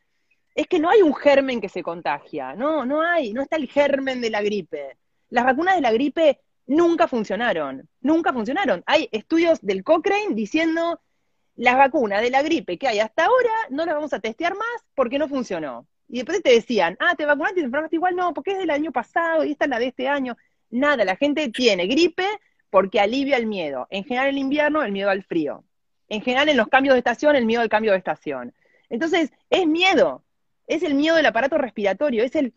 es 0.55 0.67
que 0.69 0.79
no 0.79 0.91
hay 0.91 1.03
un 1.03 1.15
germen 1.15 1.61
que 1.61 1.69
se 1.69 1.83
contagia. 1.83 2.55
No, 2.55 2.85
no 2.85 3.03
hay, 3.03 3.33
no 3.33 3.43
está 3.43 3.57
el 3.57 3.69
germen 3.69 4.21
de 4.21 4.31
la 4.31 4.43
gripe. 4.43 4.97
Las 5.29 5.45
vacunas 5.45 5.75
de 5.75 5.81
la 5.81 5.93
gripe 5.93 6.41
nunca 6.71 7.09
funcionaron. 7.09 7.89
Nunca 8.01 8.33
funcionaron. 8.33 8.85
Hay 8.87 9.09
estudios 9.11 9.61
del 9.61 9.83
Cochrane 9.83 10.35
diciendo 10.35 11.01
las 11.57 11.77
vacunas 11.77 12.23
de 12.23 12.31
la 12.31 12.43
gripe 12.43 12.79
que 12.79 12.87
hay 12.87 13.01
hasta 13.01 13.25
ahora 13.25 13.51
no 13.71 13.85
las 13.85 13.97
vamos 13.97 14.13
a 14.13 14.21
testear 14.21 14.55
más 14.55 14.87
porque 14.95 15.19
no 15.19 15.29
funcionó. 15.29 15.89
Y 16.09 16.19
después 16.19 16.41
te 16.43 16.53
decían, 16.53 16.97
ah, 17.01 17.17
te 17.17 17.27
vacunaste 17.27 17.59
y 17.59 17.63
te 17.63 17.67
enfermaste 17.67 17.97
igual, 17.97 18.15
no, 18.15 18.33
porque 18.33 18.53
es 18.53 18.59
del 18.59 18.71
año 18.71 18.93
pasado 18.93 19.45
y 19.45 19.51
esta 19.51 19.65
es 19.65 19.71
la 19.71 19.79
de 19.81 19.89
este 19.89 20.09
año. 20.09 20.37
Nada, 20.71 21.05
la 21.05 21.17
gente 21.17 21.49
tiene 21.51 21.87
gripe 21.87 22.25
porque 22.71 23.01
alivia 23.01 23.37
el 23.37 23.47
miedo. 23.47 23.89
En 23.91 24.05
general 24.05 24.29
en 24.29 24.37
el 24.37 24.39
invierno, 24.39 24.85
el 24.85 24.93
miedo 24.93 25.11
al 25.11 25.25
frío. 25.25 25.65
En 26.09 26.23
general 26.23 26.49
en 26.51 26.57
los 26.57 26.69
cambios 26.69 26.95
de 26.95 26.99
estación, 26.99 27.35
el 27.35 27.47
miedo 27.47 27.63
al 27.63 27.69
cambio 27.69 27.93
de 27.93 27.99
estación. 27.99 28.55
Entonces, 28.89 29.33
es 29.51 29.67
miedo. 29.67 30.25
Es 30.69 30.85
el 30.85 30.95
miedo 30.95 31.17
del 31.17 31.27
aparato 31.27 31.59
respiratorio. 31.59 32.23
Es 32.23 32.37
el, 32.37 32.55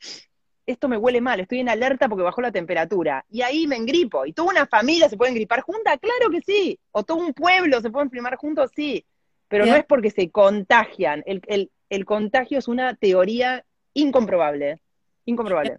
esto 0.66 0.88
me 0.88 0.97
huele 0.97 1.22
mal, 1.22 1.39
estoy 1.39 1.59
en 1.59 1.70
alerta 1.70 2.07
porque 2.07 2.24
bajó 2.24 2.41
la 2.41 2.51
temperatura. 2.51 3.26
Y 3.30 3.41
ahí 3.41 3.68
me 3.68 3.76
engripo. 3.76 4.26
¿Y 4.26 4.34
toda 4.34 4.51
una 4.51 4.66
familia 4.66 5.09
se 5.09 5.18
puede 5.18 5.32
engripar 5.32 5.61
junta? 5.61 5.97
Claro 5.97 6.30
que 6.32 6.41
sí. 6.41 6.80
O 6.91 7.03
todo 7.03 7.18
un 7.18 7.34
pueblo 7.34 7.82
se 7.82 7.89
puede 7.89 8.05
enfermar 8.05 8.36
juntos, 8.36 8.72
sí. 8.76 9.05
Pero 9.47 9.66
no 9.66 9.76
es 9.76 9.86
porque 9.86 10.09
se 10.09 10.32
contagian. 10.32 11.24
El, 11.26 11.41
el, 11.47 11.72
el 11.89 12.05
contagio 12.05 12.57
es 12.57 12.68
una 12.68 12.95
teoría 12.95 13.66
incomprobable. 13.93 14.80
Incomprobable 15.26 15.78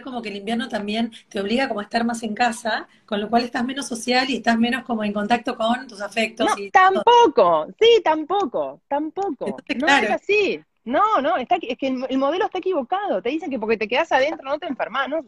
como 0.00 0.22
que 0.22 0.30
el 0.30 0.36
invierno 0.36 0.68
también 0.68 1.12
te 1.28 1.40
obliga 1.40 1.68
como 1.68 1.80
a 1.80 1.82
estar 1.82 2.04
más 2.04 2.22
en 2.22 2.34
casa, 2.34 2.88
con 3.04 3.20
lo 3.20 3.28
cual 3.28 3.44
estás 3.44 3.64
menos 3.64 3.86
social 3.86 4.30
y 4.30 4.36
estás 4.36 4.58
menos 4.58 4.84
como 4.84 5.04
en 5.04 5.12
contacto 5.12 5.56
con 5.56 5.86
tus 5.86 6.00
afectos. 6.00 6.46
No, 6.46 6.54
tampoco, 6.72 7.66
sí, 7.78 8.00
tampoco, 8.02 8.80
tampoco. 8.88 9.56
no 9.76 9.88
es 9.88 10.10
así. 10.10 10.64
No, 10.84 11.20
no, 11.20 11.36
está, 11.36 11.56
es 11.60 11.78
que 11.78 11.86
el, 11.86 12.18
modelo 12.18 12.46
está 12.46 12.58
equivocado. 12.58 13.22
Te 13.22 13.30
dicen 13.30 13.50
que 13.50 13.58
porque 13.58 13.76
te 13.76 13.88
quedas 13.88 14.10
adentro 14.12 14.48
no 14.48 14.58
te 14.58 14.66
enfermas. 14.66 15.08
No, 15.08 15.24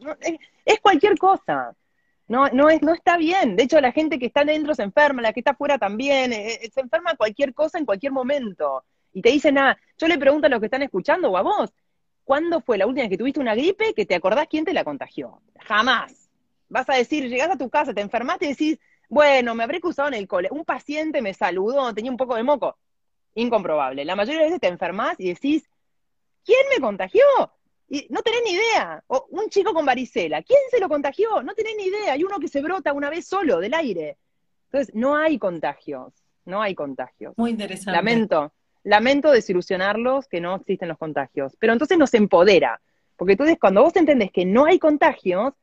es, 0.64 0.80
cualquier 0.80 1.16
cosa. 1.16 1.74
No, 2.26 2.48
no, 2.48 2.68
es, 2.68 2.82
no 2.82 2.92
está 2.92 3.16
bien. 3.16 3.54
De 3.56 3.64
hecho, 3.64 3.80
la 3.80 3.92
gente 3.92 4.18
que 4.18 4.26
está 4.26 4.40
adentro 4.40 4.74
se 4.74 4.82
enferma, 4.82 5.22
la 5.22 5.32
que 5.32 5.40
está 5.40 5.52
afuera 5.52 5.78
también. 5.78 6.32
Eh, 6.32 6.54
eh, 6.62 6.70
se 6.72 6.80
enferma 6.80 7.14
cualquier 7.16 7.54
cosa 7.54 7.78
en 7.78 7.84
cualquier 7.86 8.12
momento. 8.12 8.84
Y 9.12 9.22
te 9.22 9.30
dicen, 9.30 9.58
ah, 9.58 9.78
yo 9.98 10.08
le 10.08 10.18
pregunto 10.18 10.46
a 10.46 10.50
los 10.50 10.58
que 10.58 10.66
están 10.66 10.82
escuchando 10.82 11.30
o 11.30 11.36
a 11.36 11.42
vos, 11.42 11.72
¿Cuándo 12.24 12.62
fue 12.62 12.78
la 12.78 12.86
última 12.86 13.02
vez 13.02 13.10
que 13.10 13.18
tuviste 13.18 13.38
una 13.38 13.54
gripe 13.54 13.92
que 13.94 14.06
te 14.06 14.14
acordás 14.14 14.46
quién 14.48 14.64
te 14.64 14.72
la 14.72 14.82
contagió? 14.82 15.42
Jamás. 15.60 16.30
Vas 16.68 16.88
a 16.88 16.94
decir, 16.94 17.28
llegás 17.28 17.50
a 17.50 17.58
tu 17.58 17.68
casa, 17.68 17.92
te 17.92 18.00
enfermaste 18.00 18.46
y 18.46 18.48
decís, 18.48 18.78
bueno, 19.10 19.54
me 19.54 19.62
habré 19.62 19.80
cruzado 19.80 20.08
en 20.08 20.14
el 20.14 20.26
cole. 20.26 20.48
Un 20.50 20.64
paciente 20.64 21.20
me 21.20 21.34
saludó, 21.34 21.92
tenía 21.94 22.10
un 22.10 22.16
poco 22.16 22.34
de 22.34 22.42
moco. 22.42 22.78
Incomprobable. 23.34 24.04
La 24.04 24.16
mayoría 24.16 24.40
de 24.40 24.46
veces 24.46 24.60
te 24.60 24.68
enfermas 24.68 25.16
y 25.18 25.28
decís, 25.28 25.68
¿quién 26.44 26.60
me 26.74 26.80
contagió? 26.80 27.22
Y 27.88 28.06
no 28.10 28.22
tenés 28.22 28.40
ni 28.44 28.52
idea. 28.52 29.02
O 29.06 29.26
un 29.30 29.48
chico 29.48 29.74
con 29.74 29.84
varicela, 29.84 30.42
¿quién 30.42 30.60
se 30.70 30.80
lo 30.80 30.88
contagió? 30.88 31.42
No 31.42 31.54
tenés 31.54 31.74
ni 31.76 31.84
idea. 31.84 32.12
Hay 32.12 32.24
uno 32.24 32.38
que 32.38 32.48
se 32.48 32.62
brota 32.62 32.92
una 32.92 33.10
vez 33.10 33.26
solo 33.26 33.58
del 33.58 33.74
aire. 33.74 34.18
Entonces, 34.66 34.94
no 34.94 35.16
hay 35.16 35.38
contagios. 35.38 36.12
No 36.44 36.60
hay 36.60 36.74
contagios. 36.74 37.34
Muy 37.36 37.50
interesante. 37.50 37.92
Lamento 37.92 38.52
lamento 38.84 39.32
desilusionarlos 39.32 40.28
que 40.28 40.40
no 40.40 40.54
existen 40.54 40.88
los 40.88 40.98
contagios, 40.98 41.56
pero 41.58 41.72
entonces 41.72 41.98
nos 41.98 42.14
empodera, 42.14 42.80
porque 43.16 43.32
entonces 43.32 43.56
cuando 43.58 43.82
vos 43.82 43.96
entendés 43.96 44.30
que 44.30 44.44
no 44.44 44.66
hay 44.66 44.78
contagios, 44.78 45.54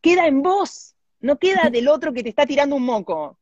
queda 0.00 0.26
en 0.26 0.42
vos, 0.42 0.94
no 1.20 1.38
queda 1.38 1.70
del 1.70 1.86
otro 1.88 2.12
que 2.12 2.22
te 2.22 2.30
está 2.30 2.46
tirando 2.46 2.74
un 2.74 2.84
moco. 2.84 3.38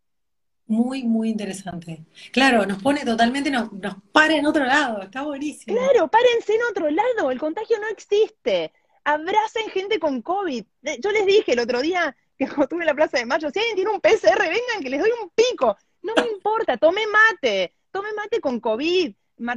Muy, 0.67 1.03
muy 1.03 1.29
interesante. 1.31 2.05
Claro, 2.33 2.65
nos 2.67 2.83
pone 2.83 3.05
totalmente, 3.05 3.51
nos, 3.51 3.73
nos 3.73 3.97
para 4.13 4.35
en 4.35 4.47
otro 4.47 4.65
lado, 4.65 5.03
está 5.03 5.23
buenísimo. 5.23 5.77
Claro, 5.77 6.09
párense 6.09 6.55
en 6.55 6.63
otro 6.71 6.91
lado, 6.91 7.31
el 7.31 7.39
contagio 7.39 7.79
no 7.81 7.89
existe. 7.89 8.73
Abracen 9.05 9.69
gente 9.71 9.99
con 9.99 10.23
COVID. 10.23 10.65
Yo 11.01 11.13
les 11.13 11.27
dije 11.27 11.53
el 11.53 11.61
otro 11.61 11.83
día 11.83 12.17
que 12.39 12.47
cuando 12.47 12.63
estuve 12.65 12.83
en 12.83 12.87
la 12.87 12.95
Plaza 12.95 13.19
de 13.19 13.27
Mayo, 13.27 13.51
si 13.51 13.59
alguien 13.59 13.77
tiene 13.77 13.91
un 13.91 14.01
PCR, 14.01 14.39
vengan 14.41 14.83
que 14.83 14.91
les 14.91 15.01
doy 15.01 15.11
un 15.23 15.31
pico. 15.31 15.77
No 16.03 16.15
me 16.17 16.29
importa, 16.29 16.77
tome 16.77 17.03
mate 17.07 17.73
tome 17.95 18.13
mate 18.13 18.41
con 18.41 18.59
COVID. 18.59 19.15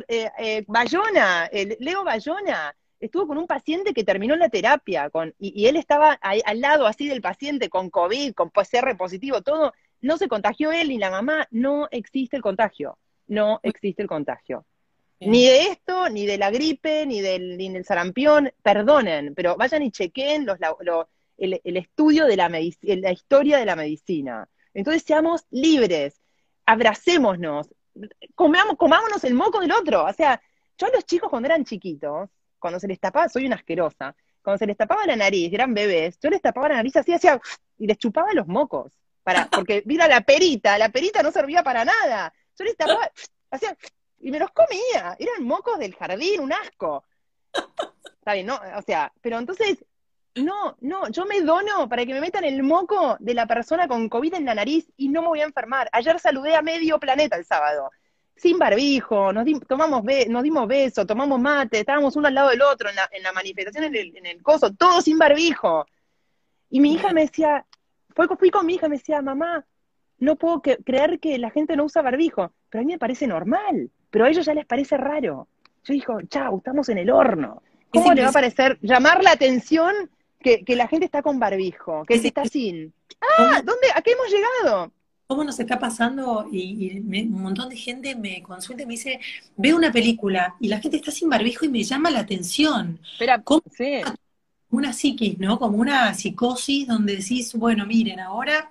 Eh, 0.08 0.30
eh, 0.38 0.64
Bayona, 0.68 1.50
Leo 1.80 2.04
Bayona, 2.04 2.76
estuvo 3.00 3.28
con 3.28 3.38
un 3.40 3.48
paciente 3.48 3.94
que 3.94 4.04
terminó 4.04 4.36
la 4.36 4.50
terapia 4.50 5.10
con, 5.10 5.34
y, 5.40 5.68
él 5.68 5.76
estaba 5.76 6.14
al 6.14 6.62
lado 6.62 6.86
así 6.86 7.08
del 7.08 7.22
paciente 7.22 7.70
con 7.70 7.90
COVID, 7.90 8.34
con 8.34 8.52
PCR 8.52 8.96
positivo, 8.96 9.42
todo. 9.42 9.74
No 10.02 10.18
se 10.18 10.28
contagió 10.28 10.72
él 10.72 10.90
ni 10.90 10.98
la 10.98 11.10
mamá, 11.10 11.48
no 11.52 11.88
existe 11.92 12.36
el 12.36 12.44
contagio. 12.44 12.98
No 13.28 13.60
existe 13.64 14.02
el 14.02 14.08
contagio. 14.08 14.66
Ni 15.20 15.46
de 15.46 15.64
esto, 15.70 16.10
ni 16.10 16.28
de 16.28 16.38
la 16.38 16.52
gripe, 16.52 17.06
ni 17.06 17.22
del, 17.22 17.58
ni 17.58 17.70
del 17.70 17.86
sarampión, 17.86 18.52
perdonen, 18.62 19.34
pero 19.34 19.56
vayan 19.56 19.82
y 19.82 19.92
chequen 19.92 20.46
los, 20.46 20.60
el, 21.38 21.78
estudio 21.78 22.26
de 22.26 22.36
la, 22.36 22.50
la 22.50 23.12
historia 23.12 23.58
de 23.58 23.66
la 23.66 23.76
medicina. 23.76 24.48
Entonces 24.76 25.02
seamos 25.02 25.46
libres, 25.50 26.22
abracémonos, 26.66 27.74
comamos, 28.36 28.78
comámonos 28.78 29.24
el 29.24 29.34
moco 29.34 29.60
del 29.60 29.72
otro. 29.72 30.06
O 30.06 30.14
sea, 30.14 30.40
yo 30.78 30.88
a 30.88 30.92
los 30.92 31.06
chicos 31.06 31.30
cuando 31.30 31.48
eran 31.48 31.66
chiquitos, 31.66 32.30
cuando 32.60 32.80
se 32.80 32.88
les 32.88 33.00
tapaba, 33.00 33.28
soy 33.28 33.46
una 33.46 33.56
asquerosa, 33.56 34.16
cuando 34.42 34.60
se 34.60 34.68
les 34.68 34.78
tapaba 34.78 35.06
la 35.06 35.16
nariz, 35.16 35.52
eran 35.52 35.74
bebés, 35.74 36.20
yo 36.22 36.30
les 36.30 36.42
tapaba 36.42 36.70
la 36.70 36.76
nariz 36.76 36.96
así, 36.96 37.12
hacía, 37.12 37.42
y 37.78 37.88
les 37.88 37.98
chupaba 37.98 38.34
los 38.34 38.48
mocos. 38.48 38.94
Para, 39.28 39.46
porque 39.50 39.84
mira 39.86 40.08
la 40.08 40.22
perita, 40.22 40.78
la 40.78 40.88
perita 40.88 41.22
no 41.22 41.34
servía 41.34 41.62
para 41.62 41.84
nada. 41.84 42.34
Yo 42.58 42.64
les 42.64 42.78
tapaba, 42.78 43.12
hacía, 43.52 43.78
y 44.22 44.32
me 44.32 44.40
los 44.40 44.52
comía. 44.52 45.18
Eran 45.20 45.44
mocos 45.44 45.78
del 45.80 45.94
jardín, 45.96 46.40
un 46.40 46.54
asco. 46.54 47.04
Está 48.20 48.36
bien, 48.36 48.46
¿no? 48.46 48.58
O 48.78 48.82
sea, 48.84 49.12
pero 49.20 49.38
entonces, 49.38 49.84
no, 50.36 50.78
no, 50.80 51.10
yo 51.10 51.26
me 51.26 51.42
dono 51.42 51.90
para 51.90 52.06
que 52.06 52.14
me 52.14 52.22
metan 52.22 52.46
el 52.46 52.64
moco 52.64 53.18
de 53.20 53.34
la 53.34 53.46
persona 53.46 53.86
con 53.86 54.08
COVID 54.08 54.34
en 54.34 54.46
la 54.46 54.56
nariz 54.56 54.90
y 54.96 55.10
no 55.10 55.22
me 55.24 55.28
voy 55.28 55.42
a 55.42 55.44
enfermar. 55.44 55.90
Ayer 55.92 56.18
saludé 56.22 56.56
a 56.56 56.62
medio 56.62 56.98
planeta 56.98 57.36
el 57.36 57.44
sábado, 57.44 57.92
sin 58.34 58.58
barbijo, 58.58 59.34
nos, 59.34 59.46
tomamos 59.68 60.06
nos 60.30 60.44
dimos 60.44 60.70
besos, 60.70 61.06
tomamos 61.06 61.38
mate, 61.38 61.80
estábamos 61.82 62.16
uno 62.16 62.30
al 62.30 62.34
lado 62.34 62.52
del 62.52 62.62
otro 62.62 62.90
en 62.90 62.96
la, 62.96 63.10
en 63.12 63.24
la 63.24 63.34
manifestación, 63.34 63.84
en 63.84 63.96
el, 63.98 64.16
en 64.16 64.26
el 64.26 64.42
coso, 64.42 64.74
todo 64.74 65.02
sin 65.02 65.18
barbijo. 65.18 65.86
Y 66.70 66.80
mi 66.80 66.94
hija 66.94 67.12
me 67.12 67.26
decía, 67.26 67.66
fui, 68.26 68.38
fui 68.38 68.50
con 68.50 68.66
mi 68.66 68.76
hija, 68.76 68.90
me 68.90 68.98
decía, 68.98 69.22
mamá, 69.22 69.66
no 70.20 70.36
puedo 70.36 70.62
creer 70.62 71.20
que 71.20 71.38
la 71.38 71.52
gente 71.52 71.76
no 71.76 71.86
usa 71.86 72.02
barbijo, 72.02 72.52
pero 72.70 72.82
a 72.82 72.86
mí 72.86 72.94
me 72.94 73.00
parece 73.00 73.28
normal, 73.28 73.92
pero 74.10 74.26
a 74.26 74.30
ellos 74.30 74.46
ya 74.46 74.54
les 74.54 74.66
parece 74.66 74.98
raro. 74.98 75.48
Yo 75.84 75.94
digo, 75.94 76.20
chao, 76.30 76.58
estamos 76.58 76.90
en 76.90 76.98
el 76.98 77.10
horno. 77.10 77.62
¿Cómo 77.92 78.14
le 78.14 78.24
va 78.24 78.30
a 78.30 78.34
parecer 78.34 78.78
llamar 78.82 79.24
la 79.24 79.32
atención 79.32 80.10
que, 80.40 80.64
la 80.76 80.88
gente 80.88 81.06
está 81.06 81.22
con 81.22 81.40
barbijo, 81.40 82.04
que 82.06 82.20
se 82.20 82.28
está 82.28 82.46
sin? 82.46 82.94
Ah, 83.38 83.62
¿dónde? 83.64 83.88
¿A 83.96 84.02
qué 84.02 84.12
hemos 84.12 84.28
llegado? 84.30 84.92
¿Cómo 85.28 85.44
nos 85.44 85.60
está 85.60 85.78
pasando? 85.78 86.48
Y, 86.52 87.00
un 87.00 87.42
montón 87.42 87.70
de 87.70 87.76
gente 87.76 88.16
me 88.16 88.42
consulta 88.42 88.84
y 88.84 88.86
me 88.86 88.94
dice, 88.94 89.20
veo 89.56 89.76
una 89.76 89.92
película 89.92 90.56
y 90.60 90.68
la 90.68 90.80
gente 90.80 90.98
está 90.98 91.12
sin 91.12 91.30
barbijo 91.30 91.66
y 91.66 91.70
me 91.70 91.84
llama 91.84 92.10
la 92.10 92.20
atención. 92.20 93.00
Espera, 93.14 93.44
sí. 93.72 94.02
Una 94.70 94.94
psiquis, 94.94 95.40
¿no? 95.40 95.60
Como 95.60 95.78
una 95.78 96.14
psicosis 96.14 96.88
donde 96.88 97.18
decís, 97.18 97.54
bueno, 97.56 97.86
miren, 97.86 98.20
ahora 98.20 98.70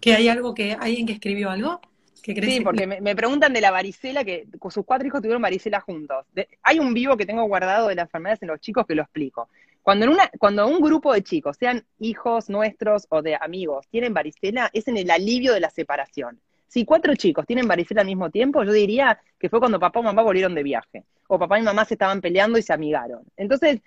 que 0.00 0.14
hay 0.14 0.28
algo 0.28 0.54
que, 0.54 0.72
alguien 0.72 1.06
que 1.06 1.12
escribió 1.12 1.50
algo, 1.50 1.80
sí, 2.22 2.60
porque 2.62 2.86
me, 2.86 3.16
preguntan 3.16 3.52
de 3.52 3.60
la 3.60 3.70
varicela, 3.70 4.24
que 4.24 4.46
sus 4.70 4.84
cuatro 4.84 5.06
hijos 5.06 5.20
tuvieron 5.20 5.42
varicela 5.42 5.80
juntos. 5.80 6.26
hay 6.62 6.78
un 6.78 6.92
vivo 6.94 7.16
que 7.16 7.26
tengo 7.26 7.44
guardado 7.44 7.88
de 7.88 7.94
las 7.94 8.04
enfermedades 8.04 8.42
en 8.42 8.48
los 8.48 8.60
chicos 8.60 8.86
que 8.86 8.94
lo 8.94 9.02
explico. 9.02 9.48
Cuando, 9.82 10.04
en 10.04 10.12
una, 10.12 10.30
cuando 10.38 10.66
un 10.66 10.80
grupo 10.80 11.12
de 11.12 11.22
chicos, 11.22 11.56
sean 11.58 11.84
hijos 11.98 12.50
nuestros 12.50 13.06
o 13.08 13.22
de 13.22 13.36
amigos, 13.36 13.86
tienen 13.88 14.12
varicela, 14.12 14.70
es 14.72 14.88
en 14.88 14.98
el 14.98 15.10
alivio 15.10 15.54
de 15.54 15.60
la 15.60 15.70
separación. 15.70 16.40
Si 16.66 16.84
cuatro 16.84 17.14
chicos 17.16 17.46
tienen 17.46 17.66
varicela 17.66 18.02
al 18.02 18.06
mismo 18.06 18.30
tiempo, 18.30 18.62
yo 18.62 18.72
diría 18.72 19.18
que 19.38 19.48
fue 19.48 19.58
cuando 19.58 19.80
papá 19.80 20.00
o 20.00 20.02
mamá 20.02 20.22
volvieron 20.22 20.54
de 20.54 20.62
viaje. 20.62 21.04
O 21.26 21.38
papá 21.38 21.58
y 21.58 21.62
mamá 21.62 21.84
se 21.84 21.94
estaban 21.94 22.20
peleando 22.20 22.58
y 22.58 22.62
se 22.62 22.72
amigaron. 22.72 23.24
Entonces, 23.36 23.80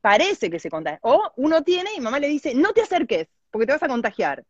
parece 0.00 0.50
que 0.50 0.58
se 0.58 0.70
contagia. 0.70 1.00
O 1.02 1.32
uno 1.36 1.62
tiene 1.62 1.90
y 1.96 2.00
mamá 2.00 2.18
le 2.18 2.28
dice, 2.28 2.54
no 2.54 2.72
te 2.72 2.82
acerques, 2.82 3.28
porque 3.50 3.66
te 3.66 3.72
vas 3.72 3.82
a 3.82 3.88
contagiar. 3.88 4.44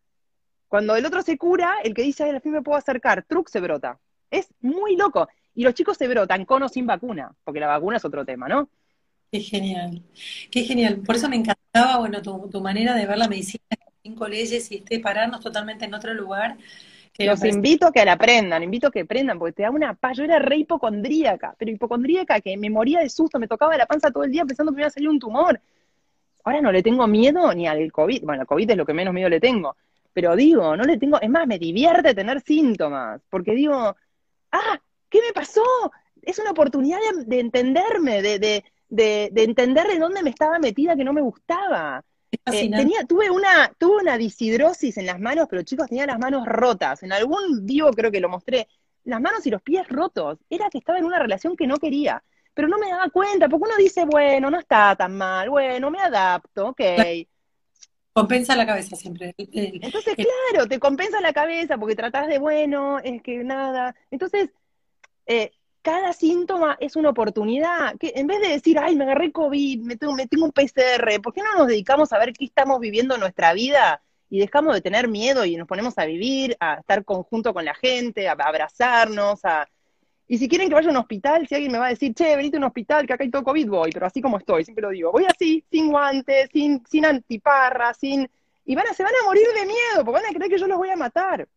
Cuando 0.68 0.94
el 0.94 1.04
otro 1.04 1.22
se 1.22 1.36
cura, 1.36 1.78
el 1.82 1.94
que 1.94 2.02
dice, 2.02 2.24
ay, 2.24 2.30
al 2.30 2.40
fin 2.40 2.52
me 2.52 2.62
puedo 2.62 2.78
acercar, 2.78 3.24
truc 3.24 3.48
se 3.48 3.60
brota. 3.60 3.98
Es 4.30 4.48
muy 4.60 4.96
loco. 4.96 5.28
Y 5.54 5.64
los 5.64 5.74
chicos 5.74 5.96
se 5.96 6.06
brotan 6.06 6.44
con 6.44 6.62
o 6.62 6.68
sin 6.68 6.86
vacuna, 6.86 7.34
porque 7.42 7.60
la 7.60 7.66
vacuna 7.66 7.96
es 7.96 8.04
otro 8.04 8.24
tema, 8.24 8.48
¿no? 8.48 8.70
Qué 9.32 9.40
genial, 9.40 10.02
qué 10.50 10.64
genial. 10.64 11.00
Por 11.00 11.16
eso 11.16 11.28
me 11.28 11.36
encantaba, 11.36 11.98
bueno, 11.98 12.20
tu, 12.22 12.60
manera 12.60 12.94
de 12.94 13.06
ver 13.06 13.18
la 13.18 13.28
medicina, 13.28 13.62
cinco 14.02 14.26
leyes 14.28 14.70
y 14.72 14.76
este 14.76 14.98
pararnos 14.98 15.40
totalmente 15.40 15.84
en 15.84 15.94
otro 15.94 16.14
lugar. 16.14 16.56
Los 17.26 17.44
invito 17.44 17.86
a 17.86 17.92
que 17.92 18.04
la 18.04 18.12
aprendan, 18.12 18.62
invito 18.62 18.88
a 18.88 18.90
que 18.90 19.00
aprendan, 19.00 19.38
porque 19.38 19.52
te 19.52 19.62
da 19.62 19.70
una 19.70 19.94
paz. 19.94 20.16
Yo 20.16 20.24
era 20.24 20.38
re 20.38 20.56
hipocondríaca, 20.58 21.54
pero 21.58 21.70
hipocondríaca 21.70 22.40
que 22.40 22.56
me 22.56 22.70
moría 22.70 23.00
de 23.00 23.10
susto, 23.10 23.38
me 23.38 23.48
tocaba 23.48 23.76
la 23.76 23.86
panza 23.86 24.10
todo 24.10 24.24
el 24.24 24.30
día 24.30 24.44
pensando 24.44 24.72
que 24.72 24.76
me 24.76 24.82
iba 24.82 24.88
a 24.88 24.90
salir 24.90 25.08
un 25.08 25.18
tumor. 25.18 25.60
Ahora 26.44 26.60
no 26.60 26.72
le 26.72 26.82
tengo 26.82 27.06
miedo 27.06 27.52
ni 27.54 27.66
al 27.66 27.92
COVID. 27.92 28.24
Bueno, 28.24 28.42
al 28.42 28.46
COVID 28.46 28.70
es 28.70 28.76
lo 28.76 28.86
que 28.86 28.94
menos 28.94 29.12
miedo 29.12 29.28
le 29.28 29.40
tengo 29.40 29.76
pero 30.12 30.36
digo, 30.36 30.76
no 30.76 30.84
le 30.84 30.98
tengo, 30.98 31.20
es 31.20 31.30
más, 31.30 31.46
me 31.46 31.58
divierte 31.58 32.14
tener 32.14 32.40
síntomas, 32.40 33.20
porque 33.30 33.52
digo, 33.52 33.96
ah, 34.52 34.80
¿qué 35.08 35.20
me 35.26 35.32
pasó? 35.32 35.62
Es 36.22 36.38
una 36.38 36.50
oportunidad 36.50 36.98
de, 37.26 37.40
entenderme, 37.40 38.22
de, 38.22 38.38
de, 38.38 38.64
de, 38.88 39.42
entender 39.42 39.86
de 39.86 39.98
dónde 39.98 40.22
me 40.22 40.30
estaba 40.30 40.58
metida 40.58 40.96
que 40.96 41.04
no 41.04 41.12
me 41.12 41.20
gustaba. 41.20 42.04
Eh, 42.30 42.70
tenía, 42.70 43.04
tuve 43.04 43.30
una, 43.30 43.72
tuve 43.76 44.02
una 44.02 44.16
disidrosis 44.16 44.96
en 44.98 45.06
las 45.06 45.18
manos, 45.18 45.46
pero 45.50 45.62
chicos, 45.62 45.88
tenía 45.88 46.06
las 46.06 46.18
manos 46.18 46.46
rotas. 46.46 47.02
En 47.02 47.12
algún 47.12 47.66
vivo 47.66 47.90
creo 47.90 48.10
que 48.10 48.20
lo 48.20 48.28
mostré, 48.28 48.68
las 49.04 49.20
manos 49.20 49.46
y 49.46 49.50
los 49.50 49.62
pies 49.62 49.88
rotos. 49.88 50.38
Era 50.48 50.70
que 50.70 50.78
estaba 50.78 50.98
en 50.98 51.04
una 51.04 51.18
relación 51.18 51.56
que 51.56 51.66
no 51.66 51.76
quería, 51.76 52.22
pero 52.54 52.68
no 52.68 52.78
me 52.78 52.88
daba 52.88 53.08
cuenta, 53.10 53.48
porque 53.48 53.64
uno 53.68 53.76
dice, 53.76 54.04
bueno, 54.04 54.50
no 54.50 54.58
está 54.58 54.94
tan 54.96 55.16
mal, 55.16 55.50
bueno, 55.50 55.90
me 55.90 56.00
adapto, 56.00 56.68
ok. 56.68 56.80
Compensa 58.12 58.56
la 58.56 58.66
cabeza 58.66 58.96
siempre. 58.96 59.34
Entonces, 59.38 60.14
claro, 60.16 60.66
te 60.68 60.78
compensa 60.78 61.20
la 61.20 61.32
cabeza 61.32 61.78
porque 61.78 61.94
tratás 61.94 62.26
de, 62.28 62.38
bueno, 62.38 62.98
es 62.98 63.22
que 63.22 63.44
nada. 63.44 63.94
Entonces, 64.10 64.50
eh, 65.26 65.52
cada 65.82 66.12
síntoma 66.12 66.76
es 66.80 66.96
una 66.96 67.10
oportunidad. 67.10 67.96
Que 67.98 68.12
en 68.16 68.26
vez 68.26 68.40
de 68.40 68.48
decir, 68.48 68.78
ay, 68.78 68.96
me 68.96 69.04
agarré 69.04 69.32
COVID, 69.32 69.80
me 69.82 69.96
tengo, 69.96 70.14
me 70.14 70.26
tengo 70.26 70.44
un 70.44 70.52
PCR, 70.52 71.20
¿por 71.22 71.32
qué 71.32 71.42
no 71.42 71.56
nos 71.56 71.68
dedicamos 71.68 72.12
a 72.12 72.18
ver 72.18 72.32
qué 72.32 72.44
estamos 72.44 72.80
viviendo 72.80 73.14
en 73.14 73.20
nuestra 73.20 73.52
vida 73.52 74.02
y 74.28 74.38
dejamos 74.38 74.74
de 74.74 74.80
tener 74.80 75.08
miedo 75.08 75.44
y 75.44 75.56
nos 75.56 75.66
ponemos 75.66 75.98
a 75.98 76.04
vivir, 76.04 76.56
a 76.60 76.74
estar 76.74 77.04
conjunto 77.04 77.52
con 77.52 77.64
la 77.64 77.74
gente, 77.74 78.28
a 78.28 78.32
abrazarnos, 78.32 79.44
a 79.44 79.66
y 80.30 80.38
si 80.38 80.48
quieren 80.48 80.68
que 80.68 80.76
vaya 80.76 80.86
a 80.86 80.92
un 80.92 80.96
hospital, 80.96 81.48
si 81.48 81.56
alguien 81.56 81.72
me 81.72 81.78
va 81.78 81.86
a 81.86 81.88
decir, 81.88 82.14
che, 82.14 82.36
venite 82.36 82.56
a 82.56 82.60
un 82.60 82.64
hospital, 82.66 83.04
que 83.04 83.12
acá 83.12 83.24
hay 83.24 83.30
todo 83.32 83.42
COVID, 83.42 83.68
voy, 83.68 83.90
pero 83.90 84.06
así 84.06 84.22
como 84.22 84.38
estoy, 84.38 84.62
siempre 84.62 84.82
lo 84.82 84.90
digo, 84.90 85.10
voy 85.10 85.24
así, 85.24 85.64
sin 85.68 85.90
guantes, 85.90 86.48
sin, 86.52 86.84
sin 86.88 87.04
antiparra, 87.04 87.92
sin... 87.94 88.30
Y 88.64 88.76
van 88.76 88.86
a, 88.86 88.94
se 88.94 89.02
van 89.02 89.12
a 89.20 89.26
morir 89.26 89.48
de 89.52 89.66
miedo, 89.66 90.04
porque 90.04 90.22
van 90.22 90.26
a 90.26 90.32
creer 90.32 90.48
que 90.48 90.58
yo 90.58 90.68
los 90.68 90.78
voy 90.78 90.88
a 90.88 90.94
matar. 90.94 91.48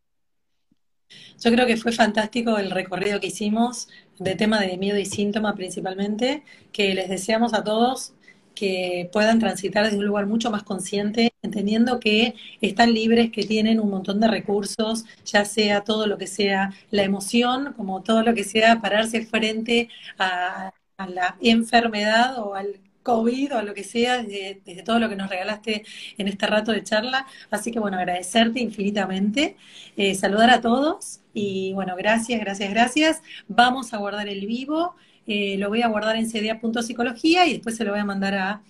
Yo 1.40 1.52
creo 1.52 1.68
que 1.68 1.78
fue 1.78 1.92
fantástico 1.92 2.58
el 2.58 2.72
recorrido 2.72 3.20
que 3.20 3.28
hicimos 3.28 3.90
de 4.20 4.36
tema 4.36 4.60
de 4.60 4.78
miedo 4.78 4.98
y 4.98 5.06
síntoma 5.06 5.56
principalmente, 5.56 6.44
que 6.72 6.94
les 6.94 7.10
deseamos 7.10 7.54
a 7.54 7.64
todos 7.64 8.14
que 8.54 9.10
puedan 9.12 9.40
transitar 9.40 9.84
desde 9.86 9.98
un 9.98 10.06
lugar 10.06 10.26
mucho 10.28 10.52
más 10.52 10.64
consciente, 10.64 11.34
entendiendo 11.42 12.00
que 12.00 12.36
están 12.62 12.94
libres, 12.94 13.32
que 13.32 13.44
tienen 13.44 13.80
un 13.80 13.90
montón 13.90 14.20
de 14.20 14.28
recursos, 14.28 15.06
ya 15.26 15.46
sea 15.46 15.84
todo 15.84 16.08
lo 16.08 16.18
que 16.18 16.28
sea 16.28 16.72
la 16.92 17.04
emoción, 17.04 17.74
como 17.74 18.04
todo 18.04 18.24
lo 18.24 18.34
que 18.34 18.44
sea 18.44 18.80
pararse 18.82 19.26
frente 19.26 19.90
a, 20.18 20.74
la 21.10 21.36
enfermedad 21.42 22.40
o 22.40 22.56
al 22.56 22.80
COVID 23.04 23.56
o 23.56 23.58
a 23.60 23.64
lo 23.64 23.74
que 23.74 23.84
sea, 23.84 24.24
desde, 24.24 24.84
todo 24.84 25.00
lo 25.00 25.10
que 25.10 25.16
nos 25.16 25.30
regalaste 25.30 25.84
en 26.18 26.28
este 26.28 26.48
rato 26.48 26.72
de 26.72 26.84
charla. 26.84 27.28
Así 27.52 27.72
que 27.72 27.80
bueno, 27.80 27.98
agradecerte 27.98 28.60
infinitamente, 28.60 29.58
eh, 29.98 30.16
saludar 30.16 30.50
a 30.50 30.62
todos 30.62 31.20
y 31.34 31.74
bueno, 31.74 31.96
gracias, 31.96 32.40
gracias, 32.40 32.70
gracias. 32.72 33.22
Vamos 33.48 33.94
a 33.94 33.98
guardar 33.98 34.28
el 34.28 34.46
vivo. 34.46 34.96
Eh, 35.26 35.58
lo 35.58 35.70
voy 35.70 35.82
a 35.82 35.88
guardar 35.88 36.16
en 36.16 36.30
cda.psicología 36.30 37.46
y 37.46 37.54
después 37.54 37.78
se 37.78 37.86
lo 37.86 37.92
voy 37.92 38.00
a 38.00 38.06
mandar 38.06 38.34
a, 38.36 38.62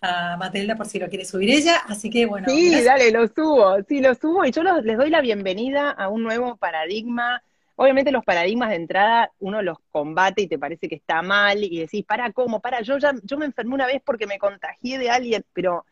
a 0.00 0.36
Matelda 0.36 0.76
por 0.76 0.86
si 0.86 0.98
lo 0.98 1.08
quiere 1.08 1.24
subir 1.24 1.50
ella. 1.50 1.76
Así 1.86 2.10
que 2.10 2.26
bueno. 2.26 2.48
Sí, 2.48 2.82
dale, 2.82 3.10
lo 3.10 3.26
subo, 3.28 3.76
sí, 3.88 4.00
lo 4.00 4.14
subo 4.14 4.44
y 4.44 4.52
yo 4.52 4.62
les 4.62 4.96
doy 4.96 5.10
la 5.10 5.20
bienvenida 5.20 5.90
a 5.90 6.08
un 6.08 6.22
nuevo 6.22 6.56
paradigma. 6.56 7.42
Obviamente 7.80 8.10
los 8.10 8.24
paradigmas 8.24 8.70
de 8.70 8.74
entrada 8.74 9.30
uno 9.38 9.62
los 9.62 9.78
combate 9.92 10.42
y 10.42 10.48
te 10.48 10.58
parece 10.58 10.88
que 10.88 10.96
está 10.96 11.22
mal 11.22 11.62
y 11.62 11.78
decís, 11.78 12.04
para, 12.04 12.32
¿cómo? 12.32 12.58
Para, 12.58 12.80
yo 12.80 12.98
ya, 12.98 13.14
yo 13.22 13.38
me 13.38 13.44
enfermé 13.44 13.72
una 13.72 13.86
vez 13.86 14.02
porque 14.04 14.26
me 14.26 14.36
contagié 14.36 14.98
de 14.98 15.10
alguien, 15.10 15.44
pero 15.52 15.86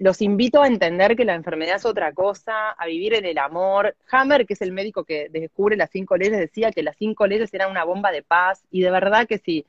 los 0.00 0.20
invito 0.22 0.60
a 0.60 0.66
entender 0.66 1.14
que 1.14 1.24
la 1.24 1.34
enfermedad 1.34 1.76
es 1.76 1.84
otra 1.84 2.12
cosa, 2.12 2.70
a 2.70 2.86
vivir 2.86 3.14
en 3.14 3.26
el 3.26 3.38
amor. 3.38 3.94
Hammer, 4.10 4.44
que 4.44 4.54
es 4.54 4.62
el 4.62 4.72
médico 4.72 5.04
que 5.04 5.28
descubre 5.30 5.76
las 5.76 5.90
cinco 5.90 6.16
leyes, 6.16 6.36
decía 6.36 6.72
que 6.72 6.82
las 6.82 6.96
cinco 6.96 7.28
leyes 7.28 7.54
eran 7.54 7.70
una 7.70 7.84
bomba 7.84 8.10
de 8.10 8.24
paz, 8.24 8.64
y 8.72 8.80
de 8.82 8.90
verdad 8.90 9.28
que 9.28 9.38
sí. 9.38 9.64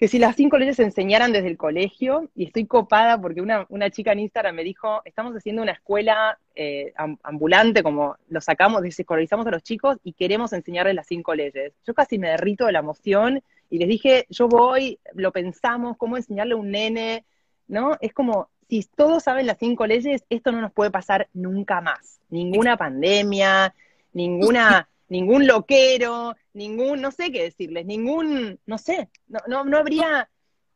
Que 0.00 0.08
si 0.08 0.18
las 0.18 0.34
cinco 0.34 0.56
leyes 0.56 0.76
se 0.76 0.82
enseñaran 0.82 1.30
desde 1.30 1.48
el 1.48 1.58
colegio, 1.58 2.30
y 2.34 2.46
estoy 2.46 2.64
copada 2.64 3.20
porque 3.20 3.42
una, 3.42 3.66
chica 3.90 4.12
en 4.12 4.20
Instagram 4.20 4.54
me 4.54 4.64
dijo, 4.64 5.02
estamos 5.04 5.34
haciendo 5.36 5.60
una 5.60 5.72
escuela 5.72 6.38
eh, 6.54 6.94
ambulante, 7.22 7.82
como 7.82 8.16
lo 8.30 8.40
sacamos, 8.40 8.80
desescolarizamos 8.80 9.46
a 9.46 9.50
los 9.50 9.62
chicos 9.62 9.98
y 10.02 10.14
queremos 10.14 10.54
enseñarles 10.54 10.94
las 10.94 11.06
cinco 11.06 11.34
leyes. 11.34 11.74
Yo 11.86 11.92
casi 11.92 12.18
me 12.18 12.30
derrito 12.30 12.64
de 12.64 12.72
la 12.72 12.78
emoción 12.78 13.42
y 13.68 13.76
les 13.76 13.88
dije, 13.88 14.24
yo 14.30 14.48
voy, 14.48 14.98
lo 15.12 15.32
pensamos, 15.32 15.98
cómo 15.98 16.16
enseñarle 16.16 16.54
a 16.54 16.56
un 16.56 16.70
nene, 16.70 17.26
¿no? 17.68 17.98
Es 18.00 18.14
como, 18.14 18.48
si 18.70 18.82
todos 18.96 19.24
saben 19.24 19.46
las 19.46 19.58
cinco 19.58 19.86
leyes, 19.86 20.24
esto 20.30 20.50
no 20.50 20.62
nos 20.62 20.72
puede 20.72 20.90
pasar 20.90 21.28
nunca 21.34 21.82
más. 21.82 22.22
Ninguna 22.30 22.78
pandemia, 22.78 23.74
ninguna, 24.14 24.88
ningún 25.10 25.46
loquero, 25.46 26.36
ningún, 26.52 27.00
no 27.00 27.10
sé 27.10 27.30
qué 27.32 27.44
decirles, 27.44 27.86
ningún, 27.86 28.58
no 28.66 28.78
sé, 28.78 29.10
no, 29.28 29.40
no, 29.46 29.64
no 29.64 29.78
habría, 29.78 30.28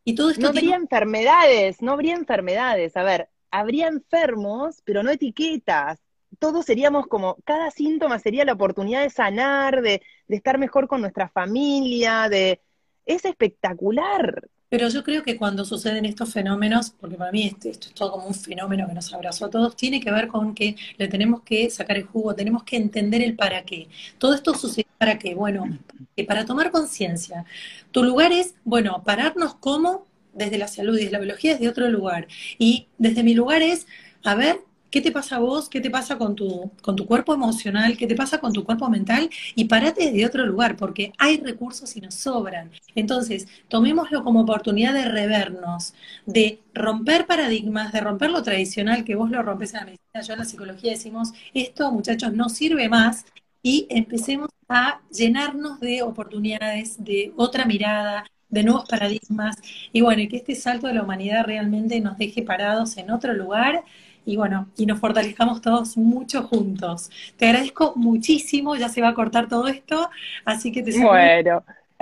y 0.04 0.14
todo 0.14 0.32
no 0.38 0.48
habría 0.48 0.76
enfermedades, 0.76 1.80
no 1.80 1.92
habría 1.92 2.14
enfermades. 2.14 2.96
A 2.96 3.02
ver, 3.02 3.28
habría 3.50 3.88
enfermos, 3.88 4.82
pero 4.84 5.02
no 5.02 5.10
etiquetas. 5.10 5.98
todos 6.38 6.66
seríamos 6.66 7.06
como, 7.06 7.36
cada 7.44 7.70
síntoma 7.70 8.18
sería 8.18 8.44
la 8.44 8.52
oportunidad 8.52 9.02
de 9.02 9.10
sanar, 9.10 9.80
de, 9.80 10.02
de 10.28 10.36
estar 10.36 10.58
mejor 10.58 10.88
con 10.88 11.00
nuestra 11.00 11.28
familia, 11.28 12.28
de... 12.28 12.60
Es 13.06 13.24
espectacular. 13.24 14.48
Pero 14.74 14.88
yo 14.88 15.04
creo 15.04 15.22
que 15.22 15.36
cuando 15.36 15.64
suceden 15.64 16.04
estos 16.04 16.32
fenómenos, 16.32 16.90
porque 16.90 17.14
para 17.14 17.30
mí 17.30 17.46
esto, 17.46 17.68
esto, 17.68 17.86
es 17.86 17.94
todo 17.94 18.10
como 18.10 18.26
un 18.26 18.34
fenómeno 18.34 18.88
que 18.88 18.94
nos 18.94 19.14
abrazó 19.14 19.44
a 19.44 19.50
todos, 19.50 19.76
tiene 19.76 20.00
que 20.00 20.10
ver 20.10 20.26
con 20.26 20.52
que 20.52 20.74
le 20.98 21.06
tenemos 21.06 21.42
que 21.42 21.70
sacar 21.70 21.96
el 21.96 22.02
jugo, 22.02 22.34
tenemos 22.34 22.64
que 22.64 22.74
entender 22.74 23.22
el 23.22 23.36
para 23.36 23.62
qué. 23.62 23.86
Todo 24.18 24.34
esto 24.34 24.52
sucede 24.52 24.88
para 24.98 25.16
qué. 25.16 25.36
Bueno, 25.36 25.78
para 26.26 26.44
tomar 26.44 26.72
conciencia. 26.72 27.44
Tu 27.92 28.02
lugar 28.02 28.32
es, 28.32 28.56
bueno, 28.64 29.00
pararnos 29.04 29.54
como 29.54 30.08
desde 30.32 30.58
la 30.58 30.66
salud 30.66 30.94
y 30.94 31.02
desde 31.02 31.12
la 31.12 31.20
biología 31.20 31.52
desde 31.52 31.68
otro 31.68 31.88
lugar. 31.88 32.26
Y 32.58 32.88
desde 32.98 33.22
mi 33.22 33.34
lugar 33.34 33.62
es, 33.62 33.86
a 34.24 34.34
ver, 34.34 34.58
¿Qué 34.94 35.00
te 35.00 35.10
pasa 35.10 35.36
a 35.36 35.38
vos? 35.40 35.68
¿Qué 35.68 35.80
te 35.80 35.90
pasa 35.90 36.16
con 36.16 36.36
tu, 36.36 36.70
con 36.80 36.94
tu 36.94 37.04
cuerpo 37.04 37.34
emocional? 37.34 37.96
¿Qué 37.96 38.06
te 38.06 38.14
pasa 38.14 38.38
con 38.38 38.52
tu 38.52 38.62
cuerpo 38.62 38.88
mental? 38.88 39.28
Y 39.56 39.64
parate 39.64 40.04
desde 40.04 40.24
otro 40.24 40.46
lugar, 40.46 40.76
porque 40.76 41.12
hay 41.18 41.38
recursos 41.38 41.96
y 41.96 42.00
nos 42.00 42.14
sobran. 42.14 42.70
Entonces, 42.94 43.48
tomémoslo 43.66 44.22
como 44.22 44.42
oportunidad 44.42 44.94
de 44.94 45.06
revernos, 45.08 45.94
de 46.26 46.60
romper 46.72 47.26
paradigmas, 47.26 47.90
de 47.92 48.02
romper 48.02 48.30
lo 48.30 48.44
tradicional, 48.44 49.02
que 49.02 49.16
vos 49.16 49.32
lo 49.32 49.42
rompes 49.42 49.74
en 49.74 49.80
la 49.80 49.86
medicina, 49.86 50.22
yo 50.22 50.32
en 50.34 50.38
la 50.38 50.44
psicología 50.44 50.92
decimos, 50.92 51.32
esto 51.54 51.90
muchachos 51.90 52.32
no 52.32 52.48
sirve 52.48 52.88
más, 52.88 53.26
y 53.64 53.88
empecemos 53.90 54.48
a 54.68 55.00
llenarnos 55.10 55.80
de 55.80 56.02
oportunidades, 56.02 57.02
de 57.02 57.32
otra 57.36 57.64
mirada, 57.64 58.26
de 58.48 58.62
nuevos 58.62 58.88
paradigmas, 58.88 59.56
y 59.92 60.02
bueno, 60.02 60.22
que 60.30 60.36
este 60.36 60.54
salto 60.54 60.86
de 60.86 60.94
la 60.94 61.02
humanidad 61.02 61.44
realmente 61.46 62.00
nos 62.00 62.16
deje 62.16 62.42
parados 62.42 62.96
en 62.96 63.10
otro 63.10 63.32
lugar 63.32 63.82
y 64.26 64.36
bueno, 64.36 64.68
y 64.76 64.86
nos 64.86 64.98
fortalezcamos 65.00 65.60
todos 65.60 65.96
mucho 65.96 66.42
juntos. 66.44 67.10
Te 67.36 67.46
agradezco 67.46 67.92
muchísimo, 67.96 68.74
ya 68.76 68.88
se 68.88 69.00
va 69.00 69.08
a 69.08 69.14
cortar 69.14 69.48
todo 69.48 69.68
esto, 69.68 70.10
así 70.44 70.72
que 70.72 70.82
te 70.82 70.92
saludo. 70.92 71.12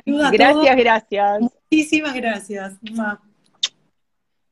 Bueno, 0.06 0.30
gracias, 0.32 0.76
gracias. 0.76 1.40
Muchísimas 1.40 2.14
gracias. 2.14 2.74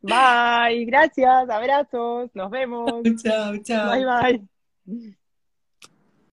Bye, 0.02 0.84
gracias, 0.86 1.50
abrazos, 1.50 2.30
nos 2.34 2.50
vemos. 2.50 3.02
Chao, 3.22 3.56
chao. 3.58 3.90
Bye, 3.92 4.06
bye. 4.86 5.19